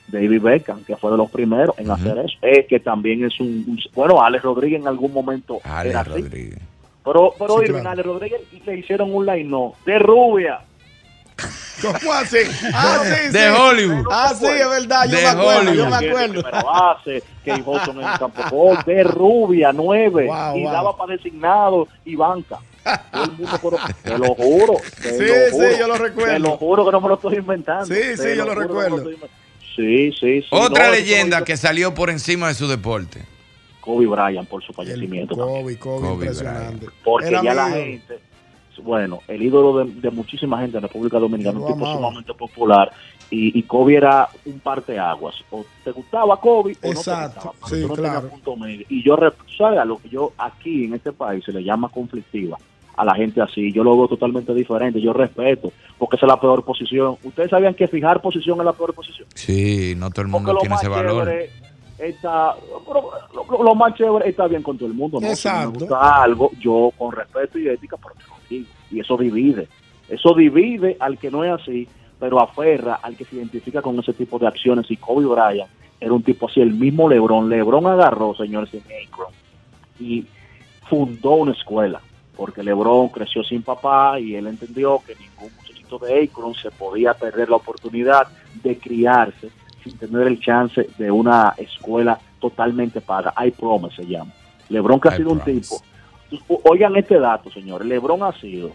[0.07, 2.37] David Beckham, que fue de los primeros en hacer eso.
[2.41, 6.09] Es que también es un, un- Bueno, Alex Rodríguez en algún momento Alex era así.
[6.09, 6.59] Rodríguez.
[7.05, 7.89] Pero, pero Sí, Irving, claro.
[7.91, 10.59] Alex Rodríguez le hicieron un line no de rubia.
[11.81, 12.37] ¿Cómo así?
[12.73, 13.49] Ah, sí, De.
[13.49, 14.05] Hollywood.
[14.11, 15.05] Ah, sí, es verdad.
[15.05, 16.43] Yo De me acuerdo, yo me acuerdo.
[16.43, 20.71] Pero hace que Hudson en el campo gol, de rubia, nueve, Wow, y wow.
[20.71, 22.59] daba para designado y banca.
[22.83, 24.73] Todo el mundo, pero te lo juro.
[25.01, 26.33] te Sí, lo sí, juro, yo lo recuerdo.
[26.33, 27.85] Te lo juro que no me lo estoy inventando.
[27.85, 29.03] Sí, te sí, yo lo no recuerdo.
[29.75, 30.47] Sí, sí, sí.
[30.51, 33.23] Otra No, leyenda lo que salió por encima de su deporte.
[33.79, 35.35] Kobe Bryant por su fallecimiento.
[35.35, 36.87] Kobe, Kobe, Kobe impresionante.
[37.03, 38.19] Porque Era ya la gente,
[38.83, 42.91] bueno, el ídolo de, de muchísima gente en República Dominicana, un lo tipo sumamente popular,
[43.29, 45.35] y, y Kobe era un parteaguas.
[45.51, 48.29] O te gustaba Kobe o Exacto, no te gustaba, sí, no tenías claro.
[48.29, 48.85] punto medio.
[48.89, 49.15] Y yo,
[49.57, 49.99] ¿sabes algo?
[50.01, 52.57] que yo aquí en este país se le llama conflictiva
[52.97, 53.71] a la gente así.
[53.71, 55.01] Yo lo veo totalmente diferente.
[55.01, 57.15] Yo respeto, porque esa es la peor posición.
[57.23, 59.27] ¿Ustedes sabían que fijar posición es la peor posición?
[59.35, 61.29] Sí, no todo el mundo tiene ese valor.
[61.97, 62.55] está,
[62.87, 65.27] pero lo, lo- lo más chévere está bien con todo el mundo, ¿no?
[65.27, 65.71] Si Exacto.
[65.71, 68.67] me gusta algo, yo con respeto y ética, pero te lo digo.
[68.91, 69.67] Y eso divide.
[70.09, 71.87] Eso divide al que no es así,
[72.19, 74.89] pero aferra al que se identifica con ese tipo de acciones.
[74.91, 75.69] Y Kobe Bryant
[75.99, 77.47] era un tipo así, el mismo Lebron.
[77.49, 79.27] Lebron agarró, señores, en Akron
[79.99, 80.25] y
[80.89, 82.01] fundó una escuela,
[82.35, 87.13] porque Lebron creció sin papá y él entendió que ningún muchachito de Akron se podía
[87.13, 88.27] perder la oportunidad
[88.63, 89.49] de criarse
[89.83, 93.33] sin tener el chance de una escuela totalmente paga.
[93.43, 94.31] I promise se llama.
[94.69, 95.81] Lebron que ha sido un tipo.
[96.63, 97.87] Oigan este dato, señores.
[97.87, 98.71] Lebron ha sido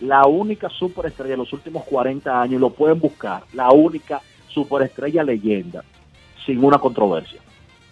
[0.00, 5.84] la única superestrella de los últimos 40 años, lo pueden buscar, la única superestrella leyenda
[6.44, 7.40] sin una controversia.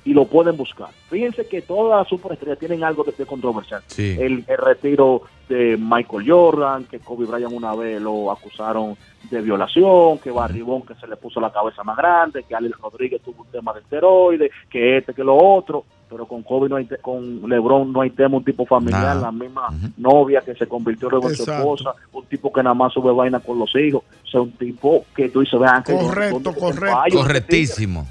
[0.06, 0.89] Y lo pueden buscar.
[1.09, 3.82] Fíjense que todas las superestrellas tienen algo de, de controversial.
[3.86, 4.16] Sí.
[4.20, 8.97] El, el retiro de Michael Jordan, que Kobe Bryant una vez lo acusaron
[9.31, 13.22] de violación, que Barribón que se le puso la cabeza más grande, que Alex Rodríguez
[13.22, 16.85] tuvo un tema de esteroides, que este, que lo otro, pero con Kobe no hay,
[16.85, 21.09] te- con LeBron no hay tema, un tipo familiar, la misma novia que se convirtió
[21.09, 24.26] luego en su esposa, un tipo que nada más sube vaina con los hijos, o
[24.26, 26.97] sea, un tipo que tú dices, vean que Correcto, correcto.
[27.12, 28.06] Correctísimo.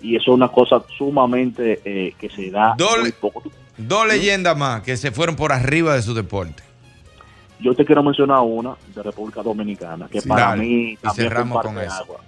[0.00, 3.42] Y eso es una cosa sumamente eh, que se da Dole- muy poco.
[3.76, 6.62] Dos leyendas más que se fueron por arriba de su deporte.
[7.60, 10.28] Yo te quiero mencionar una de República Dominicana, que Sí.
[10.28, 10.62] para Dale.
[10.62, 12.20] mí también fue un con parteaguas.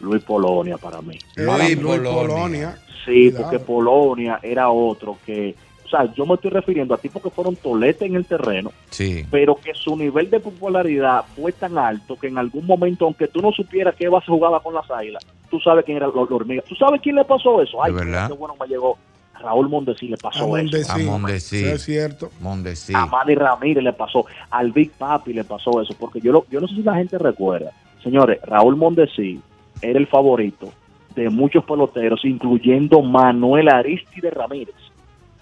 [0.00, 1.18] Luis Polonia para mí.
[1.36, 2.78] Luis Luis Polonia.
[3.04, 3.42] Sí, Cuidado.
[3.42, 5.54] porque Polonia era otro que,
[5.88, 9.24] o sea, yo me estoy refiriendo a tipos que fueron toletes en el terreno, Sí.
[9.30, 13.40] pero que su nivel de popularidad fue tan alto que en algún momento, aunque tú
[13.40, 16.62] no supieras qué base jugaba con las águilas, tú sabes quién era la hormiga.
[16.68, 17.82] ¿Tú sabes quién le pasó eso?
[17.82, 18.98] Ay, qué bueno me llegó.
[19.40, 20.72] Raúl Mondesi le pasó A eso.
[20.72, 20.90] Mondesi.
[20.90, 21.64] A Mondesi.
[21.64, 22.30] Es cierto.
[22.40, 22.92] Mondesi.
[22.94, 26.60] A Manny Ramírez le pasó, al Big Papi le pasó eso, porque yo, lo- yo
[26.60, 27.70] no sé si la gente recuerda.
[28.02, 29.40] Señores, Raúl Mondesi
[29.80, 30.70] era el favorito
[31.14, 34.74] de muchos peloteros, incluyendo Manuel Aristide Ramírez.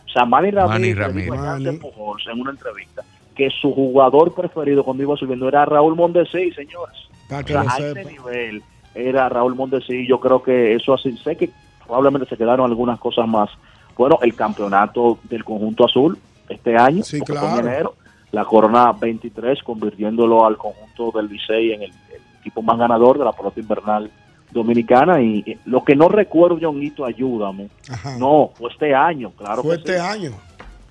[0.06, 1.80] O sea, Manny Ramírez, dijo.
[1.80, 3.02] Pujols en una entrevista
[3.34, 6.96] que su jugador preferido cuando iba subiendo era Raúl Mondesi, señores.
[7.28, 8.10] Para O que sea, lo a ese sepa.
[8.10, 8.62] nivel
[8.94, 10.06] era Raúl Mondesi.
[10.06, 11.16] Yo creo que eso así.
[11.18, 11.50] Sé que
[11.84, 13.50] probablemente se quedaron algunas cosas más.
[13.96, 16.18] Bueno, el campeonato del conjunto azul
[16.48, 17.58] este año, Sí, claro.
[17.60, 17.94] en enero,
[18.32, 23.24] la corona 23, convirtiéndolo al conjunto del Licey en el, el equipo más ganador de
[23.24, 24.10] la pelota invernal
[24.56, 25.20] dominicana.
[25.22, 27.68] Y eh, lo que no recuerdo, Johnito, ayúdame.
[27.88, 28.16] Ajá.
[28.18, 29.62] No, fue este año, claro.
[29.62, 29.98] Fue que este sí.
[30.00, 30.32] año.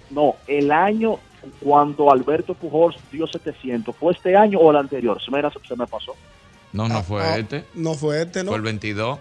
[0.09, 1.17] No, el año
[1.59, 5.21] cuando Alberto Pujols dio 700, ¿fue este año o el anterior?
[5.23, 6.13] Se me, se me pasó.
[6.73, 7.65] No, no fue Ah, este.
[7.75, 8.49] No fue este, ¿no?
[8.51, 9.19] Fue el 22.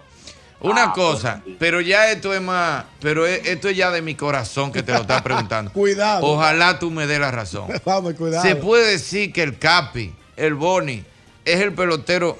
[0.61, 1.55] Una Ah, cosa, pues, sí.
[1.59, 4.91] pero ya esto es más, pero es- esto es ya de mi corazón que te
[4.93, 5.71] lo estás preguntando.
[5.73, 6.25] Cuidado.
[6.25, 7.67] Ojalá tú me des la razón.
[7.85, 8.41] Vamos, cuidado.
[8.43, 11.03] Se puede decir que el Capi, el Boni,
[11.43, 12.37] es el pelotero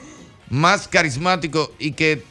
[0.50, 2.24] más carismáticos y que,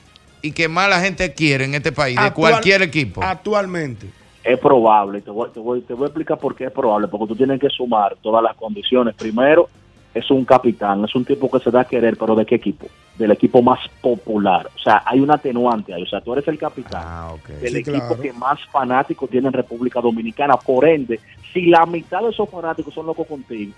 [0.42, 3.22] y que más la gente quiere en este país, de cualquier equipo?
[3.22, 4.08] Actualmente.
[4.42, 7.28] Es probable, te voy, te, voy, te voy a explicar por qué es probable, porque
[7.28, 9.14] tú tienes que sumar todas las condiciones.
[9.14, 9.70] Primero,
[10.14, 12.86] es un capitán, es un tipo que se da a querer, pero ¿de qué equipo?
[13.16, 14.70] Del equipo más popular.
[14.76, 16.02] O sea, hay un atenuante ahí.
[16.02, 18.20] O sea, tú eres el capitán del Sí, equipo claro.
[18.20, 20.56] que más fanáticos tiene en República Dominicana.
[20.56, 21.20] Por ende,
[21.52, 23.72] si la mitad de esos fanáticos son locos contigo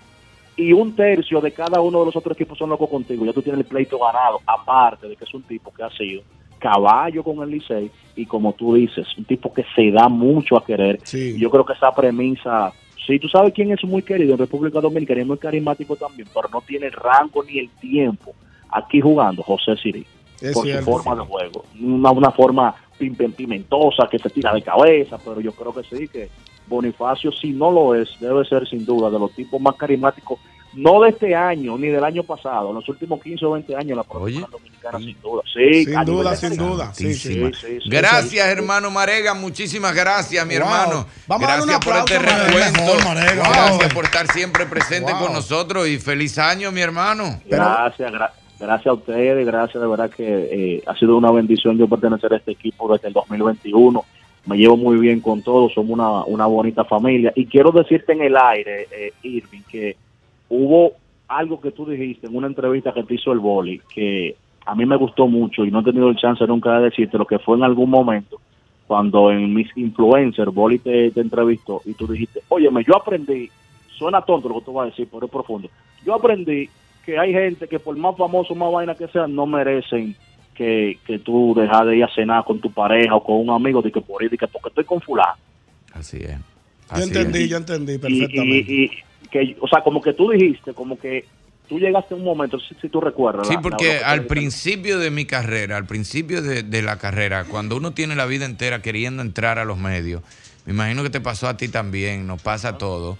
[0.57, 3.41] y un tercio de cada uno de los otros equipos son locos contigo, ya tú
[3.41, 6.23] tienes el pleito ganado, aparte de que es un tipo que ha sido
[6.59, 10.65] caballo con el Licey y como tú dices, un tipo que se da mucho a
[10.65, 10.99] querer.
[11.13, 12.73] Y yo creo que esa premisa,
[13.05, 16.27] sí, tú sabes quién es muy querido en República Dominicana y es muy carismático también,
[16.33, 18.33] pero no tiene el rango ni el tiempo
[18.71, 20.05] aquí jugando, José Siri,
[20.41, 20.85] Es por cierto.
[20.85, 21.65] su forma de juego.
[21.79, 25.83] Una, una forma pim- pim- pimentosa que se tira de cabeza, pero yo creo que
[25.83, 26.27] sí, que
[26.67, 30.39] Bonifacio, si no lo es, debe ser sin duda de los tipos más carismáticos,
[30.73, 33.97] no de este año ni del año pasado, en los últimos 15 o 20 años,
[33.97, 35.41] la profesional dominicana, sin duda.
[35.51, 36.93] Sí, Sin a duda, sin duda.
[36.93, 37.33] Sí, sí.
[37.41, 37.51] Santísima.
[37.59, 37.89] sí, sí.
[37.89, 39.33] Gracias, hermano Marega.
[39.33, 40.63] Muchísimas gracias, mi Wow.
[40.63, 41.05] hermano.
[41.25, 42.67] Vamos a darle un gracias por aplauso este a Marega.
[42.69, 42.95] recuento.
[43.09, 43.15] Mejor.
[43.15, 43.89] Gracias Wow.
[43.95, 45.21] por estar siempre presente Wow.
[45.23, 47.39] con nosotros y feliz año, mi hermano.
[47.45, 50.25] Gracias, gra- gracias a ustedes, gracias de verdad que
[50.75, 54.05] eh, ha sido una bendición yo pertenecer a este equipo desde el 2021.
[54.47, 57.33] Me llevo muy bien con todos, somos una, una bonita familia.
[57.35, 59.95] Y quiero decirte en el aire, eh, Irving, que
[60.49, 60.93] hubo
[61.27, 64.85] algo que tú dijiste en una entrevista que te hizo el Boli, que a mí
[64.85, 67.57] me gustó mucho y no he tenido el chance nunca de decirte lo que fue
[67.57, 68.39] en algún momento
[68.87, 73.49] cuando en mis influencers Boli te, te entrevistó y tú dijiste, óyeme, yo aprendí,
[73.89, 75.69] suena tonto lo que tú vas a decir, pero es profundo.
[76.05, 76.69] Yo aprendí
[77.05, 80.15] que hay gente que por más famoso, más vaina que sean, no merecen
[80.57, 83.81] que, que tú dejas de ir a cenar con tu pareja o con un amigo
[83.81, 85.35] de que por ir, de que porque estoy con fulano.
[85.93, 86.37] Así es.
[86.95, 87.49] Yo entendí, es.
[87.49, 88.71] yo entendí Y, perfectamente.
[88.71, 88.83] y-
[89.23, 91.25] y que, o sea, como que tú dijiste, como que
[91.67, 93.47] tú llegaste a un momento, si, si tú recuerdas.
[93.47, 97.75] Sí, la- porque al principio de mi carrera, al principio de, de la carrera, cuando
[97.77, 100.23] uno tiene la vida entera queriendo entrar a los medios,
[100.65, 103.17] me imagino que te pasó a ti también, nos pasa a todos,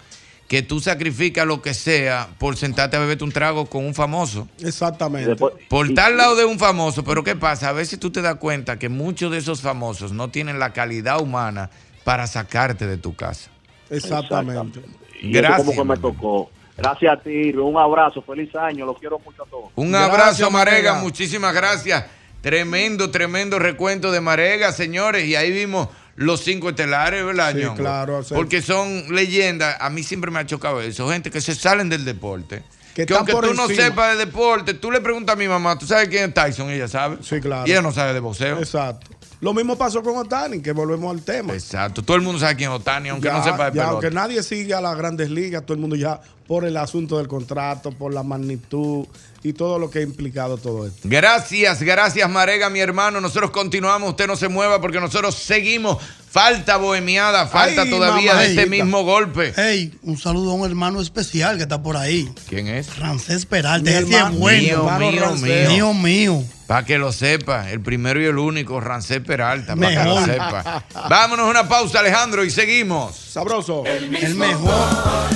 [0.47, 4.47] que tú sacrificas lo que sea por sentarte a beberte un trago con un famoso.
[4.63, 5.35] Exactamente.
[5.67, 7.69] Por tal lado de un famoso, pero ¿qué pasa?
[7.69, 11.21] A veces tú te das cuenta que muchos de esos famosos no tienen la calidad
[11.21, 11.69] humana
[12.05, 13.49] para sacarte de tu casa.
[13.89, 14.79] Exactamente.
[15.21, 15.67] Y eso Gracias.
[15.67, 16.49] como que me tocó.
[16.77, 19.71] Gracias a ti, un abrazo, feliz año, los quiero mucho a todos.
[19.75, 20.93] Un abrazo, Marega.
[20.93, 22.05] Muchísimas gracias.
[22.41, 25.25] Tremendo, tremendo recuento de Marega, señores.
[25.25, 28.21] Y ahí vimos los cinco estelares, ¿verdad, Sí, claro.
[28.29, 29.77] Porque son leyendas.
[29.79, 31.09] A mí siempre me ha chocado eso.
[31.09, 32.63] Gente que se salen del deporte.
[32.95, 36.09] Que aunque tú no sepas de deporte, tú le preguntas a mi mamá, ¿tú sabes
[36.09, 36.71] quién es Tyson?
[36.71, 37.17] Ella sabe.
[37.21, 37.67] Sí, claro.
[37.67, 38.57] Y ella no sabe de boxeo.
[38.57, 39.07] Exacto.
[39.39, 41.53] Lo mismo pasó con Otani, que volvemos al tema.
[41.53, 42.01] Exacto.
[42.01, 43.89] Todo el mundo sabe quién es Otani, aunque Ya- no sepa de pelota.
[43.91, 47.27] aunque nadie sigue a las grandes ligas, todo el mundo ya por el asunto del
[47.27, 49.05] contrato, por la magnitud
[49.47, 50.99] y todo lo que ha implicado todo esto.
[51.03, 53.21] Gracias, gracias Marega, mi hermano.
[53.21, 55.97] Nosotros continuamos, usted no se mueva porque nosotros seguimos.
[56.29, 59.53] Falta bohemiada, falta Ay, todavía de este mismo golpe.
[59.55, 62.29] Hey, un saludo a un hermano especial que está por ahí.
[62.49, 62.87] ¿Quién es?
[62.89, 64.33] Francés Peralta, Mi ese hermano.
[64.33, 64.61] es bueno.
[64.61, 65.69] Mío, hermano mío, Rancés.
[65.69, 65.93] mío.
[65.93, 66.43] mío, mío.
[66.67, 70.25] Para que lo sepa, el primero y el único, Rancés Peralta, para que lo Mejor.
[70.25, 70.83] sepa.
[71.09, 73.15] Vámonos a una pausa, Alejandro, y seguimos.
[73.15, 73.85] Sabroso.
[73.85, 74.73] El mejor.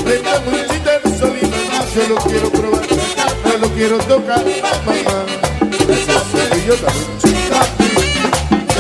[0.05, 1.85] Prende un chiste de sol y mamá.
[1.94, 2.86] Yo lo quiero probar.
[2.89, 4.44] Yo lo quiero tocar,
[4.86, 5.27] mamá.
[5.89, 7.36] Eso es tuyo, dame un check.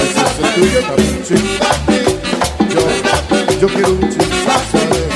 [0.00, 1.44] Eso es tuyo, dame un check.
[2.72, 2.80] Yo,
[3.60, 4.30] yo quiero un check,
[4.72, 5.06] ¿sabes?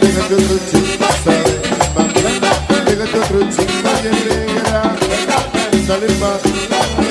[0.00, 0.86] Pégate otro check,
[1.24, 1.56] ¿sabes?
[2.86, 4.78] Pégate otro check, oye, negra.
[5.86, 7.07] Dale más.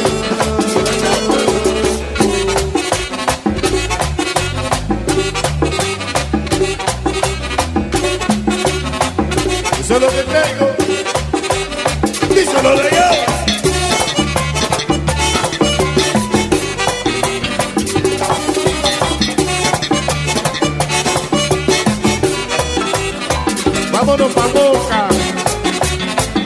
[23.91, 25.07] Vámonos pa' Boca.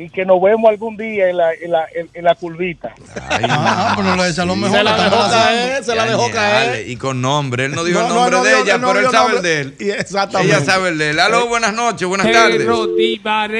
[0.00, 2.94] y que nos vemos algún día en la, en la, en, en la curvita.
[3.20, 4.78] Ah, pero le deseo lo mejor.
[4.78, 6.88] Se la dejó caer, se la dejó caer.
[6.88, 7.64] Y con nombre.
[7.64, 9.42] Él no dijo No, el no, nombre no de ella, no pero él sabe el
[9.42, 9.76] de él.
[9.80, 10.54] Y exactamente.
[10.54, 11.20] Ella sabe el de él.
[11.20, 12.68] Aló, buenas noches, buenas tardes.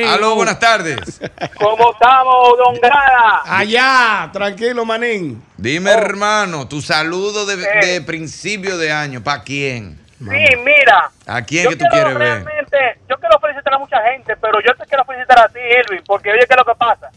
[0.07, 1.21] Aló, buenas tardes.
[1.59, 3.43] ¿Cómo estamos, don Grada?
[3.45, 5.43] Allá, tranquilo, manín.
[5.57, 9.98] Dime, hermano, tu saludo de, de principio de año, ¿para quién?
[10.19, 11.11] Sí, mira.
[11.27, 12.19] ¿A quién yo que tú quieres ver?
[12.45, 16.03] realmente, yo quiero felicitar a mucha gente, pero yo te quiero felicitar a ti, Irving,
[16.07, 17.11] porque oye, ¿qué es lo que pasa?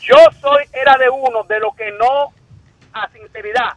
[0.00, 2.32] Yo soy, era de uno de los que no,
[2.92, 3.72] a sinceridad,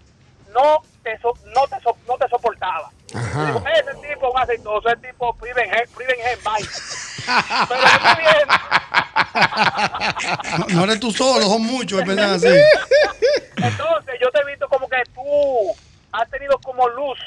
[0.53, 2.89] no te, so- no te, so- no te soportaba.
[3.07, 6.63] Digo, ese tipo es un aceitoso, ese tipo vive en, Gen- vive en Genbay.
[7.69, 8.47] Pero yo bien.
[10.59, 12.47] No, no eres tú solo, son muchos que piensan así.
[13.57, 15.22] Entonces, yo te he visto como que tú
[16.11, 17.17] has tenido como luz,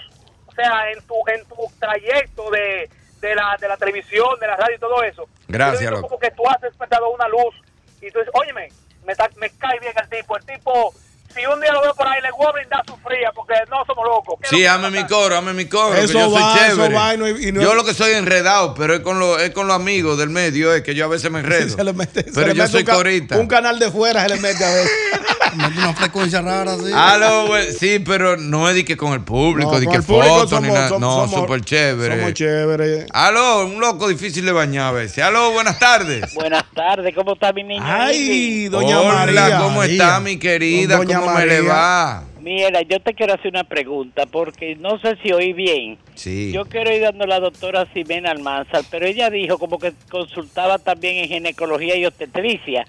[0.62, 2.88] sea, en tu en tu trayecto de,
[3.20, 5.28] de, la, de la televisión, de la radio y todo eso.
[5.46, 6.02] Gracias, loco.
[6.08, 7.54] como que tú has despertado una luz
[8.00, 8.68] y tú dices, óyeme,
[9.06, 10.36] me, ta- me cae bien el tipo.
[10.36, 10.92] El tipo,
[11.34, 13.84] si un día lo veo por ahí, le voy a brindar su fría porque no
[13.86, 14.36] somos locos.
[14.40, 15.94] ¿Qué es Sí, lo ame mi coro, ame mi coro.
[15.94, 16.94] que Eso yo soy va, eso chévere.
[16.94, 19.40] va, y no hay- y no- Yo lo que soy enredado, pero es con, los
[19.42, 21.76] es con los amigos del medio, es que yo a veces me enredo.
[21.76, 23.36] Se le mete- se pero le yo mete soy un corita.
[23.38, 24.90] Un canal de fuera se le mete a veces.
[25.56, 26.90] Mete una frecuencia rara así.
[26.94, 29.98] Aló, güey, sí, pero no es de que con el público, No, de con que
[30.00, 30.98] el público fotos ni nada.
[30.98, 32.16] No, súper chévere.
[32.18, 33.06] Somos chéveres.
[33.12, 35.22] Aló, un loco difícil de bañar a veces.
[35.24, 36.34] Aló, buenas tardes.
[36.34, 37.82] Buenas tardes, ¿cómo está mi niño?
[37.84, 39.58] Ay, doña Hola, María.
[39.58, 39.92] ¿cómo María.
[40.04, 40.96] está mi querida?
[40.96, 41.72] Doña ¿Cómo me le María.
[41.72, 42.24] va?
[42.40, 45.98] Mira, yo te quiero hacer una pregunta porque no sé si oí bien.
[46.14, 46.50] Sí.
[46.52, 50.78] Yo quiero ir dando a la doctora Ximena Almanzar, pero ella dijo como que consultaba
[50.78, 52.86] también en ginecología y obstetricia,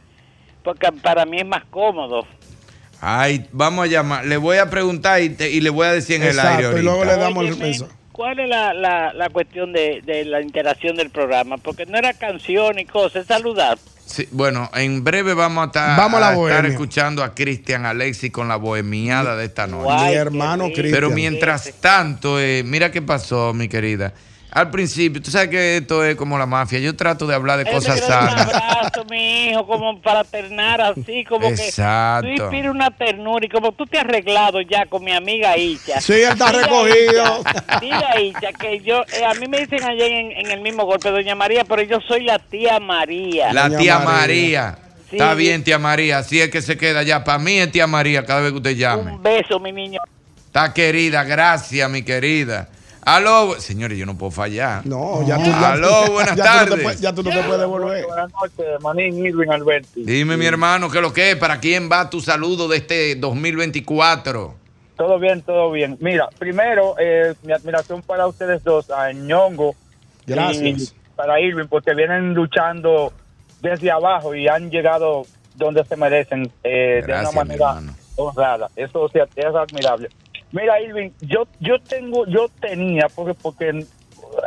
[0.64, 2.26] porque para mí es más cómodo.
[3.02, 4.26] Ay, vamos a llamar.
[4.26, 6.64] Le voy a preguntar y, te- y le voy a decir en el Exacto, aire
[6.64, 6.84] y ahorita.
[6.84, 7.92] luego le damos el mensaje.
[8.12, 11.58] ¿Cuál es la, la, la cuestión de, de la interacción del programa?
[11.58, 13.78] Porque no era canción y cosas, es saludar.
[14.06, 18.48] Sí, bueno, en breve vamos a estar, Vamos a estar escuchando a Cristian Alexi con
[18.50, 20.06] la bohemiada de esta noche.
[20.08, 20.92] Mi hermano Cristian.
[20.92, 24.12] Pero mientras tanto, eh, mira qué pasó, mi querida.
[24.52, 26.80] Al principio, tú sabes que esto es como la mafia.
[26.80, 28.54] Yo trato de hablar de Él cosas dar un sanas.
[28.56, 32.28] abrazo, mi hijo, como para ternar así, como Exacto.
[32.28, 35.56] que tú inspiras una ternura y como tú te has arreglado ya con mi amiga
[35.56, 36.02] Icha.
[36.02, 37.42] Sí, él está recogido.
[37.42, 40.62] Icha, Dile a Icha que yo, eh, a mí me dicen ayer en, en el
[40.62, 43.54] mismo golpe, doña María, pero yo soy la tía María.
[43.54, 44.78] La tía María.
[45.12, 46.20] Sí, Está bien, tía María.
[46.20, 47.24] Así es que se queda ya.
[47.24, 49.14] Para mí es tía María cada vez que usted llame.
[49.14, 50.00] Un beso, mi niño.
[50.46, 52.68] Está querida, gracias, mi querida.
[53.02, 54.86] Aló, señores, yo no puedo fallar.
[54.86, 56.84] No, ya tú, ya, Aló, buenas ya tú no te tardes.
[56.84, 58.06] puedes- ya tú no te puedes devolver.
[58.06, 60.04] Buenas noches, Manín Irving Alberti.
[60.04, 61.36] Dime, mi hermano, ¿qué es lo que es?
[61.38, 64.54] ¿Para quién va tu saludo de este 2024?
[64.98, 65.98] Todo bien, todo bien.
[66.02, 69.76] Mira, primero, eh, mi admiración para ustedes dos, a Ñongo
[70.28, 70.94] Gracias.
[70.94, 73.14] y para Irving, porque vienen luchando
[73.62, 78.68] desde abajo y han llegado donde se merecen eh, Gracias, de una manera honrada.
[78.76, 80.10] Eso o sea, es admirable.
[80.52, 83.88] Mira, Irving, yo yo tengo, yo tenía, porque porque en,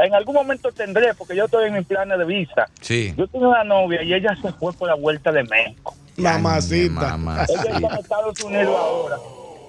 [0.00, 2.68] en algún momento tendré, porque yo estoy en mi plan de visa.
[2.80, 3.14] Sí.
[3.16, 5.94] Yo tengo una novia y ella se fue por la vuelta de México.
[6.16, 7.16] Mamacita.
[7.16, 9.16] Ella está en Estados Unidos ahora.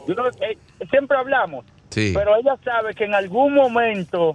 [0.07, 0.57] Yo no- eh,
[0.89, 2.11] siempre hablamos, Sí.
[2.15, 4.34] pero ella sabe que en algún momento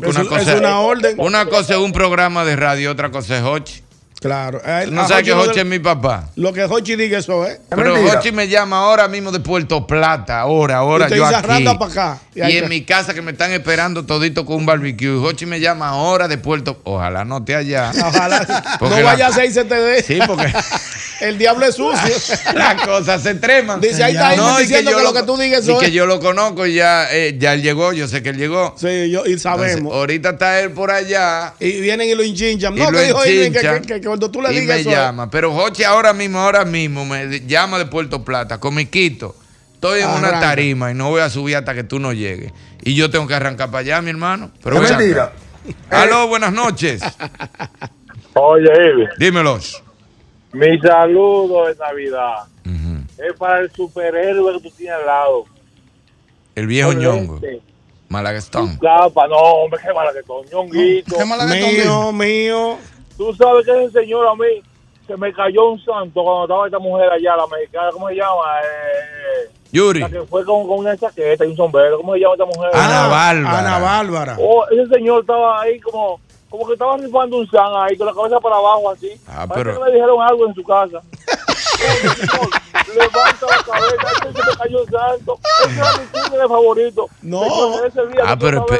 [0.00, 1.14] Porque una cosa es una orden.
[1.18, 3.82] Una cosa es un programa de radio, otra cosa es Hochi.
[4.20, 4.60] Claro.
[4.64, 6.30] Él- No a sabes que Hochi no- es mi papá.
[6.36, 7.60] Lo que Hochi diga eso es.
[7.68, 11.34] Pero Hochi me llama ahora mismo de Puerto Plata, ahora, ahora Y te yo aquí.
[11.34, 12.18] "Arranca pa' acá".
[12.34, 15.10] Y Y, en mi casa que me están esperando todito con un barbecue.
[15.10, 16.80] Hochi me llama ahora de Puerto.
[16.84, 17.92] Ojalá no te allá.
[18.04, 18.78] Ojalá.
[18.80, 20.02] No la- vaya a y dé.
[20.02, 20.52] Sí, porque
[21.20, 22.14] El diablo es sucio.
[22.54, 23.80] las cosas se treman.
[23.80, 26.06] Dice, ahí está No, y diciendo que, yo lo que tú digas y que yo
[26.06, 28.74] lo conozco y ya, eh, ya él llegó, yo sé que él llegó.
[28.76, 29.76] Sí, yo, y sabemos.
[29.76, 31.54] Entonces, ahorita está él por allá.
[31.60, 32.74] y vienen y lo hinchinchan.
[32.76, 34.90] Y No, lo que dijo que, que- que cuando tú le y digas me eso
[34.90, 34.96] es.
[34.96, 35.30] llama.
[35.30, 39.36] Pero Jochi ahora mismo, ahora mismo me llama de Puerto Plata, con mi quito.
[39.84, 42.52] Estoy en una tarima y no voy a subir hasta que tú no llegues.
[42.82, 44.50] Y yo tengo que arrancar para allá, mi hermano.
[44.62, 45.24] Pero Es mentira.
[45.90, 46.02] acá.
[46.02, 47.02] Aló, buenas noches.
[48.34, 49.82] Oye, Ivy, Dímelos.
[50.54, 52.44] mi saludo de Navidad
[53.18, 55.44] es para el superhéroe que tú tienes al lado.
[56.54, 57.34] El viejo ñongo.
[57.36, 57.60] este,
[58.08, 58.78] Malagastón.
[58.78, 61.14] Capa, no, hombre, qué mala que son, ñonguito.
[61.46, 62.78] Mío, mío.
[63.18, 64.62] Tú sabes que ese señor a mí
[65.06, 68.42] se me cayó un santo cuando estaba esta mujer allá, la mexicana, ¿cómo se llama?
[68.62, 70.00] Eh, Yuri.
[70.00, 72.70] La que fue con, con una chaqueta y un sombrero, ¿cómo se llama esta mujer?
[72.74, 73.58] Ana Bárbara.
[73.58, 74.36] Ana Bárbara.
[74.40, 78.14] Oh, ese señor estaba ahí como, como que estaba rifando un san ahí, con la
[78.14, 79.10] cabeza para abajo así.
[79.28, 81.00] Ah, Parece pero- que le dijeron algo en su casa.
[82.94, 85.38] Levanta la cabeza, este se me cayó santo.
[85.66, 87.06] Ese era mi tigre favorito.
[87.22, 87.84] No.
[87.84, 88.74] Ese día Ah, que pero tú.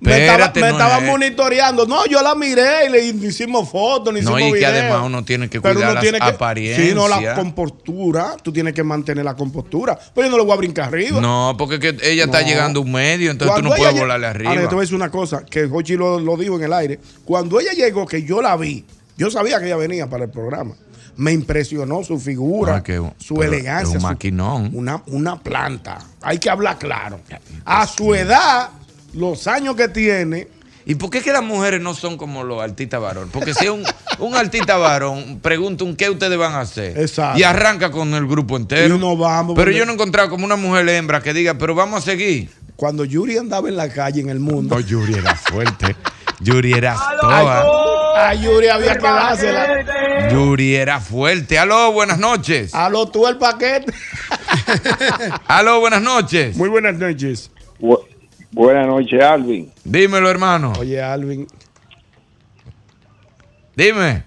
[0.00, 1.10] Me, estaba- me no estaban es.
[1.10, 1.86] monitoreando.
[1.86, 4.68] No, yo la miré y le hicimos fotos, le No, hicimos y que video.
[4.70, 6.88] además uno tiene que Pero cuidar uno las tiene que, apariencias.
[6.88, 8.36] Sí, no, la compostura.
[8.42, 9.96] Tú tienes que mantener la compostura.
[10.14, 11.20] Pero yo no le voy a brincar arriba.
[11.20, 12.46] No, porque que ella está No.
[12.48, 14.54] llegando a un medio, entonces tú Cuando no ella puedes lle- volarle Ahora, arriba.
[14.54, 16.98] yo te voy a decir una cosa, que Jochi lo, lo dijo en el aire.
[17.24, 18.84] Cuando ella llegó, que yo la vi,
[19.16, 20.74] yo sabía que ella venía para el programa.
[21.16, 23.94] Me impresionó su figura, Ah, que- su pero elegancia.
[23.94, 24.70] un su- maquinón.
[24.74, 25.98] una, una planta.
[26.22, 27.20] Hay que hablar claro.
[27.64, 28.70] A su edad,
[29.14, 30.48] los años que tiene.
[30.84, 33.30] ¿Y por qué que las mujeres no son como los artistas varones?
[33.32, 33.84] Porque si un,
[34.18, 36.98] un artista varón, pregunta un qué ustedes van a hacer.
[36.98, 37.38] Exacto.
[37.38, 38.96] Y arranca con el grupo entero.
[38.96, 41.54] Y no vamos, pero porque- yo no he encontrado como una mujer hembra que diga,
[41.54, 42.50] pero vamos a seguir.
[42.74, 44.74] Cuando Yuri andaba en la calle, en el mundo.
[44.74, 45.94] No, Yuri era fuerte.
[46.40, 47.62] Yuri era Ay, toda.
[48.14, 50.28] A Yuri había que dársela.
[50.30, 51.58] Yuri era fuerte.
[51.58, 52.74] Aló, buenas noches.
[52.74, 53.92] Aló, tú el paquete.
[55.46, 56.56] Aló, buenas noches.
[56.56, 57.50] Muy buenas noches.
[58.50, 59.72] Buenas noches, Alvin.
[59.84, 60.72] Dímelo, hermano.
[60.78, 61.46] Oye, Alvin.
[63.74, 64.24] Dime.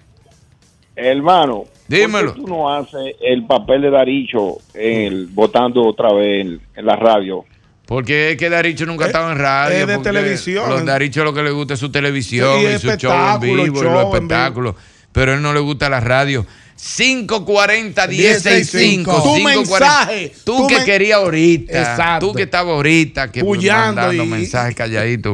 [0.96, 2.32] Hermano, Dímelo.
[2.32, 6.86] ¿por qué tú no haces el papel de Daricho el, votando otra vez en, en
[6.86, 7.44] la radio?
[7.86, 9.78] Porque es que Daricho nunca ha estado en radio.
[9.78, 10.68] es de televisión.
[10.68, 13.62] Los Daricho lo que le gusta es su televisión Sí, y, su show en vivo
[13.64, 14.14] y show los en vivo.
[14.14, 14.74] espectáculos.
[15.12, 16.44] Pero a él no le gusta la radio.
[16.76, 21.78] 540 165 Tu mensaje, Tú tu que men- querías ahorita.
[21.78, 22.26] Exacto.
[22.26, 23.32] Tú que estabas ahorita.
[23.32, 25.32] Que Pullando mandando y- mensajes calladitos.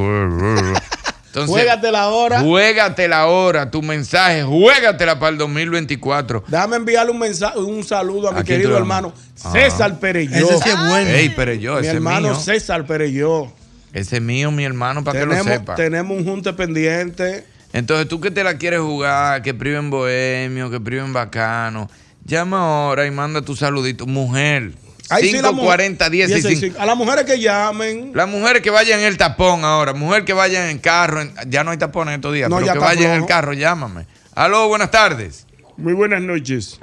[1.33, 2.41] Entonces, Juégatela ahora.
[2.41, 3.71] Juégatela ahora.
[3.71, 6.45] Tu mensaje, juégatela para el 2024.
[6.47, 9.51] Déjame enviarle un mensaje, un saludo a mi ¿A quién querido hermano Ah.
[9.53, 10.37] César Pereyó.
[10.37, 11.11] Ese sí es bueno.
[11.11, 12.35] Ey, Pereyó, Mi ese es hermano mío.
[12.39, 13.51] César Pereyó.
[13.95, 15.75] Ese es mío, mi hermano, para que lo sepa.
[15.75, 17.47] tenemos un junte pendiente.
[17.73, 21.91] Entonces, tú que te la quieres jugar, que priven bohemio, que priven bacano,
[22.27, 24.07] llama ahora y manda tu saludito.
[24.07, 24.73] Mujer,
[25.15, 28.13] Ahí sí, la mu- 540 1065 A las mujeres que llamen.
[28.15, 31.65] Las mujeres que vayan en el tapón ahora, mujer que vayan en carro, en- ya
[31.65, 34.07] no hay tapón en estos días, No, pero ya que vayan en el carro, llámame.
[34.35, 35.47] Aló, buenas tardes.
[35.77, 36.79] Muy buenas noches.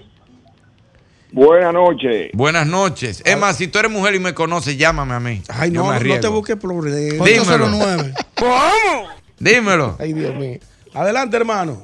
[1.32, 2.32] Buenas noches.
[2.34, 3.22] Buenas noches.
[3.24, 5.44] Es más, si tú eres mujer y me conoces, llámame a mí.
[5.48, 7.00] Ay, Yo no, me no te busques problemas.
[7.00, 7.24] Dímelo.
[7.66, 8.14] 809.
[8.36, 9.08] ¿Cómo?
[9.38, 9.96] Dímelo.
[10.00, 10.58] Ay, Dios mío.
[10.94, 11.84] Adelante, hermano.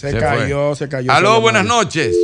[0.00, 0.76] Se, Se cayó, fue.
[0.76, 1.12] se cayó.
[1.12, 2.16] Aló, buenas noches.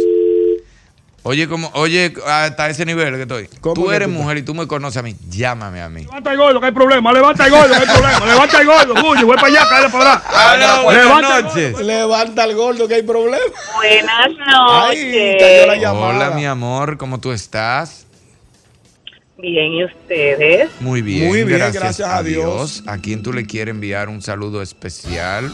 [1.29, 3.49] Oye, como, oye, hasta ese nivel que estoy.
[3.61, 4.23] ¿Cómo Tú eres tú estás?
[4.25, 5.15] mujer y tú me conoces a mí.
[5.29, 6.01] Llámame a mí.
[6.05, 7.13] Levanta el gordo, que hay problema.
[7.13, 8.27] Levanta el gordo, que hay problema.
[8.27, 9.27] Levanta el gordo, Bullo.
[9.27, 10.35] Voy para allá, cállate para atrás.
[10.35, 11.81] Aló, buenas Levanta el noches.
[11.81, 13.45] Levanta el gordo que hay problema.
[13.77, 14.29] Buenas
[14.89, 15.83] Ay, cayó la noches.
[15.83, 16.07] llamada.
[16.07, 18.07] Hola, mi amor, ¿cómo tú estás?
[19.37, 20.71] Bien, ¿y ustedes?
[20.81, 22.83] Muy bien, Muy bien, gracias, gracias a a Dios.
[22.87, 25.53] ¿A quién tú le quieres enviar un saludo especial?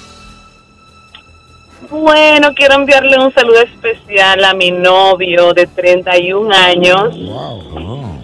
[1.90, 7.15] Bueno, quiero enviarle un saludo especial a mi novio de 31 años.
[7.28, 8.19] Oh.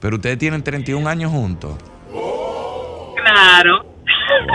[0.00, 1.74] Pero ustedes tienen 31 años juntos.
[3.16, 3.84] Claro.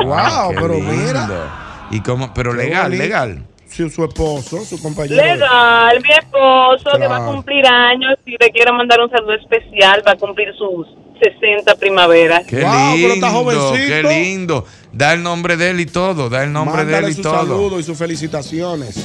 [0.03, 0.91] Wow, Qué pero lindo.
[0.91, 1.87] mira.
[1.91, 2.33] ¿Y cómo?
[2.33, 3.03] Pero Qué legal, bonito.
[3.03, 3.45] legal.
[3.65, 5.21] Sí, su esposo, su compañero.
[5.21, 7.31] Legal, mi esposo que va a Claro.
[7.33, 10.87] cumplir años y le quiero mandar un saludo especial, va a cumplir sus
[11.19, 12.45] 60 primaveras.
[12.47, 13.73] Qué Wow, pero está lindo, jovencito.
[13.87, 14.65] qué lindo.
[14.91, 17.35] Da el nombre de él y todo, da el nombre de él y su todo.
[17.37, 18.95] saludo y sus felicitaciones.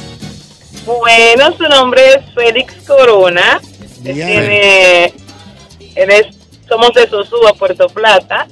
[0.87, 3.61] Bueno, su nombre es Félix Corona.
[4.05, 4.27] Él Bien.
[4.27, 5.05] tiene,
[5.95, 6.27] él es,
[6.69, 8.47] somos de Sosúa, Puerto Plata.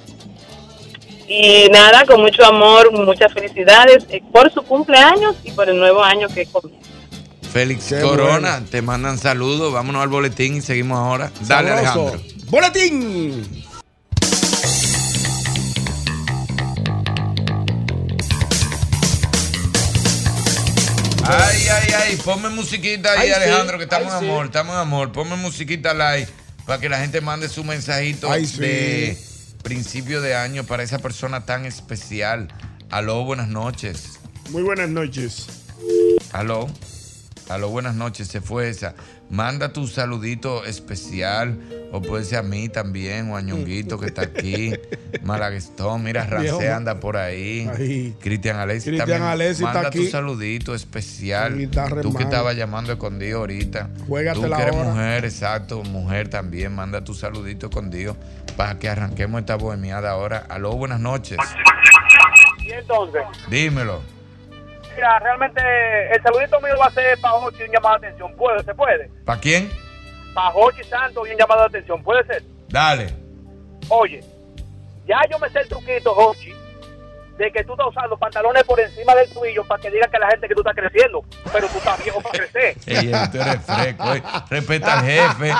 [1.26, 6.02] Y nada, con mucho amor, muchas felicidades eh, por su cumpleaños y por el nuevo
[6.02, 6.79] año que comienza.
[7.52, 8.66] Félix Qué Corona, bueno.
[8.70, 9.72] te mandan saludos.
[9.72, 11.30] Vámonos al boletín y seguimos ahora.
[11.46, 12.08] Dale, Sabroso.
[12.08, 12.46] Alejandro.
[12.50, 13.64] ¡Boletín!
[21.24, 24.30] Ay, ay, ay, ponme musiquita ahí, Ay, sí, Alejandro, que estamos ay, en sí.
[24.30, 25.12] amor, estamos en amor.
[25.12, 26.28] Ponme musiquita live
[26.66, 28.58] para que la gente mande su mensajito Ay, sí.
[28.60, 29.18] de
[29.62, 32.48] principio de año para esa persona tan especial.
[32.90, 34.18] Aló, buenas noches.
[34.50, 35.46] Muy buenas noches.
[36.32, 36.68] Aló.
[37.50, 38.28] Aló, buenas noches.
[38.28, 38.94] Se fue esa.
[39.28, 41.58] Manda tu saludito especial.
[41.90, 43.28] O puede ser a mí también.
[43.28, 44.72] O a Ñonguito que está aquí.
[45.24, 46.04] Malaguestón.
[46.04, 47.68] Mira, Rancé anda por ahí.
[47.76, 48.16] Ahí.
[48.20, 49.22] Cristian Alessi Cristian también.
[49.28, 51.68] Alessi está Manda tu saludito especial.
[52.02, 53.90] Tú que estabas llamando escondido ahorita.
[54.06, 54.90] Juégate Tú la que eres hora.
[54.90, 55.82] mujer, exacto.
[55.82, 56.72] Mujer también.
[56.72, 58.16] Manda tu saludito escondido.
[58.56, 60.46] Para que arranquemos esta bohemiada ahora.
[60.48, 61.38] Aló, buenas noches.
[62.64, 64.19] Y entonces, Dímelo.
[65.00, 65.60] Mira, realmente
[66.14, 68.36] el saludito mío va a ser para Jochi un llamado de atención.
[68.36, 68.62] ¿Puede?
[68.64, 69.10] ¿Se puede?
[69.24, 69.70] ¿Para quién?
[70.34, 72.02] Para Jochi Santos y un llamado de atención.
[72.02, 72.42] ¿Puede ser?
[72.68, 73.14] Dale.
[73.88, 74.22] Oye,
[75.06, 76.52] ya yo me sé el truquito, Jochi,
[77.38, 80.28] de que tú estás usando pantalones por encima del tuyo para que diga que la
[80.28, 82.76] gente que tú estás creciendo, pero tú estás viejo para crecer.
[82.86, 84.22] Ey, tú eres fresco, eh.
[84.50, 85.54] Respeta al jefe.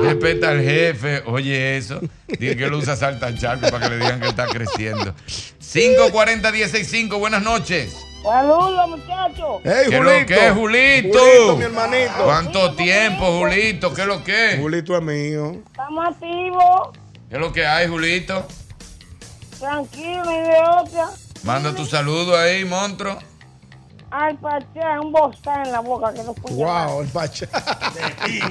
[0.00, 1.22] Respeta al jefe.
[1.26, 2.00] Oye, eso.
[2.26, 5.14] Dile que lo usa salta charco para que le digan que está creciendo.
[5.60, 8.09] 540-165, buenas noches.
[8.22, 9.64] Saludos, muchachos.
[9.64, 10.02] ¡Ey, ¿Qué Julito!
[10.20, 11.18] lo que es, Julito?
[11.18, 12.24] Julito, mi hermanito.
[12.24, 13.94] ¿Cuánto tiempo, Julito?
[13.94, 14.60] ¿Qué es lo que es?
[14.60, 15.52] Julito es mío.
[15.66, 16.98] Estamos activos,
[17.28, 18.46] ¿Qué es lo que hay, Julito?
[19.58, 21.10] tranquilos, idiota.
[21.44, 23.18] Manda tu saludo ahí, monstruo.
[24.10, 27.46] Al pachá, un bostán en la boca que no puede Wow, el Pachá.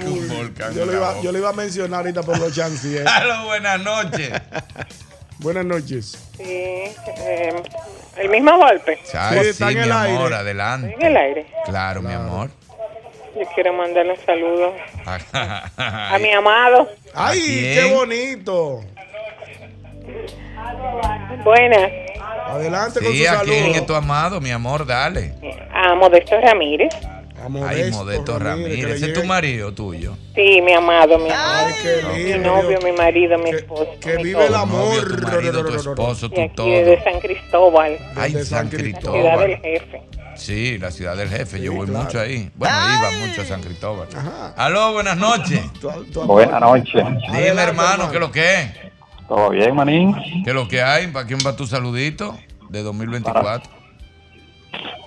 [0.05, 1.21] Un volcán Yo en le, la iba, boca.
[1.21, 3.05] yo le iba a mencionar ahorita por los chances.
[3.07, 4.31] Aló, buenas noches.
[5.39, 6.17] Buenas noches.
[6.37, 7.63] Sí, eh,
[8.19, 8.97] el mismo golpe.
[9.13, 10.35] Ay, Sí, está sí, en mi el amor, aire.
[10.35, 10.95] adelante.
[10.99, 11.45] En el aire.
[11.65, 12.49] Claro, mi amor.
[13.39, 14.73] Yo quiero mandarle un saludo
[15.05, 16.89] a mi amado.
[17.13, 17.39] ¡Ay,
[17.75, 18.81] qué bonito!
[21.43, 21.91] Buenas,
[22.47, 24.85] Adelante con Sí, su ¿a quién es tu amado, mi amor?
[24.85, 25.33] Dale.
[25.73, 26.89] a Modesto Ramírez.
[27.67, 28.95] Ay, Modesto que Ramírez.
[28.95, 30.15] ¿Ese es tu marido tuyo?
[30.35, 31.67] Sí, mi amado, mi amado.
[31.67, 32.49] Ay, qué Mi lindo.
[32.55, 33.88] novio, mi marido, mi esposo.
[34.01, 35.17] Que mi vive el amor.
[35.17, 36.67] Tu marido, tu esposo, tu todo.
[36.67, 39.21] desde San Cristóbal, Ay, Desde San Cristóbal.
[39.21, 40.01] ciudad del jefe.
[40.35, 41.59] Sí, la ciudad del jefe.
[41.59, 42.05] Yo voy claro.
[42.05, 42.49] mucho ahí.
[42.55, 44.07] Bueno, iba mucho a San Cristóbal.
[44.15, 44.53] Ajá.
[44.55, 45.59] Aló, buenas noches.
[46.26, 46.93] Buenas noches.
[46.93, 48.09] Dime, Adelante, hermano, hermano.
[48.11, 48.71] ¿qué es lo que es?
[49.27, 50.15] ¿Todo bien, manín?
[50.43, 51.07] ¿Qué es lo que hay?
[51.07, 52.38] ¿Para quién va tu saludito
[52.69, 53.69] de 2024?
[53.69, 53.78] Para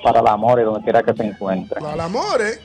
[0.05, 1.81] el amor y donde quiera que se encuentre.
[1.85, 2.61] Al amor, ¿eh?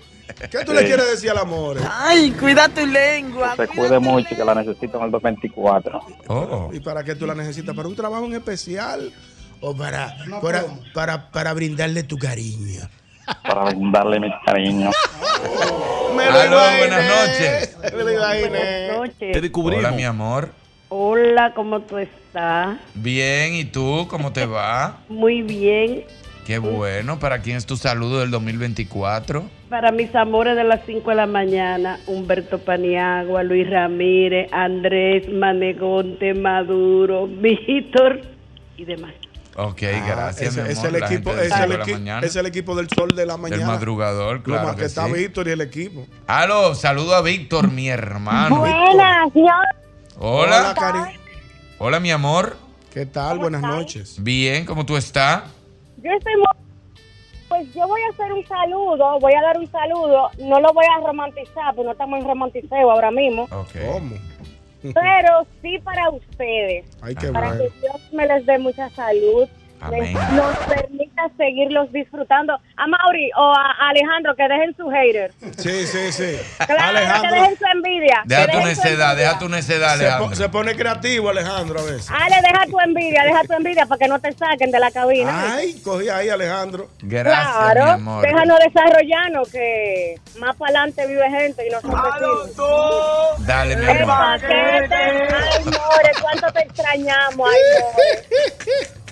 [0.52, 1.78] ¿Qué tú le quieres decir al amor?
[1.90, 3.56] Ay, cuida tu lengua.
[3.56, 6.02] Se cuide mucho que la necesito en el 224.
[6.28, 6.69] Oh.
[6.74, 7.76] ¿Y para qué tú la necesitas?
[7.76, 9.11] ¿Para un trabajo en especial?
[9.61, 12.88] ¿O para, para, para, para brindarle tu cariño?
[13.44, 14.91] Para darle mi cariño.
[16.15, 17.78] Me Aló, imaginé, buenas noches.
[17.94, 18.49] Me lo.
[18.49, 19.32] Buenas noches.
[19.34, 19.86] Te descubrimos.
[19.86, 20.52] Hola, mi amor.
[20.90, 22.78] Hola, ¿cómo tú estás?
[22.94, 24.07] Bien, ¿y tú?
[24.10, 24.99] ¿Cómo te va?
[25.10, 26.06] Muy bien.
[26.48, 27.19] Qué bueno.
[27.19, 29.49] ¿Para quién es tu saludo del 2024?
[29.69, 36.34] Para mis amores de las 5 de la mañana, Humberto Paniagua, Luis Ramírez, Andrés Manegonte,
[36.34, 38.22] Maduro, Víctor
[38.78, 39.11] y demás.
[39.57, 40.94] Ok, Ah, gracias, ese- mi es amor.
[40.95, 42.26] el La equipo, es el, sol de la equi- mañana.
[42.28, 43.68] es el equipo del sol de la Del mañana.
[43.68, 45.11] madrugador, Lo claro más que, que está sí.
[45.14, 46.07] Víctor y el equipo.
[46.28, 48.60] Aló, saludo a Víctor, mi hermano.
[48.60, 49.65] Buenas, señor.
[50.18, 50.74] Hola.
[50.80, 50.99] Cari.
[51.80, 52.56] Hola, mi amor.
[52.94, 53.38] ¿Qué tal?
[53.40, 54.15] Buenas noches.
[54.24, 55.44] Bien, ¿cómo tú estás?
[56.03, 56.45] Yo estoy muy...
[57.49, 60.84] Pues yo voy a hacer un saludo, voy a dar un saludo, no lo voy
[60.86, 63.48] a romantizar, pues no estamos en romanticeo ahora mismo,
[64.82, 67.64] pero sí para ustedes, Ay, qué para bueno.
[67.64, 69.48] que Dios me les dé mucha salud,
[69.80, 70.02] Amén.
[70.14, 72.53] les- nos, permi- a seguirlos disfrutando.
[72.76, 75.31] A Mauri o a Alejandro que dejen su hater.
[75.57, 76.38] Sí, sí, sí.
[76.65, 78.22] Claro, que dejen su envidia.
[78.26, 80.35] Deja tu necedad, deja tu necedad, Se, po- Alejandro.
[80.35, 82.10] se pone creativo Alejandro a veces.
[82.11, 85.53] Ale, deja tu envidia, deja tu envidia para que no te saquen de la cabina.
[85.56, 86.88] Ay, cogí ahí Alejandro.
[87.02, 88.22] Gracias, claro, mi amor.
[88.26, 93.45] déjanos desarrollarnos que más para adelante vive gente y no son vecinos.
[93.45, 94.39] Dale, mi El amor.
[94.41, 98.98] paquete, ay, more, cuánto te extrañamos, ay, more.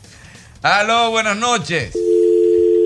[0.65, 1.95] Aló, buenas noches.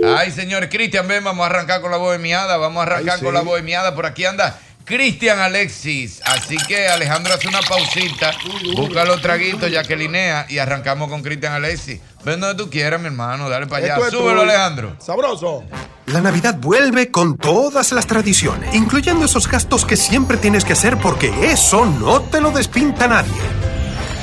[0.06, 2.58] Ay, señores, Cristian, ven, vamos a arrancar con la bohemiada.
[2.58, 3.24] Vamos a arrancar Ay, sí.
[3.26, 3.96] con la bohemiada.
[3.96, 6.22] Por aquí anda Cristian Alexis.
[6.26, 8.34] Así que Alejandro hace una pausita,
[8.76, 12.02] busca los traguitos, Jacquelinea, y arrancamos con Cristian Alexis.
[12.26, 13.94] Ven donde tú quieras, mi hermano, dale para allá.
[13.94, 14.42] Esto es Súbelo.
[14.42, 14.98] Alejandro.
[15.00, 15.64] Sabroso.
[16.08, 20.98] La Navidad vuelve con todas las tradiciones, incluyendo esos gastos que siempre tienes que hacer
[20.98, 23.32] porque eso no te lo despinta nadie.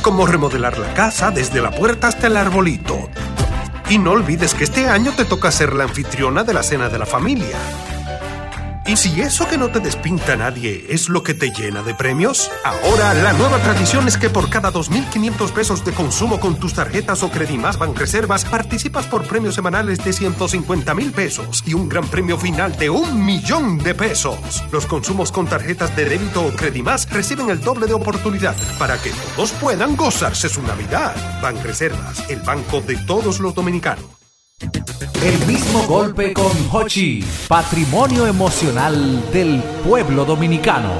[0.02, 3.08] Como remodelar la casa desde la puerta hasta el arbolito.
[3.88, 6.98] Y no olvides que este año te toca ser la anfitriona de la cena de
[6.98, 7.56] la familia.
[8.88, 12.52] Y si eso que no te despinta nadie es lo que te llena de premios,
[12.64, 17.24] ahora la nueva tradición es que por cada 2.500 pesos de consumo con tus tarjetas
[17.24, 22.38] o Credimas Banreservas participas por premios semanales de 150 mil pesos y un gran premio
[22.38, 24.62] final de un millón de pesos.
[24.70, 29.10] Los consumos con tarjetas de débito o Credimas reciben el doble de oportunidad para que
[29.10, 31.40] todos puedan gozarse su Navidad.
[31.42, 34.25] Banreservas, el banco de todos los dominicanos.
[34.58, 40.92] El mismo golpe con Hochi, patrimonio emocional del pueblo dominicano.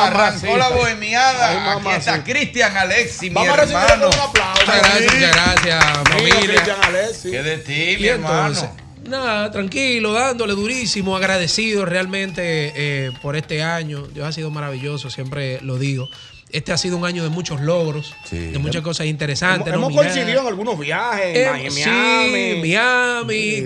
[0.00, 1.72] Bohemiada, arrancó la bohemiada.
[1.72, 4.08] Aquí está Cristian Alexis, mi Vamos a hermano.
[4.08, 4.60] un aplauso.
[4.60, 6.76] Muchas gracias, muchas gracias, familia.
[6.82, 7.30] Alexis.
[7.30, 8.76] ¿Qué de ti, mi hermano?
[9.04, 14.06] Nada, tranquilo, dándole durísimo, agradecido realmente eh, por este año.
[14.06, 16.08] Dios ha sido maravilloso, siempre lo digo.
[16.52, 19.72] Este ha sido un año de muchos logros, de muchas cosas interesantes.
[19.72, 22.60] Hemos, hemos coincidido en algunos viajes, Eh, sí, Miami.
[22.60, 23.64] Miami.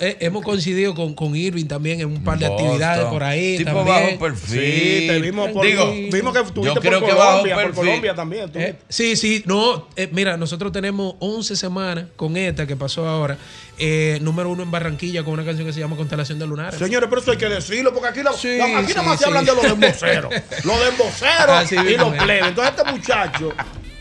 [0.00, 2.66] Eh, hemos coincidido con, con Irving también en un par de Boston.
[2.66, 3.56] actividades por ahí.
[3.58, 3.86] Tipo también.
[3.86, 4.60] bajo perfil.
[4.60, 7.74] Sí, te vimos por, Digo, vimos que estuviste yo por Colombia, bajo por.
[7.74, 8.50] Colombia también.
[8.54, 13.36] Eh, sí, sí, no, eh, mira, nosotros tenemos 11 semanas con esta que pasó ahora,
[13.78, 16.78] eh, número uno en Barranquilla con una canción que se llama Constelación de Lunares.
[16.78, 19.18] Señores, pero eso hay que decirlo, porque aquí, la- Sí, la- aquí sí, nada más
[19.18, 20.32] se hablan de los emboceros.
[20.64, 22.22] los emboceros Así y los es.
[22.22, 22.48] plebes.
[22.48, 23.52] Entonces, este muchacho,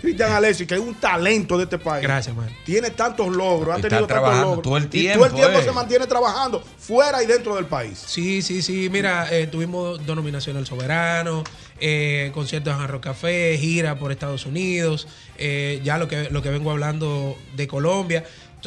[0.01, 2.01] Cristian Alexis, que es un talento de este país.
[2.03, 2.49] Gracias, man.
[2.65, 4.61] Tiene tantos logros, ha tenido tantos logros.
[4.63, 5.63] todo el y tiempo, todo el tiempo eh.
[5.63, 8.03] se mantiene trabajando fuera y dentro del país.
[8.07, 8.89] Sí, sí, sí.
[8.91, 11.43] Mira, eh, tuvimos dos nominaciones al Soberano,
[11.79, 15.07] eh, conciertos en Jarro Café, gira por Estados Unidos,
[15.37, 18.23] eh, ya lo que, lo que vengo hablando de Colombia.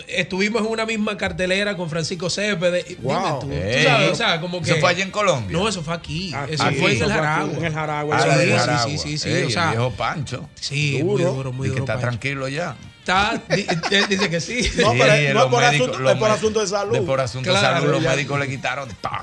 [0.09, 2.79] Estuvimos en una misma cartelera con Francisco Cepeda.
[2.81, 3.15] y- Wow.
[3.15, 3.85] Dime tú, tú Ey.
[3.85, 4.71] sabes, o sea, como que...
[4.71, 5.57] ¿Eso fue allá en Colombia?
[5.59, 6.33] No, eso fue aquí.
[6.35, 7.53] Aquí, eso fue en el Jaragua.
[7.59, 10.49] en el Jaragua, Sí, Ah, sí, sí, sí, sí, Ey, o sea, el viejo Pancho.
[10.55, 11.35] Sí, muy Duro.
[11.35, 11.85] duro, muy Y que duro.
[11.85, 12.09] está Pancho.
[12.09, 12.77] tranquilo ya.
[13.05, 14.61] Está, él dice que sí.
[14.79, 16.93] No, Sí, pero es- no por médicos- asunto- es por asunto de salud.
[16.95, 18.11] de por asunto Claro, de salud, los ya.
[18.11, 18.89] médicos le quitaron.
[19.03, 19.21] ¡ta!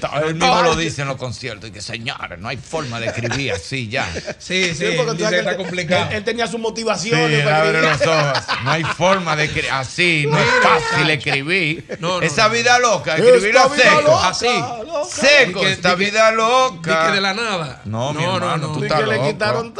[0.00, 1.70] Ta, Él mismo lo dice en los conciertos.
[1.70, 4.06] Y que, señores, no hay forma de escribir así ya.
[4.38, 6.10] Sí, sí, Sí, porque tú dice que está él- complicado.
[6.10, 7.30] Él, él tenía sus Sí, motivaciones.
[7.40, 8.38] él para los ojos.
[8.62, 10.26] No hay forma de escribir así.
[10.28, 11.96] No es fácil escribir.
[11.98, 12.54] No, no, Esa no.
[12.54, 14.00] vida loca, vida seco.
[14.02, 14.46] loca, Así.
[14.46, 15.08] loca.
[15.10, 17.06] Seco, que- esta vida loca.
[17.08, 17.82] que de la nada.
[17.86, 19.26] No, mi hermano, tú Y estás que le loco.
[19.28, 19.74] quitaron.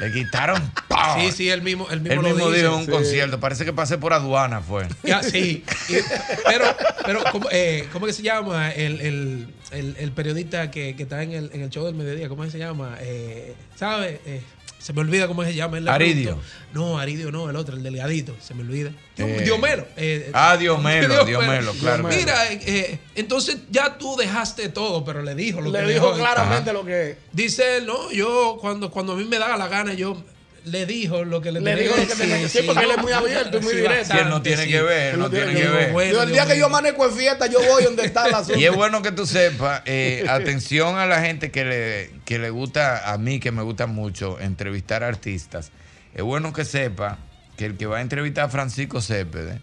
[0.00, 0.72] Le quitaron.
[1.18, 2.62] Sí, sí, él mismo, él mismo Él lo mismo dice.
[2.62, 2.90] dijo en un Sí.
[2.90, 3.38] concierto.
[3.40, 4.86] Parece que pasé por aduana, fue.
[5.02, 5.64] Ya, sí.
[6.46, 6.64] Pero,
[7.04, 11.22] pero ¿cómo, eh, ¿cómo que se llama el, el, el, el periodista que, que está
[11.22, 12.28] en el, en el show del mediodía?
[12.28, 12.96] ¿Cómo que se llama?
[13.00, 14.20] Eh, ¿Sabe?
[14.26, 14.42] Eh,
[14.80, 15.78] se me olvida cómo se llama.
[15.78, 16.38] Le Aridio.
[16.72, 18.34] No, Aridio no, el otro, el delgadito.
[18.40, 18.90] Se me olvida.
[19.18, 19.86] Eh, Diomelo.
[19.96, 22.04] eh, ah, Diomelo, Diomelo, claro.
[22.08, 26.06] Mira, eh, eh, entonces ya tú dejaste todo, pero le dijo lo Le que dijo
[26.06, 26.18] dejó.
[26.18, 26.72] claramente Ajá.
[26.72, 27.18] lo que.
[27.32, 30.16] Dice él, no, yo cuando, cuando a mí me da la gana, yo
[30.64, 32.84] le dijo lo que le, Le dijo que lo que tenía que decir, decir, porque
[32.84, 34.14] él es muy abierto y muy Sí, directo.
[34.18, 35.92] Él no tiene que ver, no tiene que ver.
[35.92, 38.64] Bueno, Yo, el día que yo amanezco en fiesta, yo voy donde está la Y
[38.64, 43.12] es bueno que tú sepas, eh, atención a la gente que le, que le gusta,
[43.12, 45.72] a mí que me gusta mucho entrevistar artistas.
[46.14, 47.18] Es bueno que sepa
[47.56, 49.60] que el que va a entrevistar a Francisco Cepede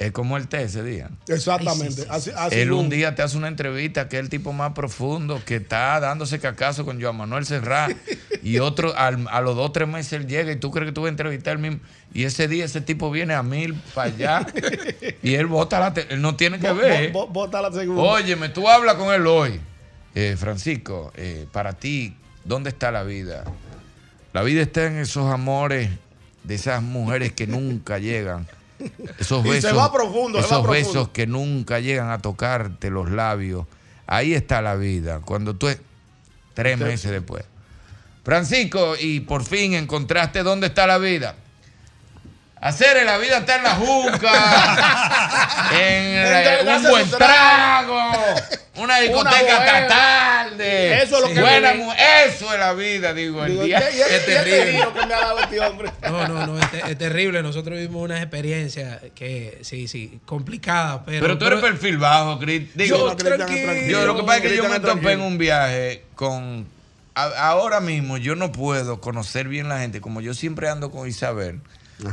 [0.00, 1.10] Es como el té ese día.
[1.28, 2.06] Exactamente.
[2.08, 5.42] Así, así Él un día te hace una entrevista que es el tipo más profundo,
[5.44, 7.92] que está dándose cacazo con Joan Manuel Serrat.
[8.42, 10.92] y otro, al- a los dos o tres meses él llega y tú crees que
[10.92, 11.80] tú vas a entrevistar al mismo.
[12.14, 14.46] Y ese día ese tipo viene a mil para allá.
[15.22, 15.92] y él bota la.
[15.92, 17.12] te- Él no tiene que Bo- ver.
[17.12, 18.02] bo- bo- Bota la segunda.
[18.02, 19.60] Óyeme, tú hablas con él hoy.
[20.14, 22.16] Eh, Francisco, eh, para ti,
[22.46, 23.44] ¿dónde está la vida?
[24.32, 25.90] La vida está en esos amores
[26.42, 28.46] de esas mujeres que nunca llegan.
[29.18, 30.70] Esos Y se besos, va profundo, se va esos profundo.
[30.72, 33.66] besos que nunca llegan a tocarte los labios.
[34.06, 35.20] Ahí está la vida.
[35.24, 35.68] Cuando tú
[36.54, 37.44] tres meses después.
[38.24, 41.34] Francisco, y por fin encontraste dónde está la vida.
[42.62, 44.30] Hacer la vida está en la juca,
[45.80, 48.12] en la- Entregarse un buen trago.
[48.76, 51.02] una discoteca hasta tarde.
[51.02, 51.72] Eso es lo que Buena
[52.26, 53.80] Eso es la vida, digo, el Digo, día.
[53.90, 54.72] ¿y- y- y- Es terrible.
[54.72, 55.90] giro que me ha dado este hombre?
[56.02, 57.42] No, no, no, es, te- es terrible.
[57.42, 61.02] Nosotros vivimos una experiencia que, sí, sí, complicada.
[61.06, 62.74] Pero, Pero tú eres perfil bajo, Cris.
[62.74, 63.72] Digo, Yo, tranquilo.
[63.88, 66.66] Yo lo que pasa es que yo me topé en un viaje con.
[67.14, 70.02] a- ahora mismo yo no puedo conocer bien la gente.
[70.02, 71.60] Como yo siempre ando con Isabel,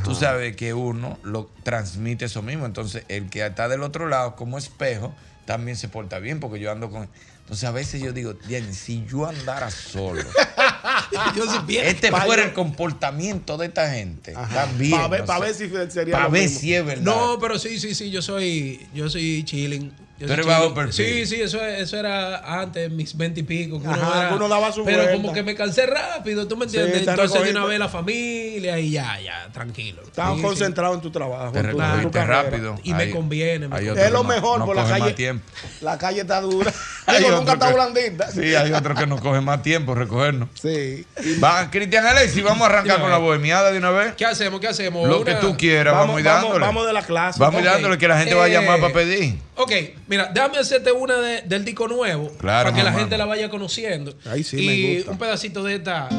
[0.04, 2.66] tú sabes que uno lo transmite eso mismo.
[2.66, 5.14] Entonces, el que está del otro lado como espejo
[5.46, 7.08] también se porta bien porque yo ando con.
[7.42, 10.22] Entonces, a veces yo digo, "Diane, si yo andara solo,
[11.36, 11.88] Yo supiera.
[11.88, 14.34] este fuera el comportamiento de esta gente.
[14.34, 14.92] También.
[14.92, 16.60] Para ver, no pa' ver si sería Pa' lo ver mismo.
[16.60, 17.04] si es verdad.
[17.04, 19.94] No, pero sí, sí, sí, yo soy, yo soy chilling.
[20.20, 20.94] Yo eres bajo perfil.
[21.06, 23.80] Sí, sí, eso, eso era antes, mis veinte y pico.
[23.80, 25.14] Que uno era- daba su Pero vuelta.
[25.16, 27.06] como que me cansé rápido, ¿tú me Sí, entiendes?
[27.06, 30.02] te Entonces de una vez la familia y ya, ya, tranquilo.
[30.04, 30.46] Estaban Sí, sí.
[30.46, 31.52] concentrados en tu trabajo.
[31.52, 32.44] Te en tu- en tu recogiste carrera.
[32.44, 32.80] rápido.
[32.84, 34.02] Y me Hay- conviene, me conviene.
[34.06, 35.00] Es lo no- mejor, no por la calle.
[35.00, 35.46] más tiempo.
[35.82, 36.72] La calle está dura.
[37.08, 38.32] Digo, otro nunca está que- blandita.
[38.32, 40.50] Sí, hay otros que nos cogen más tiempo recogernos.
[40.62, 41.06] Sí.
[41.44, 44.14] Va, Cristian Alexis, vamos a arrancar con la a bohemiada de una vez.
[44.16, 44.60] ¿Qué hacemos?
[44.60, 45.08] ¿Qué hacemos?
[45.08, 46.60] Lo que tú quieras, vamos, y dándole.
[46.66, 47.40] Vamos de la clase.
[47.40, 49.38] Vamos dándole que la gente va a llamar Eh, para pedir.
[49.56, 49.72] Ok,
[50.08, 53.50] mira, déjame hacerte una de- del disco nuevo Claro, para que la gente la vaya
[53.50, 54.14] conociendo.
[54.26, 55.12] Ahí sí y me gusta.
[55.12, 56.10] un pedacito de esta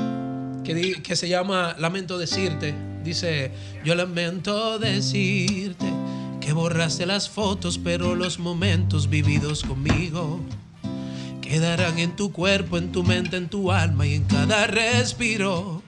[0.65, 2.75] que, di- que se llama Lamento decirte.
[3.05, 3.51] Dice,
[3.85, 5.87] yo lamento decirte
[6.41, 10.41] que borraste las fotos, pero los momentos vividos conmigo
[11.41, 15.83] quedarán en tu cuerpo, en tu mente, en tu alma y en cada respiro.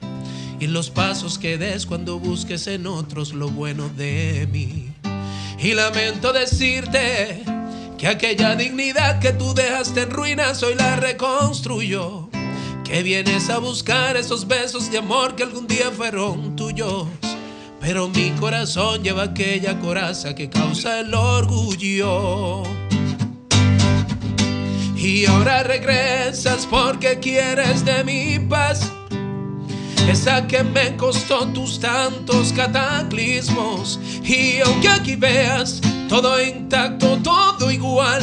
[0.59, 4.91] Y en los pasos que des cuando busques en otros lo bueno de mí.
[5.59, 7.43] Y lamento decirte
[8.01, 12.29] que aquella dignidad que tú dejaste en ruinas hoy la reconstruyo.
[12.83, 17.05] Que vienes a buscar esos besos de amor que algún día fueron tuyos.
[17.79, 22.63] Pero mi corazón lleva aquella coraza que causa el orgullo.
[24.95, 28.91] Y ahora regresas porque quieres de mi paz.
[30.09, 33.99] Esa que me costó tus tantos cataclismos.
[34.23, 35.81] Y aunque aquí veas
[36.11, 38.21] todo intacto, todo igual.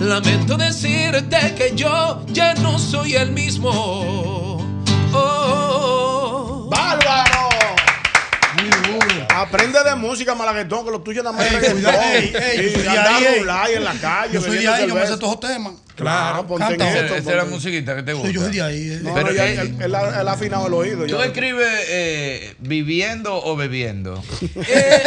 [0.00, 4.58] Lamento decirte que yo ya no soy el mismo.
[5.14, 6.68] Oh.
[9.40, 11.82] Aprende de música, malaguetón, que lo tuyo nada más es reggaetón.
[11.82, 13.38] Y andar ahí, ey.
[13.40, 14.34] rulay en la calle.
[14.34, 15.74] Yo soy de ahí, yo me sé todos esos temas.
[15.94, 18.28] Claro, ponte en esto, Esa es la musiquita que te gusta.
[18.28, 18.90] Sí, yo soy de ahí.
[18.92, 19.00] eh.
[19.02, 21.06] No, Pero que- él, él ha, él ha afinado el oído.
[21.06, 24.22] ¿Tú escribes eh, viviendo o bebiendo?
[24.68, 25.00] Eh,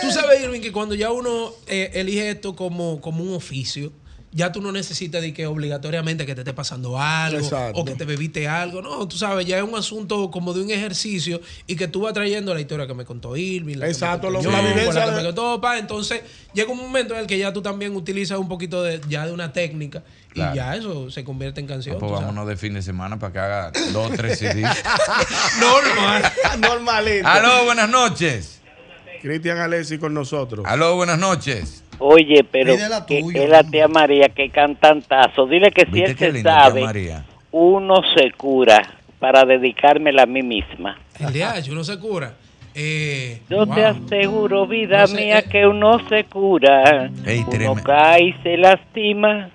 [0.00, 3.92] Tú sabes, Irving, que cuando ya uno eh, elige esto como, como un oficio,
[4.34, 7.78] ya tú no necesitas de que obligatoriamente que te esté pasando algo Exacto.
[7.80, 8.80] o que te bebiste algo.
[8.80, 12.14] No, tú sabes, ya es un asunto como de un ejercicio y que tú vas
[12.14, 13.74] trayendo la historia que me contó Irving.
[13.76, 15.78] la que me Exacto, contó lo- la John, vivencia la que de- me contó Pa.
[15.78, 16.22] Entonces
[16.54, 19.32] llega un momento en el que ya tú también utilizas un poquito de, ya de
[19.32, 20.52] una técnica Claro.
[20.54, 21.98] y ya eso se convierte en canción.
[21.98, 24.64] Pues vámonos de fin de semana para que haga dos tres CDs.
[25.60, 26.32] Normal.
[26.58, 27.28] Normalito.
[27.28, 28.60] Aló, buenas noches.
[29.20, 30.64] Cristian Alessi con nosotros.
[30.66, 31.84] Aló, buenas noches.
[31.98, 35.46] Oye, pero la que tuya, es la tía María que cantantazo.
[35.46, 37.24] Dile que si ¿Viste él se sabe, María?
[37.52, 38.82] uno se cura
[39.20, 40.98] para dedicármela a mí misma.
[41.20, 42.34] El DH, uno se cura.
[42.74, 43.74] Eh, Yo wow.
[43.74, 45.44] te aseguro, vida No sé, mía, eh.
[45.50, 47.10] que uno se cura.
[47.26, 49.50] Ey, uno cae y se lastima.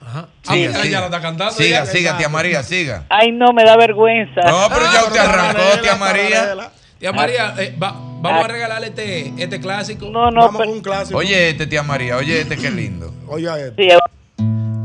[0.00, 0.28] Ajá.
[0.42, 0.84] Siga, Ah, siga.
[0.92, 1.52] ya lo está cantando.
[1.52, 1.86] Siga, ya.
[1.86, 3.04] siga, tía María, siga.
[3.08, 4.40] Ay, no, me da vergüenza.
[4.42, 6.54] No, pero ya usted arrancó, tía María.
[7.04, 10.06] Tía María, eh, va- vamos a regalarle este, este clásico.
[10.08, 11.18] No, no, Vamos pero- con un clásico.
[11.18, 13.12] Oye, este, tía María, oye, este, qué lindo.
[13.28, 13.88] Oye sí,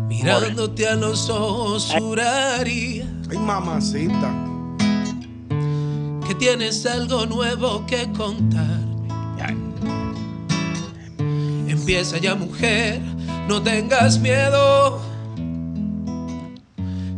[0.09, 4.33] Mirándote a los ojos juraría Ay, mamacita.
[6.27, 8.79] que tienes algo nuevo que contar.
[11.69, 12.99] Empieza ya mujer,
[13.47, 15.01] no tengas miedo.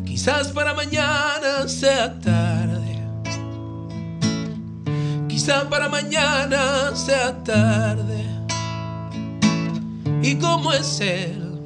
[0.05, 2.80] Quizás para mañana sea tarde.
[5.31, 8.25] Quizás para mañana sea tarde.
[10.21, 11.57] ¿Y cómo es él?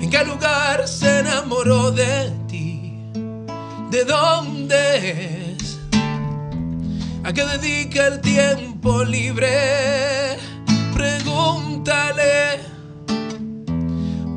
[0.00, 2.94] ¿En qué lugar se enamoró de ti?
[3.90, 5.80] ¿De dónde es?
[7.24, 10.38] ¿A qué dedica el tiempo libre?
[10.94, 12.60] Pregúntale.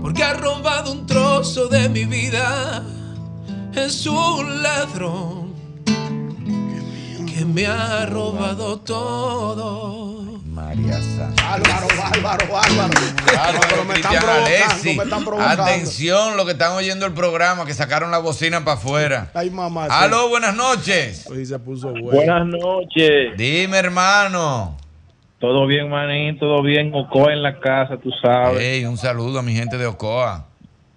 [0.01, 2.84] Porque ha robado un trozo de mi vida.
[3.75, 5.43] Es un ladrón
[7.44, 10.40] que me ha robado todo.
[10.45, 11.53] María Santa.
[11.56, 12.94] Álvaro, Álvaro, Álvaro.
[13.40, 14.98] Álvaro, Pero me están Cristian Alexis.
[14.98, 15.64] me están provocando.
[15.64, 19.32] Atención, los que están oyendo el programa, que sacaron la bocina para afuera.
[19.34, 19.86] Ay, mamá.
[19.90, 21.28] Aló, buenas noches.
[21.30, 22.11] Hoy se puso bueno.
[22.11, 23.36] Buenas noches.
[23.36, 24.78] Dime, hermano.
[25.40, 26.91] Todo bien, manín, todo bien.
[26.94, 28.61] Ocoa en la casa, tú sabes.
[28.61, 30.45] Ey, un saludo a mi gente de Ocoa,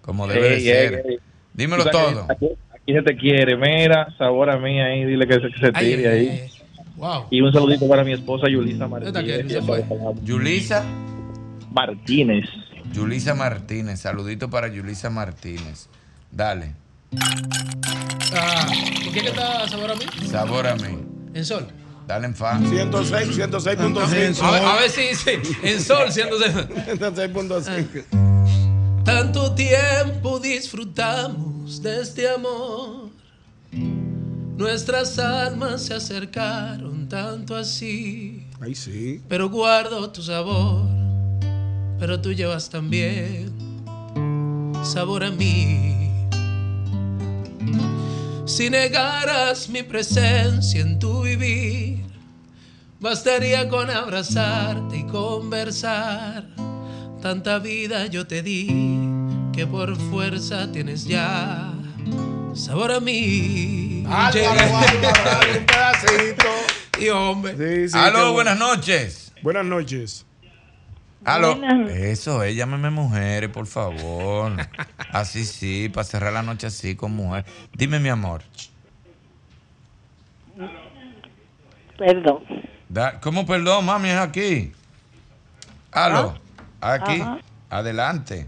[0.02, 0.94] como debe Ey, de ser.
[0.94, 1.18] ey, ey.
[1.54, 2.26] Dímelo todo.
[2.38, 2.54] que
[2.86, 3.56] Aquí se te quiere.
[3.56, 6.28] Mira, sabor a mí ahí, dile que se, que se tire ay, ahí.
[6.28, 6.50] ay.
[6.94, 7.24] Wow.
[7.32, 9.44] Y un saludito para mi esposa Yulisa ¿Esta quién?
[9.66, 10.22] Martínez.
[10.22, 10.84] Yulisa.
[11.72, 12.48] Martínez.
[12.92, 13.98] Yulisa Martínez.
[13.98, 15.88] Saludito para Yulisa Martínez.
[16.30, 16.74] Dale.
[18.32, 18.68] Ah,
[19.02, 20.04] ¿Por qué que está sabor a mí?
[20.28, 20.98] Sabor a mí.
[21.34, 21.66] En sol.
[22.06, 22.56] Dale en fa.
[22.60, 24.42] 106, 106.5.
[24.42, 25.30] A ver, a ver si sí,
[25.64, 26.54] en sol 106.
[27.00, 28.26] 106.5.
[29.06, 33.08] Tanto tiempo disfrutamos de este amor.
[34.56, 38.48] Nuestras almas se acercaron tanto así.
[38.60, 39.22] Ay, sí.
[39.28, 40.88] Pero guardo tu sabor.
[42.00, 43.52] Pero tú llevas también
[44.82, 46.10] sabor a mí.
[48.44, 52.02] Si negaras mi presencia en tu vivir,
[52.98, 56.44] bastaría con abrazarte y conversar.
[57.22, 58.95] Tanta vida yo te di
[59.56, 61.72] que por fuerza tienes ya
[62.54, 64.04] sabor a mí.
[64.06, 66.46] Álvaro, Álvaro, dale un pedacito.
[66.98, 67.52] Y hombre.
[67.86, 68.74] Sí, sí, Aló, buenas bueno.
[68.76, 69.30] noches.
[69.42, 70.24] Buenas noches.
[71.26, 71.56] Aló.
[71.56, 71.90] Buenas.
[71.90, 74.52] Eso, eh, llámeme mujeres, por favor.
[75.12, 77.44] Así sí, para cerrar la noche así con mujer.
[77.74, 78.42] Dime, mi amor.
[81.98, 82.44] Perdón.
[82.88, 84.08] Da- ¿Cómo perdón, mami?
[84.08, 84.72] Es aquí.
[85.92, 86.38] Aló.
[86.80, 87.20] Aquí.
[87.20, 87.38] Ajá.
[87.68, 88.46] Adelante.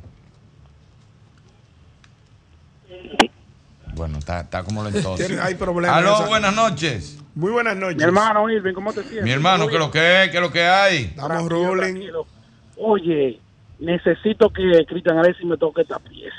[3.94, 5.14] Bueno, está, está como lento.
[5.16, 7.18] Tiene- hay problemas Aló, buenas noches.
[7.34, 7.96] Muy buenas noches.
[7.98, 9.24] Mi hermano Irving, ¿cómo te sientes?
[9.24, 10.30] Mi hermano, ¿qué es lo que es?
[10.30, 11.04] ¿Qué es lo que hay?
[11.04, 12.08] Estamos rolling.
[12.76, 13.40] Oye,
[13.80, 16.36] necesito que Cristian Alexis me toque esta pieza.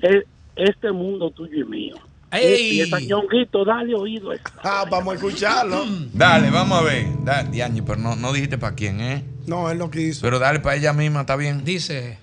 [0.00, 0.24] Es
[0.56, 1.96] este mundo tuyo y mío.
[2.30, 2.72] ¡Ey!
[2.78, 4.30] Y esa ñonguito, dale oído.
[4.30, 4.50] a esta.
[4.62, 5.84] Ah, vamos a escucharlo.
[6.14, 7.06] Dale, vamos a ver.
[7.24, 9.22] Da, Diañe, pero no, no dijiste para quién, ¿eh?
[9.46, 10.22] No, él no quiso.
[10.22, 11.62] Pero dale para ella misma, ¿está bien?
[11.64, 12.18] Dice,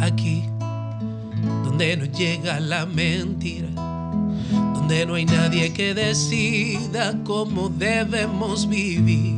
[0.00, 0.44] aquí,
[1.80, 3.70] donde no llega la mentira,
[4.74, 9.36] donde no hay nadie que decida cómo debemos vivir,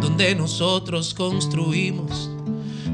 [0.00, 2.30] donde nosotros construimos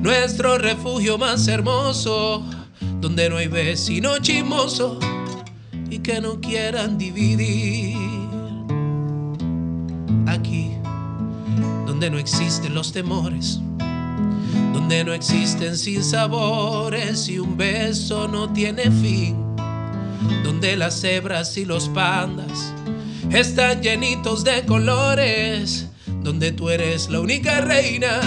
[0.03, 2.43] nuestro refugio más hermoso,
[3.01, 4.99] donde no hay vecino chismoso
[5.89, 7.97] y que no quieran dividir.
[10.27, 10.73] Aquí,
[11.87, 13.61] donde no existen los temores,
[14.73, 19.37] donde no existen sinsabores y un beso no tiene fin,
[20.45, 22.73] donde las cebras y los pandas
[23.31, 25.89] están llenitos de colores,
[26.23, 28.21] donde tú eres la única reina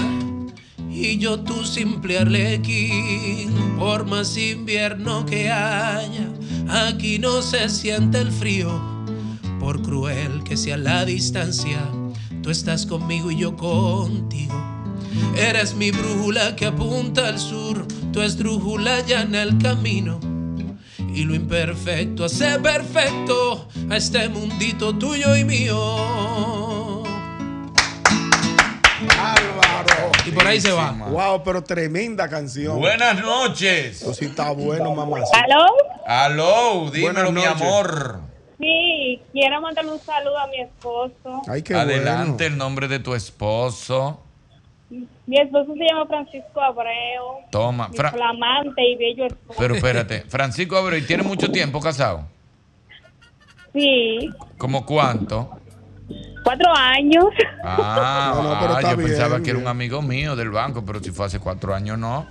[0.89, 6.29] y yo tu simple arlequín, por más invierno que haya,
[6.69, 8.69] aquí no se siente el frío,
[9.59, 11.79] por cruel que sea la distancia,
[12.43, 14.80] tú estás conmigo y yo contigo.
[15.35, 20.19] Eres mi brújula que apunta al sur, tu esdrújula llana el camino.
[21.13, 27.03] Y lo imperfecto hace perfecto a este mundito tuyo y mío.
[29.19, 30.11] Álvaro.
[30.25, 30.91] Y por ahí se va.
[30.91, 32.79] Wow, pero tremenda canción.
[32.79, 34.01] Buenas noches.
[34.01, 35.17] Eso sí está bueno, mamá.
[35.33, 35.65] ¿Aló?
[36.05, 38.21] Aló, dímelo, mi amor.
[38.59, 41.41] Sí, quiero mandarle un saludo a mi esposo.
[41.47, 44.21] Ay, qué Adelante el nombre de tu esposo.
[45.31, 47.45] Mi esposo se llama Francisco Abreu.
[47.51, 47.87] Toma.
[47.87, 49.57] Mi Fra- flamante y bello esposo.
[49.57, 52.27] pero espérate, Francisco Abreu, ¿y tiene mucho tiempo casado?
[53.71, 55.49] Sí, ¿Cómo cuánto?
[56.43, 57.23] cuatro años.
[57.63, 60.49] Ah, No, no, pero ah, está yo bien, pensaba que era un amigo mío del
[60.49, 62.27] banco, pero si fue hace cuatro años, no.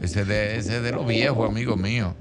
[0.00, 2.14] Ese de, ese de los viejos, amigo mío.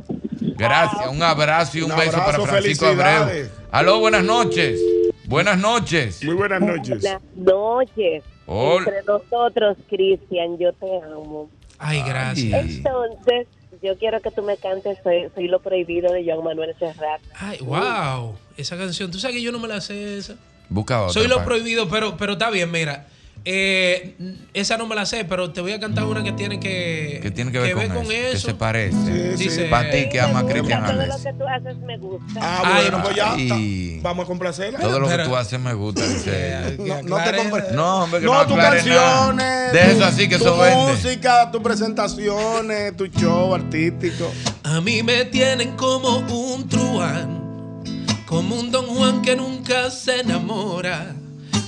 [0.58, 3.48] Gracias, un abrazo y un, Un beso para Francisco Abreu.
[3.70, 4.82] Aló, buenas noches.
[5.26, 6.24] Buenas noches.
[6.24, 7.00] Muy buenas noches.
[7.04, 8.24] Buenas noches.
[8.48, 8.86] Hola.
[8.90, 11.50] Entre nosotros, Cristian, yo te amo.
[11.80, 12.66] Ay, gracias.
[12.70, 13.48] Entonces,
[13.82, 17.22] yo quiero que tú me cantes Soy, Soy lo prohibido de Joan Manuel Serrat.
[17.34, 18.36] Ay, wow.
[18.58, 20.36] Esa canción, tú sabes que yo no me la sé esa.
[20.70, 21.14] Busca otra.
[21.14, 23.08] Soy lo pa- prohibido, pero, pero está bien, mira.
[23.48, 24.16] Eh,
[24.56, 27.30] esa no me la sé, pero te voy a cantar una que tiene que, Que
[27.30, 28.48] tiene que ver, con, con eso, Que eso.
[28.48, 29.36] se parece.
[29.38, 32.40] Dice- Para ti que ama a Cristian Todo lo que tú haces me gusta.
[32.42, 33.36] Ah, Ay, bueno, pues ya.
[33.38, 34.80] Y Vamos a complacerla.
[34.80, 36.76] todo lo que tú haces me gusta, dice.
[36.80, 39.74] No, no te compre- No, hombre, que no, No, tus canciones.
[39.74, 40.76] De tu- eso así que tu eso vende.
[40.94, 44.32] música, tus presentaciones, tu show artístico.
[44.64, 47.84] A mí me tienen como un truán,
[48.26, 51.14] como un don Juan que nunca se enamora.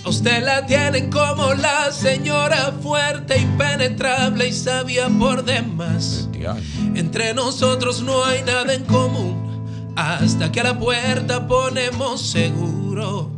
[0.07, 6.29] Usted la tienen como la señora fuerte, impenetrable y sabia por demás.
[6.95, 13.29] Entre nosotros no hay nada en común, hasta que a la puerta ponemos seguro.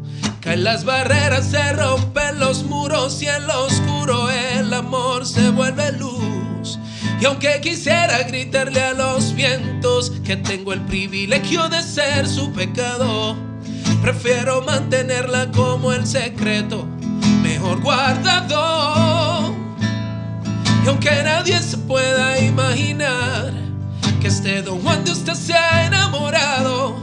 [0.42, 5.92] Caen las barreras, se rompen los muros y en lo oscuro el amor se vuelve
[5.94, 6.78] luz.
[7.20, 13.36] Y aunque quisiera gritarle a los vientos que tengo el privilegio de ser su pecado,
[14.02, 16.86] prefiero mantenerla como el secreto
[17.44, 19.56] mejor guardado.
[20.84, 23.52] Y aunque nadie se pueda imaginar
[24.22, 26.96] que este don Juan de usted se ha enamorado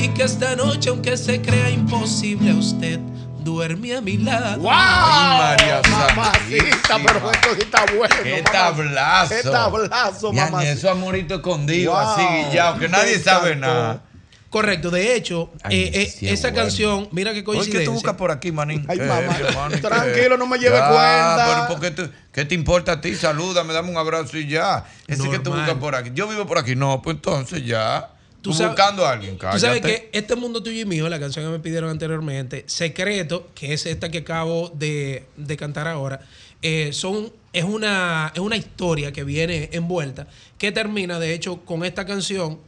[0.00, 2.98] y que esta noche, aunque se crea imposible, usted
[3.44, 4.60] duerme a mi lado.
[4.60, 4.70] ¡Wow!
[4.72, 8.14] Ay, María Mamacita, pero esto sí está bueno.
[8.22, 9.34] ¡Qué tablazo!
[9.34, 10.60] ¡Qué tablazo, mamá!
[10.60, 12.00] ni eso amorito escondido, Wow.
[12.00, 14.02] así guillado, que nadie sabe nada.
[14.50, 16.62] Correcto, de hecho, Ay, eh, eh, sí, esa bueno.
[16.64, 17.80] canción, mira qué Oye, coincidencia.
[17.80, 18.84] ¿qué tú buscas por aquí, manín?
[18.88, 19.38] Ay, mamá,
[19.80, 21.66] tranquilo, no me lleve Ya, cuenta.
[21.68, 23.14] pero ¿por qué, te importa a ti?
[23.14, 24.84] Salúdame, dame un abrazo y ya.
[25.06, 26.10] Ese que tú buscas por aquí.
[26.14, 26.74] Yo vivo por aquí.
[26.74, 28.10] No, pues entonces ya.
[28.42, 29.58] Tú, Tú sabes- buscando a alguien, cállate.
[29.58, 33.50] Tú sabes que este mundo tuyo y mío, la canción que me pidieron anteriormente, Secreto,
[33.54, 36.22] que es esta que acabo de, de cantar ahora,
[36.62, 40.26] eh, son, es, una, es una historia que viene envuelta,
[40.58, 42.58] que termina de hecho con esta canción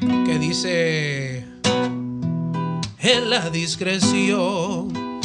[0.00, 1.46] que dice,
[2.98, 5.20] en la discreción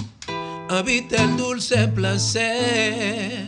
[0.70, 3.48] habita el dulce placer.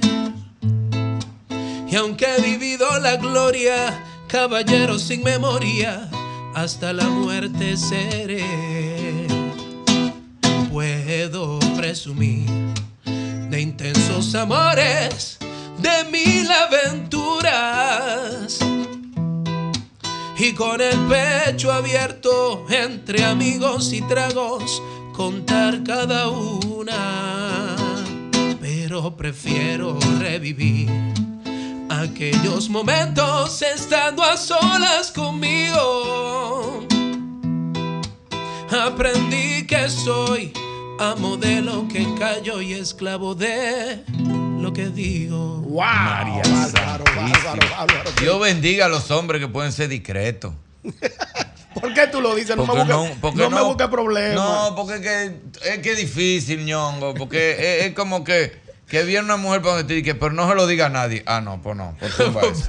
[1.87, 6.09] Y aunque he vivido la gloria, caballero sin memoria,
[6.55, 9.27] hasta la muerte seré.
[10.71, 12.49] Puedo presumir
[13.05, 15.37] de intensos amores,
[15.77, 17.93] de mil aventuras.
[20.45, 24.83] Y con el pecho abierto entre amigos y tragos,
[25.13, 27.77] contar cada una.
[28.59, 30.89] Pero prefiero revivir
[31.87, 36.85] aquellos momentos estando a solas conmigo.
[38.69, 40.51] Aprendí que soy
[40.99, 44.03] amo de lo que callo y esclavo de
[44.63, 45.57] lo que digo.
[45.61, 45.83] ¡Wow!
[45.83, 47.85] María Santísima.
[48.19, 50.53] Dios bendiga a los hombres que pueden ser discretos.
[51.73, 52.55] ¿Por qué tú lo dices?
[52.55, 54.35] No, me busques no- me busques problemas.
[54.35, 57.13] No, porque es que es, que es difícil, ñongo.
[57.15, 60.47] Porque es, es como que, que viene una mujer para donde te dice, pero no
[60.47, 61.23] se lo diga a nadie.
[61.25, 62.67] Ah, no, pues no, pues tumba eso.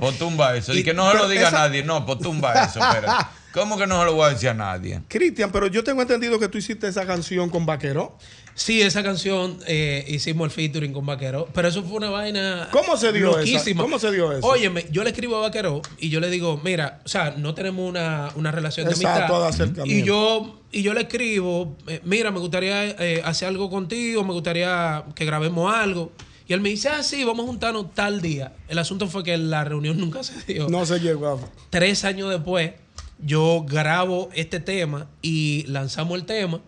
[0.00, 0.74] Pues tumba eso.
[0.74, 1.82] Y que no se lo diga esa- a nadie.
[1.84, 2.80] No, pues tumba eso.
[2.80, 3.30] espera.
[3.52, 5.00] ¿Cómo que no se lo voy a decir a nadie?
[5.08, 8.16] Cristian, pero yo tengo entendido que tú hiciste esa canción con Vaquero.
[8.54, 12.68] Sí, esa canción eh, hicimos el featuring con Vaquero, pero eso fue una vaina.
[12.72, 13.38] ¿Cómo se dio esa?
[13.38, 13.82] loquísima.
[13.82, 14.46] ¿Cómo se dio eso?
[14.46, 17.88] Óyeme, yo le escribo a Vaquero y yo le digo, mira, o sea, no tenemos
[17.88, 19.62] una, una relación de Exacto, de amistad.
[19.64, 20.02] acercamiento.
[20.02, 24.32] Y yo, y yo le escribo, eh, mira, me gustaría eh, hacer algo contigo, me
[24.32, 26.12] gustaría que grabemos algo.
[26.46, 28.52] Y él me dice, ah, sí, vamos a juntarnos tal día.
[28.68, 30.68] El asunto fue que la reunión nunca se dio.
[30.68, 31.40] No se llegó.
[31.70, 32.72] Tres años después,
[33.20, 36.60] yo grabo este tema y lanzamos el tema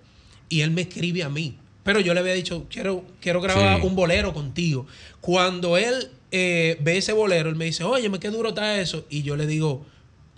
[0.48, 1.58] y él me escribe a mí.
[1.84, 3.86] Pero yo le había dicho, quiero, quiero grabar Sí.
[3.86, 4.86] un bolero contigo.
[5.20, 9.04] Cuando él eh, ve ese bolero, él me dice, oye, qué duro está eso.
[9.10, 9.84] Y yo le digo,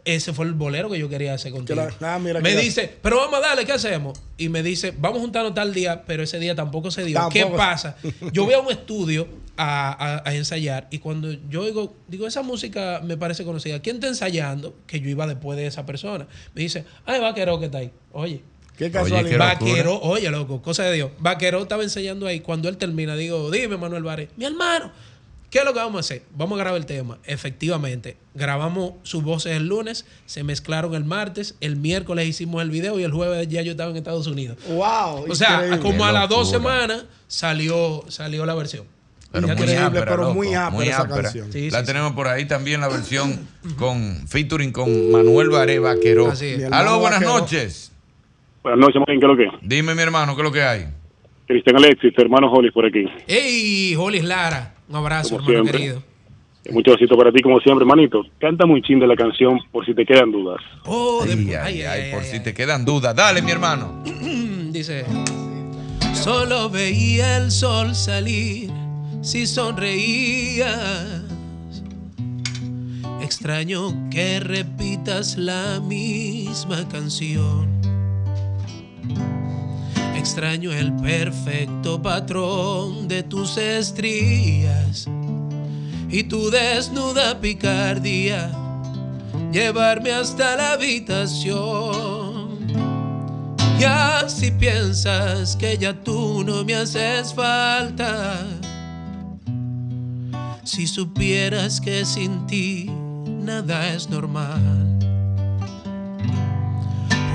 [0.05, 1.81] ese fue el bolero que yo quería hacer contigo.
[2.01, 4.19] La- ah, mira, me la- dice, pero vamos a darle, ¿qué hacemos?
[4.37, 7.19] Y me dice, vamos a juntarnos tal día, pero ese día tampoco se dio.
[7.31, 7.97] ¿Qué pasa?
[8.33, 9.93] Yo voy a un estudio a,
[10.25, 13.81] a- a ensayar y cuando yo digo, digo, esa música me parece conocida.
[13.81, 14.75] ¿Quién está ensayando?
[14.87, 16.27] Que yo iba después de esa persona.
[16.55, 17.91] Me dice, ay, vaquero que está ahí.
[18.13, 18.43] Oye.
[18.77, 19.25] Qué casualidad.
[19.25, 19.55] qué locura.
[19.55, 21.11] Vaquero, oye, loco, cosa de Dios.
[21.19, 22.41] Vaquero estaba ensayando ahí.
[22.41, 24.91] Cuando él termina, digo, dime, Manuel Vares, mi hermano,
[25.51, 26.23] ¿qué es lo que vamos a hacer?
[26.35, 27.19] Vamos a grabar el tema.
[27.25, 32.99] Efectivamente, grabamos sus voces el lunes, se mezclaron el martes, el miércoles hicimos el video
[32.99, 34.59] y el jueves ya yo estaba en Estados Unidos.
[34.69, 35.31] ¡Wow!
[35.31, 35.79] O sea, increíble.
[35.81, 38.87] como a las dos semanas salió, salió la versión.
[39.31, 41.23] Pero muy ápera, pero loco, muy ápera esa ápera.
[41.23, 41.53] canción.
[41.53, 46.31] Sí, la sí, tenemos por ahí también la versión con featuring con Manuel Baré Vaqueró.
[46.31, 46.59] Así es.
[46.59, 47.91] Mi hermano Aló, buenas noches.
[48.65, 49.49] Buenas noches, Marín, ¿qué es lo que?
[49.63, 50.87] Dime, mi hermano, ¿qué es lo que hay?
[51.47, 53.05] Cristian Alexis, hermano Holly por aquí.
[53.29, 54.75] ¡Ey, Jolis Lara!
[54.89, 55.79] Un abrazo, Como hermano siempre.
[55.81, 56.03] querido.
[56.71, 58.23] Mucho éxito para ti, como siempre, manito.
[58.41, 60.63] Canta muy chin de la canción por si te quedan dudas.
[60.87, 63.15] Oh, de- Ay, ay, ay, por si te quedan dudas.
[63.15, 64.03] Dale, mi hermano.
[64.73, 65.05] Dice,
[66.15, 68.71] Solo veía el sol salir
[69.21, 71.21] si sonreías.
[73.23, 77.69] Extraño que repitas la misma canción.
[80.17, 85.07] Extraño el perfecto patrón de tus estrías
[86.09, 88.51] y tu desnuda picardía.
[89.53, 92.55] Llevarme hasta la habitación.
[93.79, 98.47] Y así piensas que ya tú no me haces falta.
[100.63, 102.89] Si supieras que sin ti
[103.27, 104.99] nada es normal.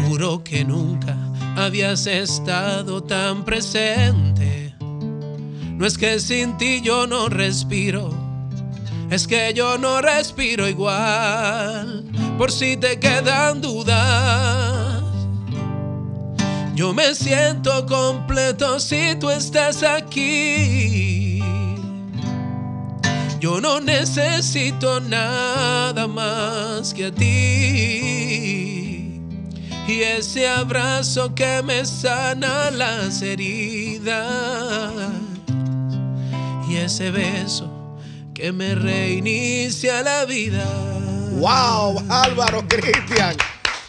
[0.08, 4.76] Juro que nunca habías estado tan presente.
[4.80, 8.10] No es que sin ti yo no respiro,
[9.10, 12.06] es que yo no respiro igual.
[12.38, 15.04] Por si te quedan dudas,
[16.76, 21.42] yo me siento completo si tú estás aquí.
[23.40, 28.79] Yo no necesito nada más que a ti.
[29.90, 34.24] Y ese abrazo que me sana las heridas.
[36.70, 37.98] Y ese beso
[38.36, 40.64] que me reinicia la vida.
[41.40, 42.04] ¡Wow!
[42.08, 43.36] Álvaro, Cristian.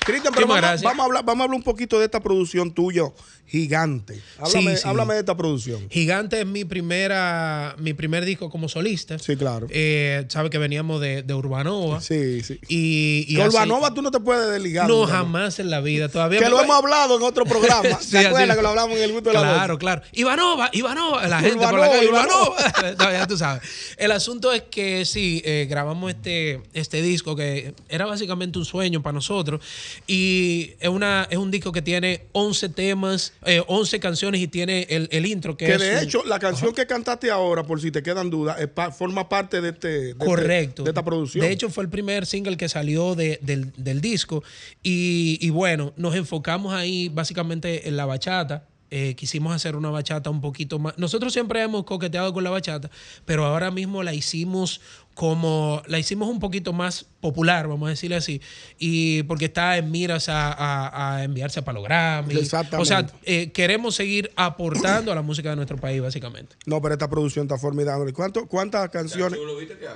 [0.04, 3.02] Cristian, pero vamos, a hablar, vamos a hablar un poquito de esta producción tuya,
[3.46, 4.20] gigante.
[4.38, 4.88] Háblame, Sí, sí.
[4.88, 5.88] háblame de esta producción.
[5.90, 9.18] Gigante es mi primera, mi primer disco como solista.
[9.18, 9.66] Sí, claro.
[9.70, 12.00] Eh, Sabe que veníamos de, de Urbanova.
[12.00, 12.58] Sí, sí.
[12.68, 14.88] Y, y así- Urbanova tú no te puedes desligar.
[14.88, 15.18] No, Urbanova.
[15.18, 16.08] jamás en la vida.
[16.08, 17.80] Todavía Que lo hemos hablado en otro programa.
[18.00, 18.56] Sí, ¿Te acuerdas así.
[18.56, 20.02] que lo hablamos en el gusto de la Claro, claro.
[20.12, 22.56] Ivanova, Ivanova, la gente por la Urbanova, calle, Ivanova.
[22.56, 22.94] Ivanova.
[23.04, 23.62] No, ya tú sabes.
[23.96, 29.02] El asunto es que sí, eh, grabamos este, este disco que era básicamente un sueño
[29.02, 29.60] para nosotros.
[30.06, 34.86] Y es, una, es un disco que tiene 11 temas, eh, 11 canciones y tiene
[34.90, 37.80] el, el intro que, Que es de un- hecho, la canción que cantaste ahora, por
[37.80, 40.82] si te quedan dudas, pa- forma parte de, este, de este- Correcto.
[40.84, 41.44] de esta producción.
[41.44, 44.42] De hecho, fue el primer single que salió de- del, del disco.
[44.82, 48.66] Y, y bueno, nos enfocamos ahí básicamente en la bachata.
[48.92, 52.90] Eh, quisimos hacer una bachata un poquito más.Nosotros siempre hemos coqueteado con la bachata,
[53.24, 54.80] pero ahora mismo la hicimos
[55.14, 55.82] como.
[55.86, 58.40] La hicimos un poquito más popular, vamos a decirle así.
[58.78, 62.34] Y porque está en miras a, a- a enviarse a Palo Grammy.
[62.36, 62.76] Exactamente.
[62.82, 66.56] O sea, eh, queremos seguir aportando a la música de nuestro país, básicamente.
[66.66, 68.12] No, pero esta producción está formidable.
[68.12, 69.38] ¿Cuánto, ¿Cuántas canciones?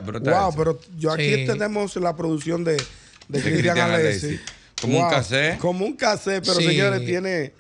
[0.04, 1.46] Pero está wow, pero yo aquí Sí.
[1.46, 2.82] tenemos la producción de, de,
[3.28, 4.38] De Cristian Alessi.
[4.80, 5.58] Como un cassette.
[5.58, 6.66] Como un cassette, pero Sí.
[6.66, 7.52] señores, tiene.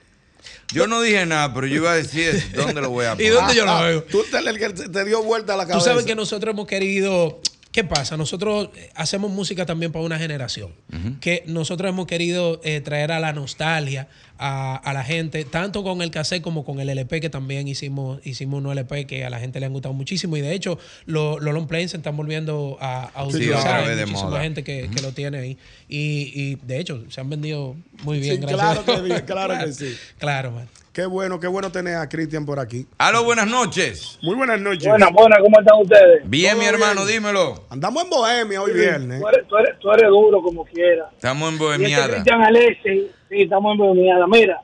[0.72, 3.26] Yo no dije nada, pero yo iba a decir dónde lo voy a poner.
[3.26, 4.02] ¿Y dónde yo lo Ah, veo?
[4.04, 5.90] Tú te, el que te dio vuelta a la Tú cabeza.
[5.90, 7.40] sabes que nosotros hemos querido.
[7.72, 8.16] ¿Qué pasa?
[8.16, 10.72] Nosotros eh, hacemos música también para una generación.
[11.20, 14.06] Que nosotros hemos querido eh, traer a la nostalgia
[14.38, 18.20] a, a la gente, tanto con el cassette como con el LP, que también hicimos,
[18.26, 20.36] hicimos un LP que a la gente le han gustado muchísimo.
[20.36, 23.84] Y de hecho, lo- los long plays se están volviendo a, a Sí, utilizar.
[23.88, 24.42] Hay muchísima moda.
[24.42, 25.58] gente que, que lo tiene ahí.
[25.88, 28.36] Y, y, de hecho, se han vendido muy bien.
[28.36, 29.96] Sí, gracias claro que sí, claro que sí.
[30.18, 30.68] Claro, man.
[30.92, 32.86] Qué bueno, qué bueno tener a Cristian por aquí.
[32.98, 34.16] Aló, buenas noches.
[34.22, 34.86] Muy buenas noches.
[34.86, 36.22] Buenas, buenas, ¿cómo están ustedes?
[36.30, 37.18] Bien, mi hermano, bien.
[37.20, 37.64] dímelo.
[37.68, 39.20] Andamos en Bohemia hoy viernes.
[39.20, 41.08] Tú eres, tú, eres, tú eres duro como quieras.
[41.14, 42.08] Estamos en este Bohemiada.
[42.12, 44.28] Cristian Alessi, sí, estamos en.
[44.30, 44.60] Mira,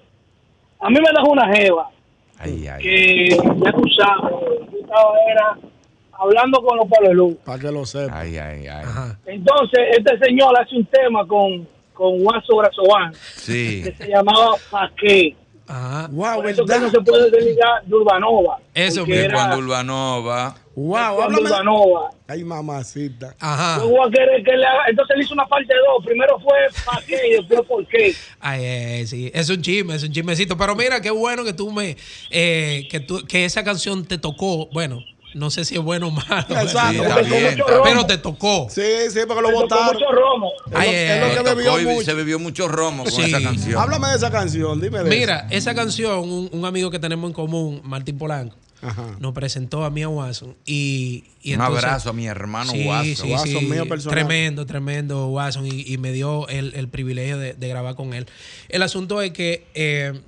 [0.81, 1.91] a mí me dejó una jeva
[2.39, 2.83] Ay, ay.
[2.83, 4.33] que, ya tú sabes,
[4.73, 5.59] yo estaba era
[6.13, 7.37] hablando con los palelú.
[7.45, 8.21] Para que lo sepa.
[8.21, 8.85] Ay, ay, ay.
[9.27, 12.63] Entonces, este señor hace un tema con, con Guaso
[13.37, 13.83] Sí.
[13.85, 15.35] que se llamaba Pa' qué.
[15.67, 16.09] Ajá.
[16.11, 18.59] Wow, Por eso que no se puede desligar de Urbanova.
[18.75, 20.57] Eso era cuando Urbanova.
[20.81, 21.27] Wow.
[21.28, 22.11] Urbanova.
[22.27, 23.35] Ay, mamacita.
[23.39, 23.82] Ajá.
[23.82, 26.05] Yo voy a querer que le haga- Entonces le hizo una parte 2.
[26.07, 26.55] Primero fue
[26.86, 28.15] pa' qué y después por qué.
[28.40, 30.57] Ay, eh, sí, es un chisme, es un chismecito.
[30.57, 31.97] Pero mira, qué bueno que tú me,
[32.31, 34.69] eh, que tú, que esa canción te tocó.
[34.73, 35.01] Bueno,
[35.35, 36.47] no sé si es bueno o malo.
[36.48, 36.93] Exacto.
[36.93, 37.59] Sí, está bien.
[37.85, 38.66] Pero te tocó.
[38.70, 39.94] Sí, sí, porque lo votaron.
[39.94, 40.51] mucho romo.
[40.74, 42.05] Ay, Es lo- eh, es lo Le que tocó bebió y mucho.
[42.05, 43.23] se bebió mucho romo con Sí.
[43.23, 43.81] esa canción.
[43.81, 47.35] Háblame de esa canción, dime de Mira, esa canción, un, un amigo que tenemos en
[47.35, 49.16] común, Martín Polanco, Ajá.
[49.19, 50.57] nos presentó a mí a Watson.
[50.65, 53.55] Y, y Un entonces- abrazo a mi hermano Sí, Watson, sí.
[53.66, 54.15] mío personal.
[54.19, 55.66] Tremendo, tremendo Watson.
[55.66, 58.27] Y, y me dio el, el privilegio de, de grabar con él.
[58.69, 60.20] El asunto es que, eh,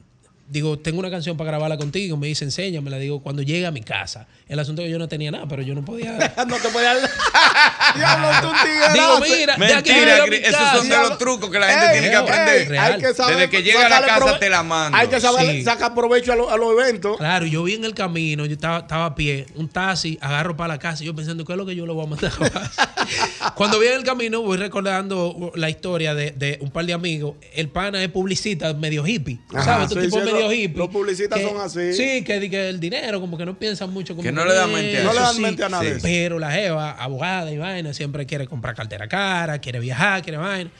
[0.52, 2.16] digo, tengo una canción para grabarla contigo.
[2.16, 2.98] Me dice, enséñamela.
[2.98, 4.26] Digo, cuando llegue a mi casa.
[4.48, 6.12] El asunto es que yo no tenía nada, pero yo no podía.
[6.46, 6.94] no te podía
[7.94, 8.48] Diablo, tú.
[8.92, 11.92] Digo, mira, Mentira, llego a mi Cris, esos son de los trucos que la gente
[11.92, 12.78] tiene que aprender.
[12.78, 14.96] Hay que saber Desde que llega a la casa prove- te la mando.
[14.98, 15.62] Hay que saber Sí.
[15.64, 17.16] sacar provecho a, lo- a los eventos.
[17.16, 20.74] Claro, yo vi en el camino, yo estaba, estaba a pie, un taxi, agarro para
[20.74, 23.54] la casa, y yo pensando, ¿qué es lo que yo le voy a mandar a?
[23.54, 27.34] Cuando vi en el camino, voy recordando la historia de, de un par de amigos.
[27.54, 29.88] El pana es publicista, medio hippie, Ajá, ¿sabes?
[29.88, 30.78] sí, Este tipo sí, medio medio hippie.
[30.78, 31.92] Los publicistas que- son así.
[31.92, 32.36] Sí, que,
[32.68, 34.14] el dinero, como que no piensan mucho.
[34.14, 35.04] Como Que no le dan mente a.
[35.04, 35.40] No le dan sí.
[35.40, 35.98] mente a eso.
[36.02, 40.70] Pero la Jeva, abogada y vaina, siempre quiere comprar cartera cara, quiere viajar, quiere vaina.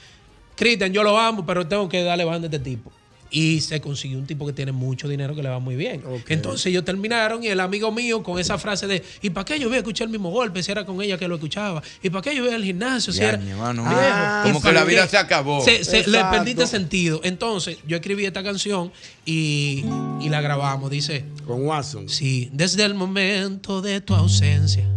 [0.55, 2.91] Cristian, yo lo amo, pero tengo que darle banda a este tipo.
[3.35, 6.03] Y se consiguió un tipo que tiene mucho dinero que le va muy bien.
[6.29, 9.69] Entonces ellos terminaron y el amigo mío con esa frase de ¿y para qué yo
[9.69, 11.81] voy a escuchar el mismo golpe si era con ella que lo escuchaba?
[12.03, 13.59] ¿Y para qué yo voy al gimnasio si era viejo?
[13.63, 15.63] ah, ¿Y como que la vida se acabó.
[15.65, 17.21] Se- se- le perdiste sentido.
[17.23, 18.91] Entonces yo escribí esta canción
[19.25, 19.83] y,
[20.21, 20.91] y la grabamos.
[20.91, 21.25] Dice...
[21.47, 22.09] Con Watson.
[22.09, 24.87] Sí, desde el momento de tu ausencia.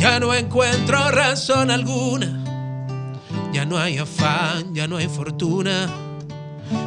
[0.00, 2.40] Ya no encuentro razón alguna.
[3.52, 5.88] Ya no hay afán, ya no hay fortuna,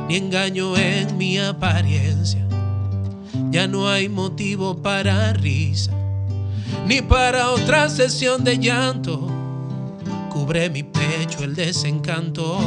[0.08, 2.46] ni engaño en mi apariencia.
[3.52, 5.92] Ya no hay motivo para risa,
[6.88, 9.28] ni para otra sesión de llanto.
[10.30, 12.60] Cubre mi pecho el desencanto.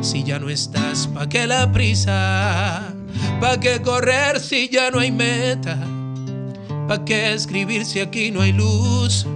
[0.00, 2.94] Si ya no estás, ¿pa' qué la prisa?
[3.40, 5.78] ¿Pa' qué correr si ya no hay meta?
[6.88, 9.26] ¿Pa' qué escribir si aquí no hay luz?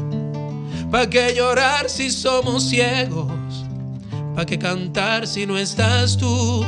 [0.91, 3.31] ¿Pa' qué llorar si somos ciegos?
[4.35, 6.65] ¿Pa' qué cantar si no estás tú?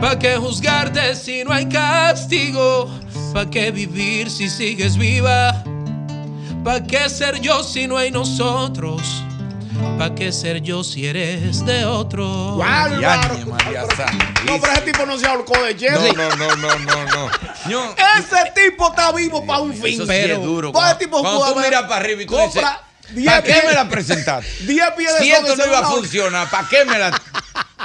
[0.00, 2.90] ¿Pa' qué juzgarte si no hay castigo?
[3.32, 5.62] ¿Pa' qué vivir si sigues viva?
[6.64, 9.22] ¿Pa' qué ser yo si no hay nosotros?
[9.98, 12.56] ¿Pa' qué ser yo si eres de otro?
[12.56, 13.34] ¡Bárbaro!
[14.46, 16.12] No, pero ese tipo no se ahorcó de Jerry.
[16.12, 17.30] No, no, no, no, no,
[17.66, 17.94] no.
[18.18, 19.94] Ese tipo está vivo para un fin.
[19.94, 20.72] Eso sí es duro.
[20.72, 22.80] Pues ese Cuando, tipo cuando tú miras para arriba y tú dices, compra
[23.24, 24.48] ¿para qué me la presentaste?
[24.66, 27.10] 10 pies de Si esto no iba a- funcionar, ¿para qué me la...?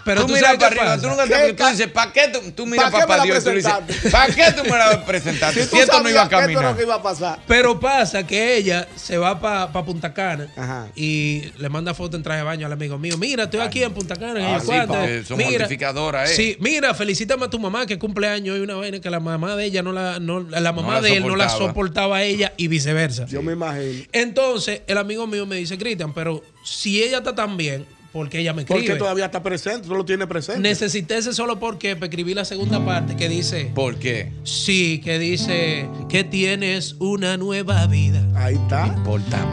[0.06, 2.52] Pero tú, tú miras para arriba, tú nunca te ¿Qué tú dices, ¿para qué tú,
[2.52, 3.74] tú miras ¿Pa' para me la Dios tú dices?
[4.12, 5.64] ¿para qué tú me la presentaste?
[5.64, 6.76] Si Si esto no iba a esto caminar.
[6.76, 7.40] que iba a pasar.
[7.48, 10.48] Pero pasa que ella se va para Punta Cana
[10.96, 13.18] y le manda foto en traje de baño al amigo mío.
[13.18, 14.56] Mira, estoy aquí en Punta Cana.
[14.56, 16.36] Ah, sí, porque son Mira, mortificadoras, ¿eh?
[16.36, 19.56] Sí, mira, felicítame a tu mamá que cumple años y una vaina que la mamá
[19.56, 21.70] de ella no la, no, la mamá la de él no la soportaba.
[21.70, 23.26] soportaba a ella y viceversa.
[23.26, 24.06] Yo me imagino.
[24.12, 28.40] Entonces, el amigo mío me dice, Cristian, pero si ella está tan bien, ¿por qué
[28.40, 28.82] ella me escribe?
[28.82, 30.62] Porque todavía está presente, tú lo tienes presente.
[30.62, 33.72] Necesité ese solo porque para escribir la segunda parte que dice.
[33.74, 34.32] ¿Por qué?
[34.44, 38.26] Sí, que dice que tienes una nueva vida.
[38.36, 38.96] Ahí está.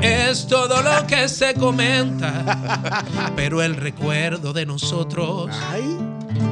[0.01, 5.51] Es todo lo que se comenta, pero el recuerdo de nosotros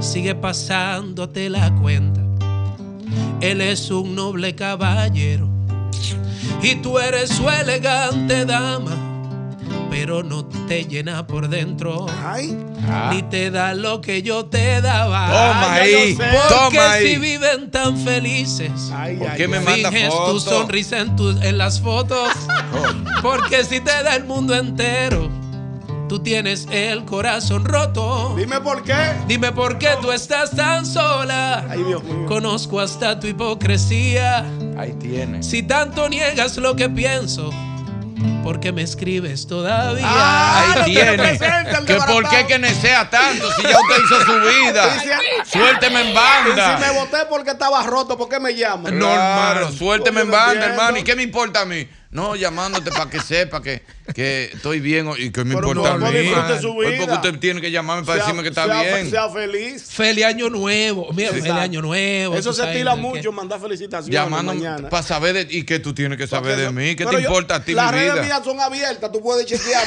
[0.01, 2.21] sigue pasándote la cuenta.
[3.41, 5.49] Él es un noble caballero
[6.63, 8.97] y tú eres su elegante dama,
[9.97, 12.07] pero no te llena por dentro.
[13.13, 15.29] Ni te da lo que yo te daba.
[15.29, 16.15] Toma Ay, ahí.
[16.17, 17.07] Porque toma ahí.
[17.13, 18.73] si viven tan felices,
[19.21, 22.29] ¿Por qué me manda finges tu sonrisa en, tus- en las fotos.
[23.23, 25.31] Porque si te da el mundo entero,
[26.09, 28.35] tú tienes el corazón roto.
[28.37, 28.97] Dime por qué.
[29.29, 31.65] Dime por qué tú estás tan sola.
[32.27, 34.45] Conozco hasta tu hipocresía.
[34.77, 35.47] Ahí tienes.
[35.47, 37.51] Si tanto niegas lo que pienso,
[38.43, 40.07] ¿por qué me escribes todavía?
[40.07, 41.39] Ahí tiene.
[41.87, 44.85] Que por qué que nesea tanto si ya usted hizo su vida.
[45.45, 46.77] Suélteme en Y banda.
[46.79, 48.97] si me voté porque estaba roto, ¿por qué me llaman?
[48.99, 50.75] Claro, suélteme en banda, entiendo.
[50.75, 50.99] hermano.
[50.99, 51.87] ¿Y qué me importa a mí?
[52.15, 53.83] No, llamándote para que sepa que,
[54.15, 55.11] que estoy bien.
[55.19, 56.21] ¿Y qué me Pero importa no, a no mí?
[56.21, 56.47] vida.
[56.61, 59.11] porque usted tiene que llamarme para Sea- decirme que está sea- bien.
[59.11, 59.91] Sea feliz.
[59.91, 61.13] Feliz año nuevo.
[61.13, 61.41] Mira, Sí.
[61.41, 62.37] feliz año nuevo.
[62.37, 64.89] Eso se que- mucho, mandar felicitaciones Llamando mañana.
[64.91, 66.95] para saber de y que tú tienes que saber de mí.
[66.95, 68.23] ¿Qué te yo- importa a ti, Las mi redes vida?
[68.23, 69.85] mías son abiertas, tú puedes chequear.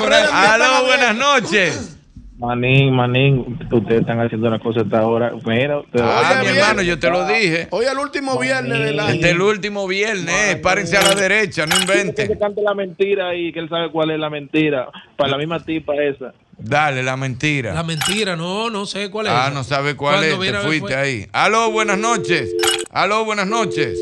[0.00, 0.28] Por ahí.
[0.30, 1.95] Aló, buenas noches.
[2.38, 5.32] Manín, manín, ustedes están haciendo una cosa hasta ahora.
[5.46, 7.68] Mira, ustedes- Ah, mi hermano, yo te lo dije.
[7.70, 9.14] Hoy es el último viernes del año.
[9.14, 10.56] Este es el último viernes.
[10.56, 12.26] Párense a la derecha, no Que inventen.
[12.28, 14.88] se cante la mentira y que él sabe cuál es la mentira.
[15.16, 16.34] Para la misma tipa esa.
[16.58, 17.72] Dale, la mentira.
[17.72, 19.32] La mentira, no, no sé cuál es.
[19.34, 20.52] Ah, no sabe cuál Cuando es.
[20.52, 21.26] Te fuiste fue- ahí.
[21.32, 22.54] Aló, buenas noches.
[22.90, 23.98] Aló, buenas noches.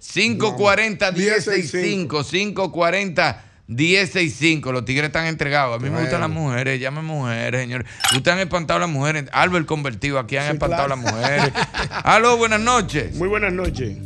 [0.00, 5.76] 540 1065 540 1065 Los tigres están entregados.
[5.76, 6.80] A mí me gustan las mujeres.
[6.80, 7.86] Llamen mujeres, señores.
[8.16, 9.26] Ustedes han espantado a las mujeres.
[9.32, 10.18] Albert convertido.
[10.18, 11.00] Aquí han Sí, espantado claro.
[11.00, 11.52] a las mujeres.
[12.04, 13.14] Aló, buenas noches.
[13.16, 13.98] Muy buenas noches.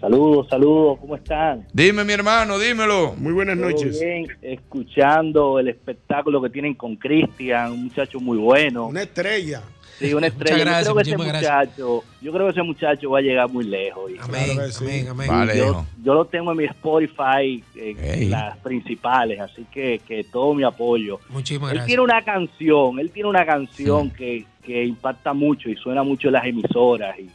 [0.00, 1.66] Saludos, saludos, ¿cómo están?
[1.74, 3.14] Dime, mi hermano, dímelo.
[3.18, 4.00] Muy buenas Todo noches.
[4.00, 8.86] bien, escuchando el espectáculo que tienen con Cristian, un muchacho muy bueno.
[8.86, 9.60] Una estrella.
[10.00, 10.58] Sí, una estrella.
[10.58, 13.64] gracias, yo creo que ese muchacho, yo creo que ese muchacho va a llegar muy
[13.64, 14.10] lejos.
[14.10, 15.28] y- Amén, amén, amén.
[15.28, 20.62] Vale, yo, lo tengo en mi Spotify, en las principales, así que, que todo mi
[20.64, 21.20] apoyo.
[21.28, 21.86] Muchísimas Él gracias.
[21.86, 26.32] tiene una canción, él tiene una canción que, que impacta mucho y suena mucho en
[26.34, 27.28] las emisoras y,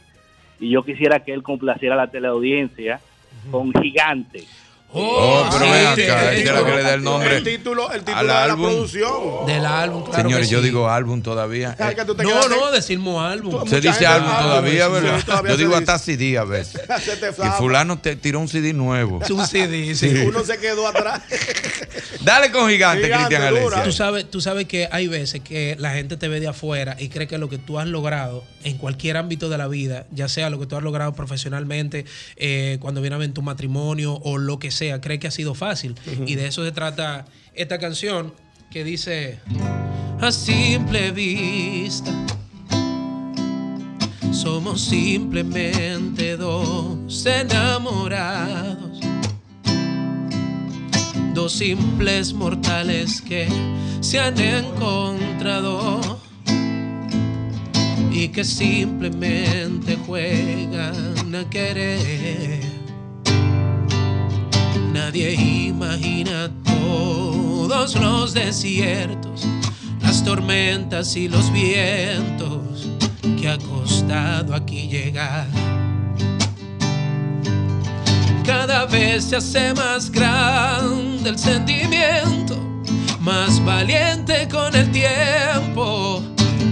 [0.58, 3.00] y yo quisiera que él complaciera a la teleaudiencia
[3.50, 4.44] con Gigante.
[4.98, 7.90] Oh, pero sí, ven sí, acá, es la que le da el nombre El título,
[7.92, 8.66] el título al de la álbum.
[8.66, 9.46] producción.
[9.46, 10.22] Del álbum, claro.
[10.22, 11.76] Señores, que yo digo álbum todavía.
[11.78, 13.68] No, quedaste- no, decimos álbum.
[13.68, 15.22] Se dice álbum todavía, sí, ¿verdad?
[15.24, 15.92] todavía Yo digo dice.
[15.92, 16.80] hasta CD a veces.
[17.44, 19.20] Y fulano te tiró un CD nuevo.
[19.22, 20.08] Es un CD, sí.
[20.10, 20.16] Sí.
[20.26, 21.20] Uno se quedó atrás.
[22.22, 23.66] Dale con gigante, Gigante, Cristian dura.
[23.78, 23.84] Alessia.
[23.84, 27.08] Tú sabes, tú sabes que hay veces que la gente te ve de afuera y
[27.08, 30.50] cree que lo que tú has logrado en cualquier ámbito de la vida, ya sea
[30.50, 32.04] lo que tú has logrado profesionalmente,
[32.36, 35.54] eh, cuando viene a ver tu matrimonio o lo que sea, cree que ha sido
[35.54, 35.94] fácil.
[36.26, 38.32] Y de eso se trata esta canción
[38.70, 39.38] que dice,
[40.20, 42.12] a simple vista,
[44.32, 49.00] somos simplemente dos enamorados
[51.36, 53.46] dos simples mortales que
[54.00, 56.00] se han encontrado
[58.10, 62.75] y que simplemente juegan a querer.
[64.96, 69.46] Nadie imagina todos los desiertos,
[70.02, 72.88] las tormentas y los vientos
[73.38, 75.46] que ha costado aquí llegar
[78.46, 82.56] cada vez se hace más grande el sentimiento,
[83.20, 86.22] más valiente con el tiempo,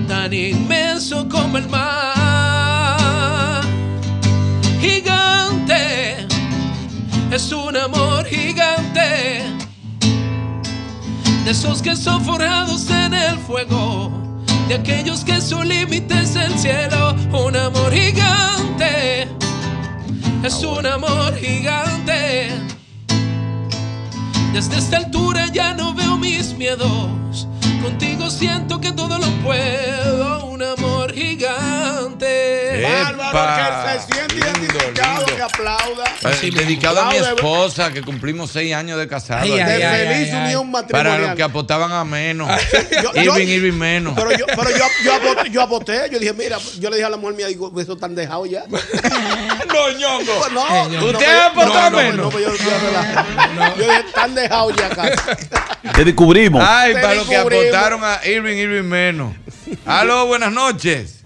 [0.06, 3.64] tan inmenso como el mar.
[4.80, 6.13] Gigante,
[7.34, 9.42] es un amor gigante,
[11.44, 14.12] de esos que son forjados en el fuego,
[14.68, 19.28] de aquellos que su límite es el cielo, un amor gigante
[20.44, 22.50] es un amor gigante.
[24.52, 27.48] Desde esta altura ya no veo mis miedos.
[27.82, 30.46] Contigo siento que todo lo puedo.
[30.46, 32.82] Un amor gigante.
[32.82, 35.36] Bárbaro, que se siente identificado, lindo.
[35.36, 36.04] que aplauda.
[36.42, 39.42] Eh, dedicado a mi esposa, que cumplimos seis años de casado.
[39.42, 40.44] Ay, ay, De ay, feliz ay, ay.
[40.56, 41.20] unión Para matrimonial.
[41.22, 42.48] los que apostaban a menos.
[43.02, 44.14] Yo- yo- Irving, Irving menos.
[44.14, 47.10] Pero yo, pero yo, yo, apoté, yo apoté, yo dije, mira, yo le dije a
[47.10, 48.64] la mujer mía, digo, eso están dejados ya.
[48.70, 50.48] no, ñongo.
[50.52, 52.32] No, no, ¿Usted no, apostó no, no, menos?
[52.32, 52.54] no, yo, yo.
[53.78, 55.10] Yo dije, están dejados ya acá.
[55.94, 56.64] Te descubrimos.
[56.66, 59.32] Ay, Te para los que apostaron a Irving, Irving menos.
[59.86, 61.24] Aló, buenas noches.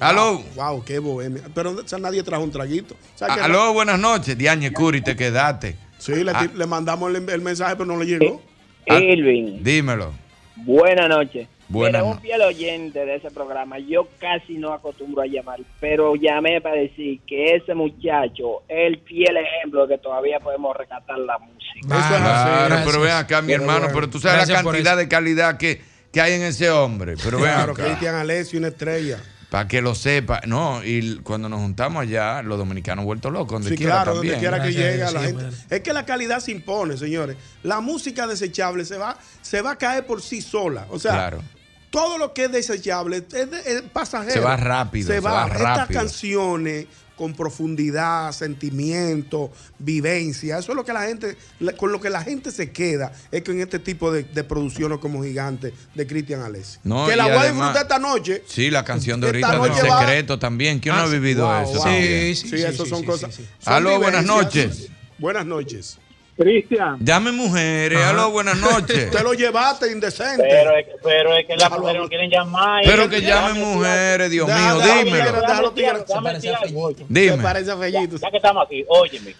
[0.00, 0.40] Aló.
[0.54, 1.42] Wow, qué bohemia.
[1.54, 2.94] Pero o sea, nadie trajo un traguito.
[3.14, 4.36] O sea, que Aló, buenas noches.
[4.36, 5.76] Diañe Curi, te quedaste.
[5.98, 6.46] Sí, le, Ah.
[6.54, 8.42] le mandamos el, el mensaje, pero no le llegó.
[8.88, 10.12] Ah, Irving, Dímelo.
[10.56, 11.48] buenas noches.
[11.68, 13.80] Buenas Mira, un fiel oyente de ese programa.
[13.80, 19.00] Yo casi no acostumbro a llamar, pero llamé para decir que ese muchacho es el
[19.00, 21.88] fiel ejemplo de que todavía podemos rescatar la música.
[21.88, 23.94] Claro, pero ven acá, mi Pero hermano, bueno.
[23.94, 25.82] pero tú sabes Gracias la cantidad de calidad que,
[26.16, 27.14] que hay en ese hombre.
[27.22, 27.74] Pero Claro.
[27.74, 29.18] Cristian Alessio, una estrella.
[29.50, 30.40] Para que lo sepa.
[30.46, 34.32] No, y cuando nos juntamos allá, los dominicanos vueltos locos, donde Sí, quiera claro, también.
[34.36, 35.44] donde quiera que llegue a Dios, la sí, gente.
[35.68, 37.36] Es que la calidad se impone, señores.
[37.62, 40.86] La música desechable se va, se va a caer por sí sola.
[40.88, 41.42] O sea, Claro.
[41.90, 44.32] todo lo que es desechable es, de- es pasajero.
[44.32, 46.00] Se va rápido, se va Estas rápido.
[46.00, 46.86] canciones
[47.16, 51.36] con profundidad, sentimiento, vivencia, eso es lo que la gente,
[51.76, 55.22] con lo que la gente se queda, es con este tipo de, de producciones como
[55.24, 56.78] Gigante de Cristian Alessi.
[56.84, 58.42] No, que la voy a disfrutar esta noche.
[58.46, 60.78] Sí, la canción de Esta ahorita del va- secreto también.
[60.78, 61.72] ¿Quién no Ah, ha vivido wow, eso?
[61.74, 61.82] wow.
[61.84, 62.36] también?
[62.36, 63.34] Sí, eso son cosas.
[63.34, 64.88] son Aló, buenas noches.
[65.18, 65.98] Buenas noches.
[66.36, 66.98] Cristian.
[67.00, 67.98] Llame mujeres.
[67.98, 69.10] Aló, buenas noches.
[69.12, 70.44] Te lo llevaste indecente.
[70.48, 72.82] Pero es, pero es que las mujeres no quieren llamar.
[72.84, 75.40] Pero que llamen mujeres, Dios mío, dímelo.
[75.40, 76.90] Déjalo, déjame decir algo.
[77.08, 77.42] Dime.
[77.42, 79.34] Ya, ya que estamos aquí, óyeme.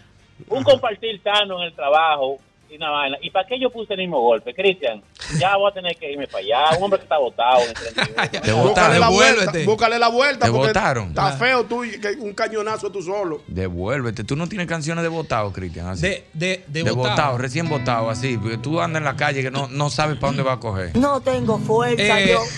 [0.48, 2.38] Un compartir sano en el trabajo
[2.70, 3.16] y una vaina.
[3.22, 4.54] ¿Y para qué yo puse el mismo golpe?
[4.54, 5.02] Cristian,
[5.38, 6.76] ya voy a tener que irme para allá.
[6.78, 8.30] Un hombre que está botado en el 31.
[8.30, 9.00] Te Búscale votaron.
[9.00, 9.64] la vuelta, Devuélvete.
[9.66, 11.08] búscale la vuelta Te botaron.
[11.08, 13.42] está feo tú y que un cañonazo tú solo.
[13.46, 14.24] Devuélvete.
[14.24, 15.86] Tú no tienes canciones de votado, Cristian.
[15.88, 16.02] así.
[16.02, 17.10] De, de, de, de botado.
[17.14, 18.36] votado, recién votado, así.
[18.38, 20.96] Porque tú andas en la calle que no, no sabes para dónde va a coger.
[20.96, 22.40] No tengo fuerza, Eh, yo.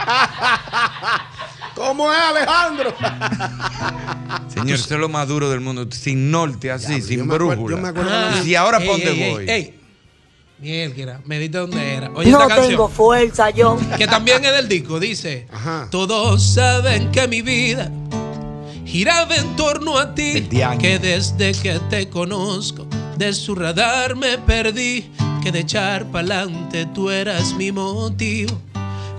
[1.80, 2.94] ¿Cómo es, Alejandro?
[4.52, 5.86] Señor, eso es lo más duro del mundo.
[5.90, 7.76] Sin norte, así, sin me acuerdo- brújula.
[7.76, 9.44] yo me acuerdo Ah, ¿Y ahora ey, para dónde ey, voy?
[9.48, 9.76] ey, ey.
[10.60, 12.10] Mierda, me diste dónde era.
[12.14, 12.68] Oye, No esta canción.
[12.68, 13.78] tengo fuerza, yo.
[13.96, 15.46] que también es del disco, dice,
[15.90, 17.90] todos saben que mi vida
[18.84, 20.46] giraba en torno a ti,
[20.78, 22.86] que desde que te conozco,
[23.16, 25.10] de su radar me perdí,
[25.42, 28.60] que de echar pa'lante tú eras mi motivo,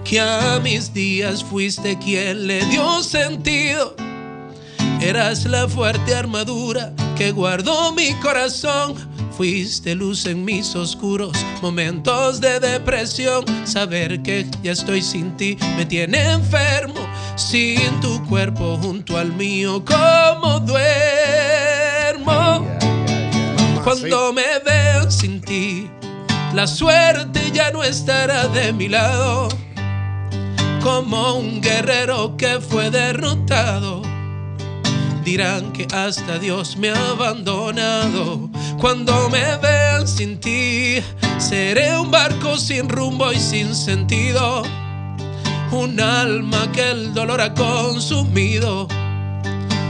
[0.03, 3.95] que a mis días fuiste quien le dio sentido.
[5.01, 8.95] Eras la fuerte armadura que guardó mi corazón.
[9.35, 11.31] Fuiste luz en mis oscuros
[11.61, 13.43] momentos de depresión.
[13.65, 16.99] Saber que ya estoy sin ti me tiene enfermo.
[17.35, 20.81] Sin tu cuerpo junto al mío, como duermo.
[23.83, 25.89] Cuando me vean sin ti,
[26.53, 29.49] la suerte ya no estará de mi lado.
[30.83, 34.01] Como un guerrero que fue derrotado.
[35.23, 38.49] Dirán que hasta Dios me ha abandonado.
[38.79, 40.97] Cuando me vean sin ti,
[41.37, 44.63] seré un barco sin rumbo y sin sentido.
[45.71, 48.87] Un alma que el dolor ha consumido.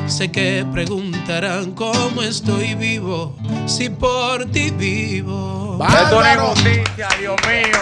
[0.08, 3.34] Sé que preguntarán cómo estoy vivo,
[3.66, 5.80] si por ti vivo.
[5.88, 7.80] Esto no es justicia, Dios mío.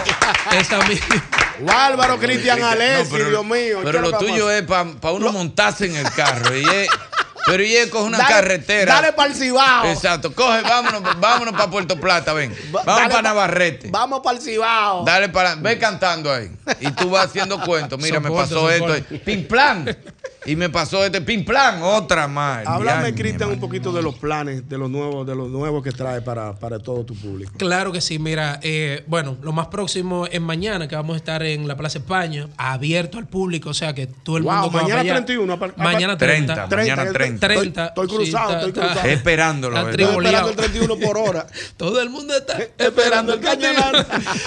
[0.52, 1.29] Esa misma.
[1.62, 3.78] Bárbaro Cristian Alessi, No, Dios mío.
[3.78, 6.56] ¿qué Pero es lo tuyo es para uno montarse en el carro.
[6.56, 6.88] Y es-
[7.46, 8.94] pero y él coge una Dale- carretera.
[8.94, 9.86] dale pa'l Cibao.
[9.86, 10.32] Exacto.
[10.34, 12.54] Coge, vámonos, vámonos para Puerto Plata, ven.
[12.70, 13.88] Vamos para pa- Navarrete.
[13.90, 15.04] Vamos para el Cibao.
[15.04, 16.50] Dale para, ve cantando ahí.
[16.80, 17.98] Y tú vas haciendo cuentos.
[18.00, 18.98] Mira, me pasó soporte.
[18.98, 19.24] esto.
[19.24, 19.84] Pim plan.
[20.46, 21.82] Y me pasó este pim plan.
[21.82, 22.66] Otra más.
[22.66, 26.22] Háblame, Cristian, un poquito de los planes, de los nuevos, de los nuevos que trae
[26.22, 27.52] para, para todo tu público.
[27.58, 31.42] Claro que sí, mira, eh, bueno, lo más próximo es mañana, que vamos a estar
[31.42, 34.82] en la Plaza España, abierto al público, o sea que todo el Wow, mundo va
[34.82, 36.54] mañana para allá- 31, apar- Mañana 30.
[36.68, 37.46] 30, mañana 30.
[37.46, 37.86] 30.
[37.88, 39.08] Estoy- estoy cruzado, está- estoy está- cruzado.
[39.10, 40.00] Esperándolo, está ¿verdad?
[40.00, 41.46] Estoy esperando el 31 por hora.
[41.76, 44.06] Todo el mundo está Esperando el cañonazo.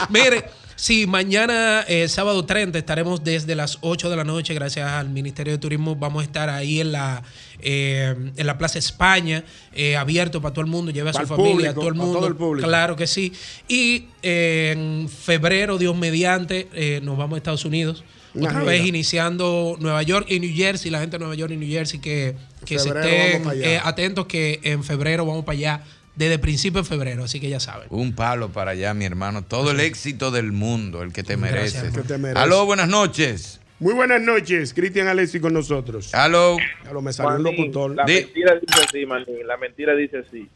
[0.10, 0.44] Mire,
[0.76, 5.54] sí, mañana, eh, sábado 30, estaremos desde las 8 de la noche, gracias al Ministerio
[5.54, 5.96] de Turismo.
[5.96, 7.24] Vamos a estar ahí en la,
[7.60, 9.44] eh, en la Plaza España,
[9.74, 12.18] eh, abierto para todo el mundo, lleve a su Para familia, público, todo el mundo.
[12.20, 12.68] todo el público.
[12.68, 13.34] Claro que sí.
[13.68, 18.04] Y eh, en febrero, Dios mediante, eh, nos vamos a Estados Unidos.
[18.36, 18.72] Una Otra gira.
[18.72, 22.00] vez iniciando Nueva York y New Jersey, la gente de Nueva York y New Jersey
[22.00, 22.36] que,
[22.66, 25.84] que se estén eh, atentos que en febrero vamos para allá,
[26.16, 27.88] desde principio de febrero, así que ya saben.
[27.90, 29.44] Un palo para allá, mi hermano.
[29.44, 31.94] Todo el éxito del mundo, el que te Gracias, mereces.
[31.94, 32.44] Que te mereces.
[32.44, 33.60] Aló, buenas noches.
[33.80, 36.14] Muy buenas noches, Cristian Alessi con nosotros.
[36.14, 36.58] Aló.
[36.88, 37.96] A lo me salió un Manín, locutor.
[37.96, 39.48] La Di- mentira dice así, Manín.
[39.48, 40.48] La mentira dice así.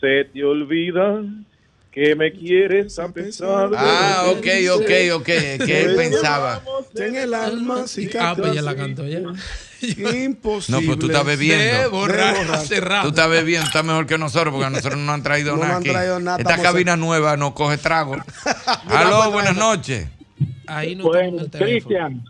[0.00, 1.22] Se te olvida
[1.90, 5.24] que me quieres a pesar de Ah, ok, ok, ok.
[5.64, 6.62] Que él pensaba.
[6.96, 7.84] En el alma,
[8.20, 9.20] Ah, pues ya la cantó ya.
[9.82, 10.80] Imposible.
[10.80, 11.64] No, pues tú estás bebiendo.
[11.64, 11.88] De.
[13.02, 16.38] Tú estás bebiendo, estás mejor que nosotros porque nosotros no han traído nada.
[16.38, 18.16] Esta cabina nueva no coge trago.
[18.88, 20.08] Aló, buenas noches.
[20.66, 22.24] Ahí no bueno, Cristian,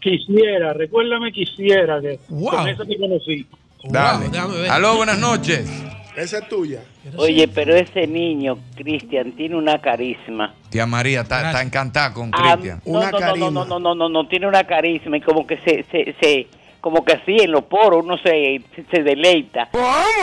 [0.00, 2.50] quisiera, recuérdame quisiera que wow.
[2.50, 3.46] con eso te conocí.
[3.84, 4.26] Dale.
[4.68, 5.66] Aló, buenas noches.
[6.14, 6.82] Esa es tuya.
[7.16, 10.52] Oye, pero ese niño, Cristian, tiene una carisma.
[10.68, 12.82] Tía María está encantada con ah, Cristian.
[12.84, 13.50] No, una no, carisma.
[13.50, 16.48] no, no, no, no, no, no, tiene una carisma y como que se, se, se
[16.80, 19.68] como que así en los poros uno se, se deleita.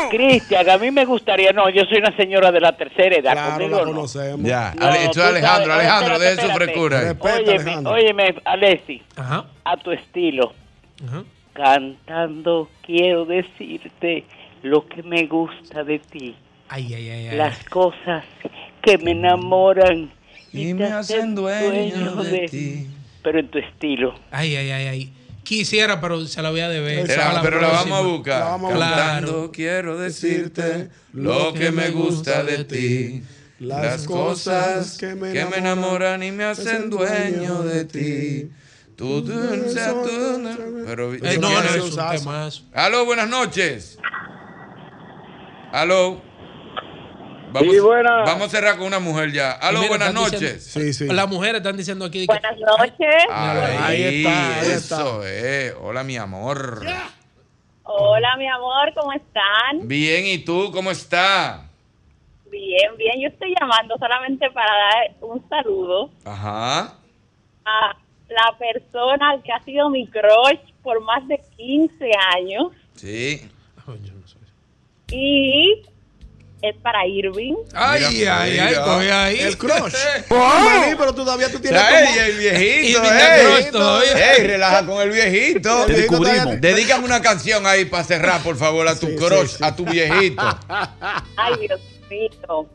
[0.09, 3.51] Cristian, a mí me gustaría, no, yo soy una señora de la tercera edad, Claro,
[3.55, 3.91] conmigo la no.
[3.91, 4.41] conocemos.
[4.47, 6.97] Ya, No, Ale- esto tú es Alejandro, sabes- Alejandro, deje su frescura.
[7.19, 7.91] Óyeme, Alejandro.
[7.93, 9.45] óyeme, Alessi, Ajá.
[9.63, 10.53] a tu estilo,
[11.07, 11.23] Ajá.
[11.53, 14.23] cantando quiero decirte
[14.63, 16.35] lo que me gusta de ti,
[16.69, 17.37] Ay, ay, ay, ay.
[17.37, 18.23] las cosas
[18.81, 20.11] que me enamoran
[20.53, 22.87] Y me hacen dueño de ti.
[23.23, 24.15] pero en tu estilo.
[24.31, 25.13] Ay, ay, ay, ay.
[25.45, 27.09] Quisiera, pero se la voy a deber.
[27.09, 28.39] Era- pero la vamos a buscar.
[28.39, 28.71] La vamos.
[28.73, 33.23] Cantando quiero decirte lo que me gusta de ti.
[33.59, 38.49] Las cosas que me enamoran y me hacen dueño de ti.
[38.97, 42.63] Tu dulce, tu- Pero, Eh, no, no, es un temazo.
[42.73, 43.97] Aló, buenas noches.
[45.71, 46.21] Aló.
[47.55, 49.51] Vamos, Sí, vamos a cerrar con una mujer ya.
[49.53, 50.65] Aló, mira, buenas noches.
[50.65, 51.13] diciendo- Sí, sí.
[51.13, 52.21] Las mujeres están diciendo aquí.
[52.27, 53.25] que- Buenas noches.
[53.31, 55.73] Ahí, Ahí está, ahí eso es.
[55.79, 56.85] Hola, mi amor.
[57.83, 59.87] Hola, mi amor, ¿cómo están?
[59.87, 61.61] Bien, ¿y tú cómo estás?
[62.51, 63.21] Bien, bien.
[63.21, 66.95] Yo estoy llamando solamente para dar un saludo Ajá.
[67.63, 67.95] a
[68.27, 73.49] la persona que ha sido mi crush por más de 15 años Sí.
[75.11, 75.83] y
[76.69, 77.53] es para Irving.
[77.73, 79.39] Ay, Mira, ay, ay, coge ahí.
[79.39, 79.93] El crush.
[80.29, 84.09] Maní, pero todavía tú tienes como- el viejito, ey.
[84.39, 85.85] Ey, relaja con el viejito.
[85.85, 89.47] El viejito todavía- Dedícame una canción ahí para cerrar, por favor, a tu Sí, crush,
[89.47, 89.63] sí, sí.
[89.63, 90.41] a tu viejito.
[91.37, 91.79] Ay, Dios
[92.09, 92.69] mío.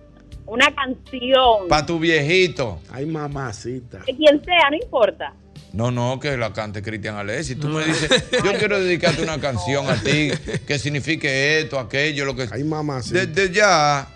[0.47, 2.81] Una canción Para tu viejito.
[2.93, 3.99] Ay, mamacita.
[3.99, 5.33] de quien sea, no importa.
[5.73, 7.55] No, no, que la cante Cristian Alessi.
[7.57, 8.10] Tú me dices,
[8.44, 10.31] yo quiero dedicarte una canción a ti
[10.66, 12.49] que signifique esto, aquello, lo que.
[12.50, 13.24] Ay, mamacita.
[13.26, 14.08] Desde ya.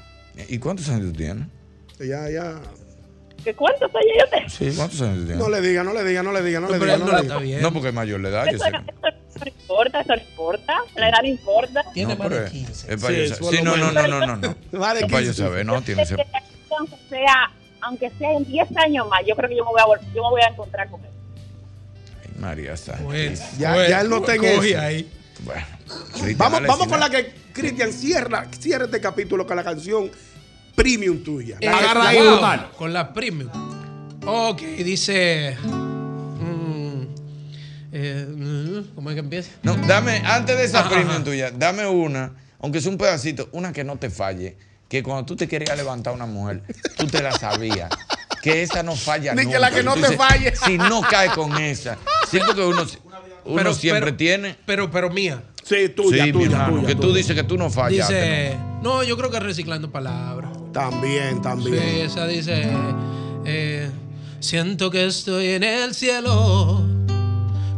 [0.49, 1.47] ¿Y cuántos años tú tienes?
[2.00, 2.60] Ya, ya.
[3.44, 4.49] ¿Qué cuántos años yo tengo?
[4.49, 5.39] Sí, ¿cuántos años tú tienes?
[5.39, 6.97] No le diga, no le diga, no le diga, no le diga.
[6.97, 7.34] No no le diga.
[7.34, 7.62] está bien.
[7.62, 8.70] No, porque es mayor de edad, yo Eso sé.
[8.73, 10.74] no, eso no importa, eso no importa.
[10.97, 11.84] La edad no importa.
[11.92, 12.94] Tiene No, más de es- 15.
[12.94, 14.36] Es para Sí, yo Sí, no, no, no, no, no.
[14.39, 14.49] no.
[14.73, 15.34] Es para yo 15.
[15.34, 16.26] saber, no, tiene que ser.
[16.78, 17.50] aunque sea,
[17.83, 20.31] aunque sea en 10 años más, yo creo que yo me voy a, yo me
[20.31, 21.10] voy a encontrar con él.
[22.39, 22.97] María está.
[22.97, 24.17] Bueno, Ya- él no
[24.71, 24.81] eso.
[24.81, 25.11] ahí.
[25.45, 25.67] Bueno,
[26.13, 30.11] Cristian Vamos, vamos con la que Cristian cierra, cierra este capítulo con la canción
[30.75, 31.57] premium tuya.
[31.61, 32.71] Eh, Agarra ahí, wow, hermano.
[32.77, 33.51] Con la premium.
[34.27, 35.57] Ok, dice.
[35.63, 37.03] mm,
[37.93, 39.51] eh, mm, ¿Cómo es que empieza?
[39.63, 41.25] No, dame, antes de esa Ajá, premium ajá.
[41.25, 44.57] tuya, dame una, aunque sea un pedacito, una que no te falle,
[44.89, 46.63] que cuando tú te querías levantar a una mujer,
[46.97, 47.91] tú te la sabías.
[48.44, 49.58] Que esa no falla Ni que nunca.
[49.58, 50.55] la que no te falle.
[50.55, 51.97] Si no cae con esa.
[52.31, 52.84] Siento que uno,
[53.44, 54.56] uno siempre tiene.
[54.66, 55.42] Pero, pero mía.
[55.64, 57.16] Sí, tuya, sí, tuya, mi hermano, tuya, que tú tuya.
[57.16, 58.06] dices que tú no fallas.
[58.08, 58.56] Dice.
[58.82, 60.50] No, yo creo que reciclando palabras.
[60.74, 61.82] También, también.
[61.82, 62.68] Sí, esa dice.
[63.47, 63.90] eh,
[64.40, 66.84] siento que estoy en el cielo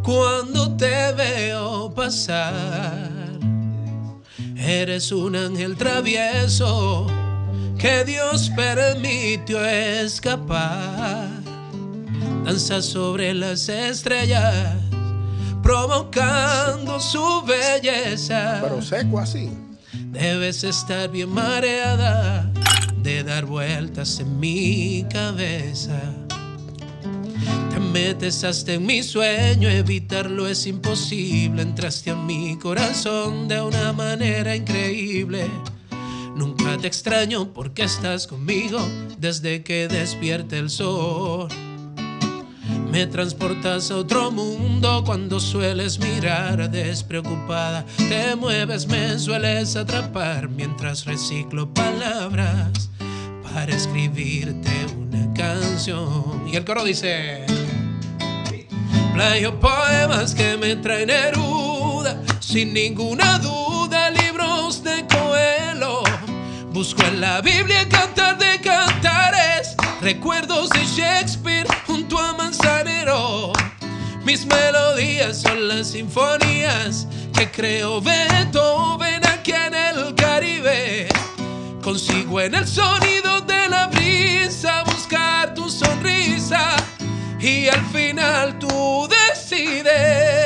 [0.02, 3.10] cuando te veo pasar.
[4.56, 7.06] Eres un ángel travieso
[7.86, 11.28] que Dios permitió escapar.
[12.44, 14.74] Danza sobre las estrellas,
[15.62, 18.58] provocando su belleza.
[18.62, 19.50] Pero seco así.
[20.10, 22.50] Debes estar bien mareada
[23.02, 26.00] de dar vueltas en mi cabeza.
[27.70, 31.62] Te metes hasta en mi sueño, evitarlo es imposible.
[31.62, 35.48] Entraste a mi corazón de una manera increíble.
[36.36, 38.78] Nunca te extraño porque estás conmigo
[39.18, 41.48] desde que despierte el sol.
[42.92, 47.86] Me transportas a otro mundo cuando sueles mirar despreocupada.
[47.96, 52.90] Te mueves, me sueles atrapar mientras reciclo palabras
[53.42, 56.46] para escribirte una canción.
[56.52, 57.46] Y el coro dice:
[59.14, 63.55] Playo poemas que me traen Neruda, sin ninguna duda,
[66.76, 73.54] Busco en la Biblia cantar de cantares, recuerdos de Shakespeare junto a Manzanero.
[74.26, 81.08] Mis melodías son las sinfonías que creó Beethoven aquí en el Caribe.
[81.82, 86.76] Consigo en el sonido de la brisa buscar tu sonrisa
[87.40, 90.45] y al final tú decides.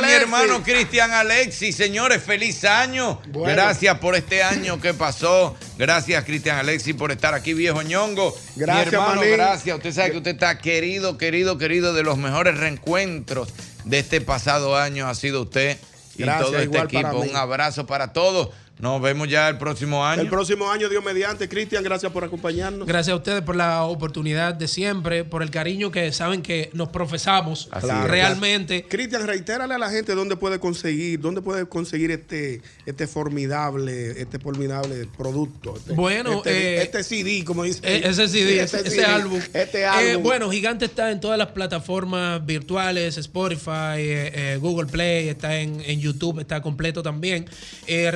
[0.00, 0.22] Mi Alexis.
[0.22, 1.72] hermano Cristian Alexi.
[1.72, 3.20] Señores, feliz año.
[3.28, 3.54] Bueno.
[3.54, 5.56] Gracias por este año que pasó.
[5.78, 8.36] Gracias, Cristian Alexi, por estar aquí, viejo ñongo.
[8.56, 9.76] Gracias, mi hermano, gracias.
[9.76, 11.94] Usted sabe que usted está querido, querido, querido.
[11.94, 13.48] De los mejores reencuentros
[13.84, 15.78] de este pasado año ha sido usted
[16.16, 17.18] y Gracias, todo este equipo.
[17.20, 18.50] Un abrazo para todos.
[18.78, 20.20] Nos vemos ya el próximo año.
[20.20, 21.48] El próximo año, Dios mediante.
[21.48, 22.86] Cristian, gracias por acompañarnos.
[22.86, 26.88] Gracias a ustedes por la oportunidad de siempre, por el cariño que saben que nos
[26.90, 28.84] profesamos Claro, realmente.
[28.86, 34.38] Cristian, reitérale a la gente dónde puede conseguir, dónde puede conseguir este, este formidable, este
[34.38, 35.74] formidable producto.
[35.76, 37.80] Este, Bueno, este, eh, este CD, como dice.
[37.82, 39.40] Eh, ese CD, ese, ese CD, álbum.
[39.54, 40.22] Este Eh, álbum.
[40.22, 45.80] bueno, Gigante está en todas las plataformas virtuales, Spotify, eh, eh, Google Play, está en,
[45.80, 47.46] en YouTube, está completo también.
[47.86, 48.10] Eh,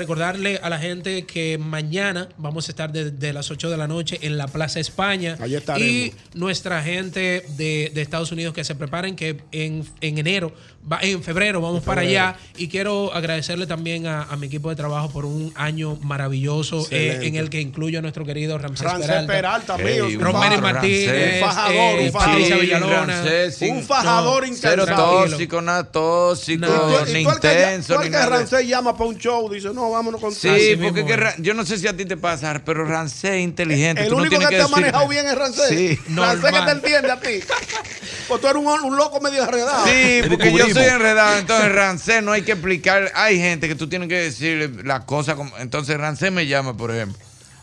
[0.52, 4.18] recordarle a la gente que mañana vamos a estar desde las 8 de la noche
[4.22, 5.36] en la Plaza España.
[5.78, 10.52] Y nuestra gente de, de Estados Unidos que se preparen, que en, en enero,
[10.90, 12.36] va, en febrero vamos En para allá.
[12.56, 17.20] Y quiero agradecerle también a, a mi equipo de trabajo por un año maravilloso eh,
[17.22, 19.32] en el que incluyo a nuestro querido Ramsés, Ramsés Peralta.
[19.32, 22.30] Peralta, mío, Ey, un Romero Martínez, un fajador, eh, un fajador.
[22.30, 23.06] Patricia Sí, Villalona.
[23.22, 23.62] Ramsés.
[23.62, 28.26] Un fajador No, Cero tóxico, nada tóxico, tú- ni intenso, ni nada.
[28.26, 31.16] Rancé llama para un show, dice, no, vámonos con Sí, Así porque que.
[31.16, 34.02] Ra- yo no sé si a ti te pasa, pero Rancé es inteligente.
[34.04, 35.68] El tú no único que te ha manejado bien es Rancé.
[35.68, 35.98] Sí.
[36.14, 37.40] Rancé que te entiende a ti.
[38.26, 39.84] Pues tú eres un, un loco medio enredado.
[39.86, 43.12] Sí, porque yo soy enredado, entonces Rancé no hay que explicar.
[43.14, 45.34] Hay gente que tú tienes que decirle las cosas.
[45.34, 47.18] como- Entonces Rancé me llama, por ejemplo.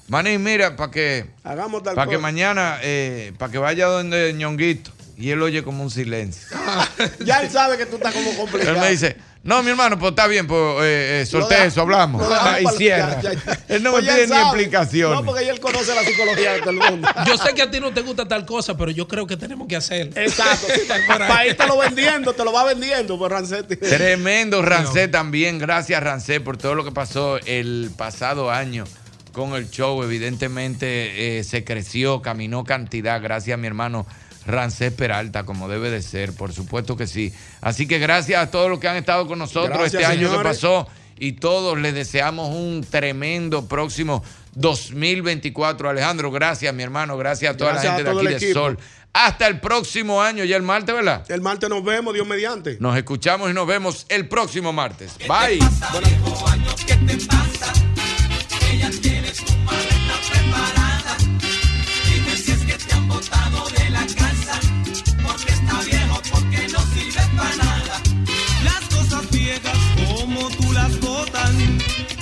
[0.08, 2.22] Maní, mira, para que, Hagamos tal para que cosa.
[2.22, 4.92] mañana, eh, para que vaya donde ñonguito.
[5.18, 6.48] Y él oye como un silencio.
[7.26, 8.76] Ya él sabe que tú estás como complicado.
[8.76, 9.18] Él me dice,
[9.48, 12.22] no, mi hermano, pues está bien, pues eh, eh, deja- eso, hablamos.
[12.62, 13.22] y cierra.
[13.22, 13.60] ya, ya, ya.
[13.70, 14.44] Él no Pues me ya pide ni sabe.
[14.44, 15.20] explicaciones.
[15.20, 17.08] No, porque él conoce la psicología de todo el mundo.
[17.26, 19.68] Yo sé que a ti no te gusta tal cosa, pero yo creo que tenemos
[19.68, 20.12] que hacer.
[20.16, 20.68] Exacto.
[21.08, 23.64] Para irte lo vendiendo, te lo va vendiendo, pues Rancé.
[23.64, 25.58] Tremendo Rancé también.
[25.60, 28.84] Gracias Rancé por todo lo que pasó el pasado año
[29.32, 30.04] con el show.
[30.04, 33.22] Evidentemente eh, se creció, caminó cantidad.
[33.22, 34.06] Gracias a mi hermano
[34.48, 37.34] Rancé Peralta, como debe de ser, por supuesto que sí.
[37.62, 40.44] Así que gracias a todos los que han estado con nosotros Gracias, este año que
[40.44, 40.88] pasó.
[41.20, 45.90] Y todos les deseamos un tremendo próximo 2024.
[45.90, 47.18] Alejandro, gracias, mi hermano.
[47.18, 48.60] Gracias a toda Gracias la gente de aquí de equipo.
[48.60, 48.80] Sol.
[49.14, 51.26] Hasta el próximo año, ya el martes, ¿verdad?
[51.30, 52.78] El martes nos vemos, Dios mediante.
[52.80, 55.18] Nos escuchamos y nos vemos el próximo martes.
[55.28, 55.60] Bye.
[56.88, 57.87] Ella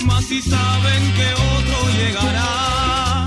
[0.06, 3.26] más si saben que otro llegará.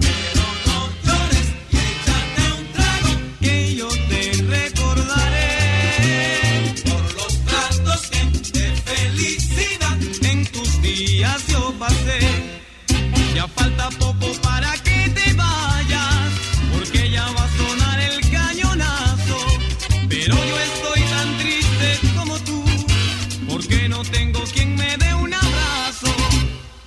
[0.00, 4.22] Pero no llores y échate un trago que yo te
[4.56, 5.54] recordaré
[6.88, 8.22] por los tratos que
[8.58, 12.20] de felicidad en tus días yo pasé.
[13.34, 14.47] Ya falta poco para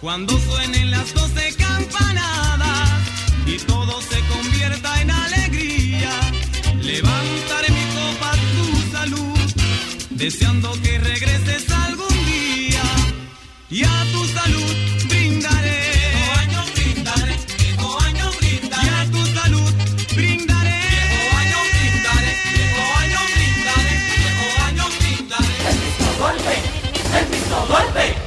[0.02, 2.90] Cuando suenen las doce campanadas
[3.46, 6.10] y todo se convierta en alegría,
[6.82, 9.40] le va a gustar en mis copas tu salud,
[10.10, 12.82] deseando que regreses algún día.
[13.70, 14.76] Y a tu salud
[15.08, 18.90] brindaré, viejo año brindaré, viejo año brindaré,
[20.90, 25.56] viejo año brindaré, viejo año brindaré.
[25.70, 26.56] El piso duelpe,
[27.20, 28.21] el piso duelpe.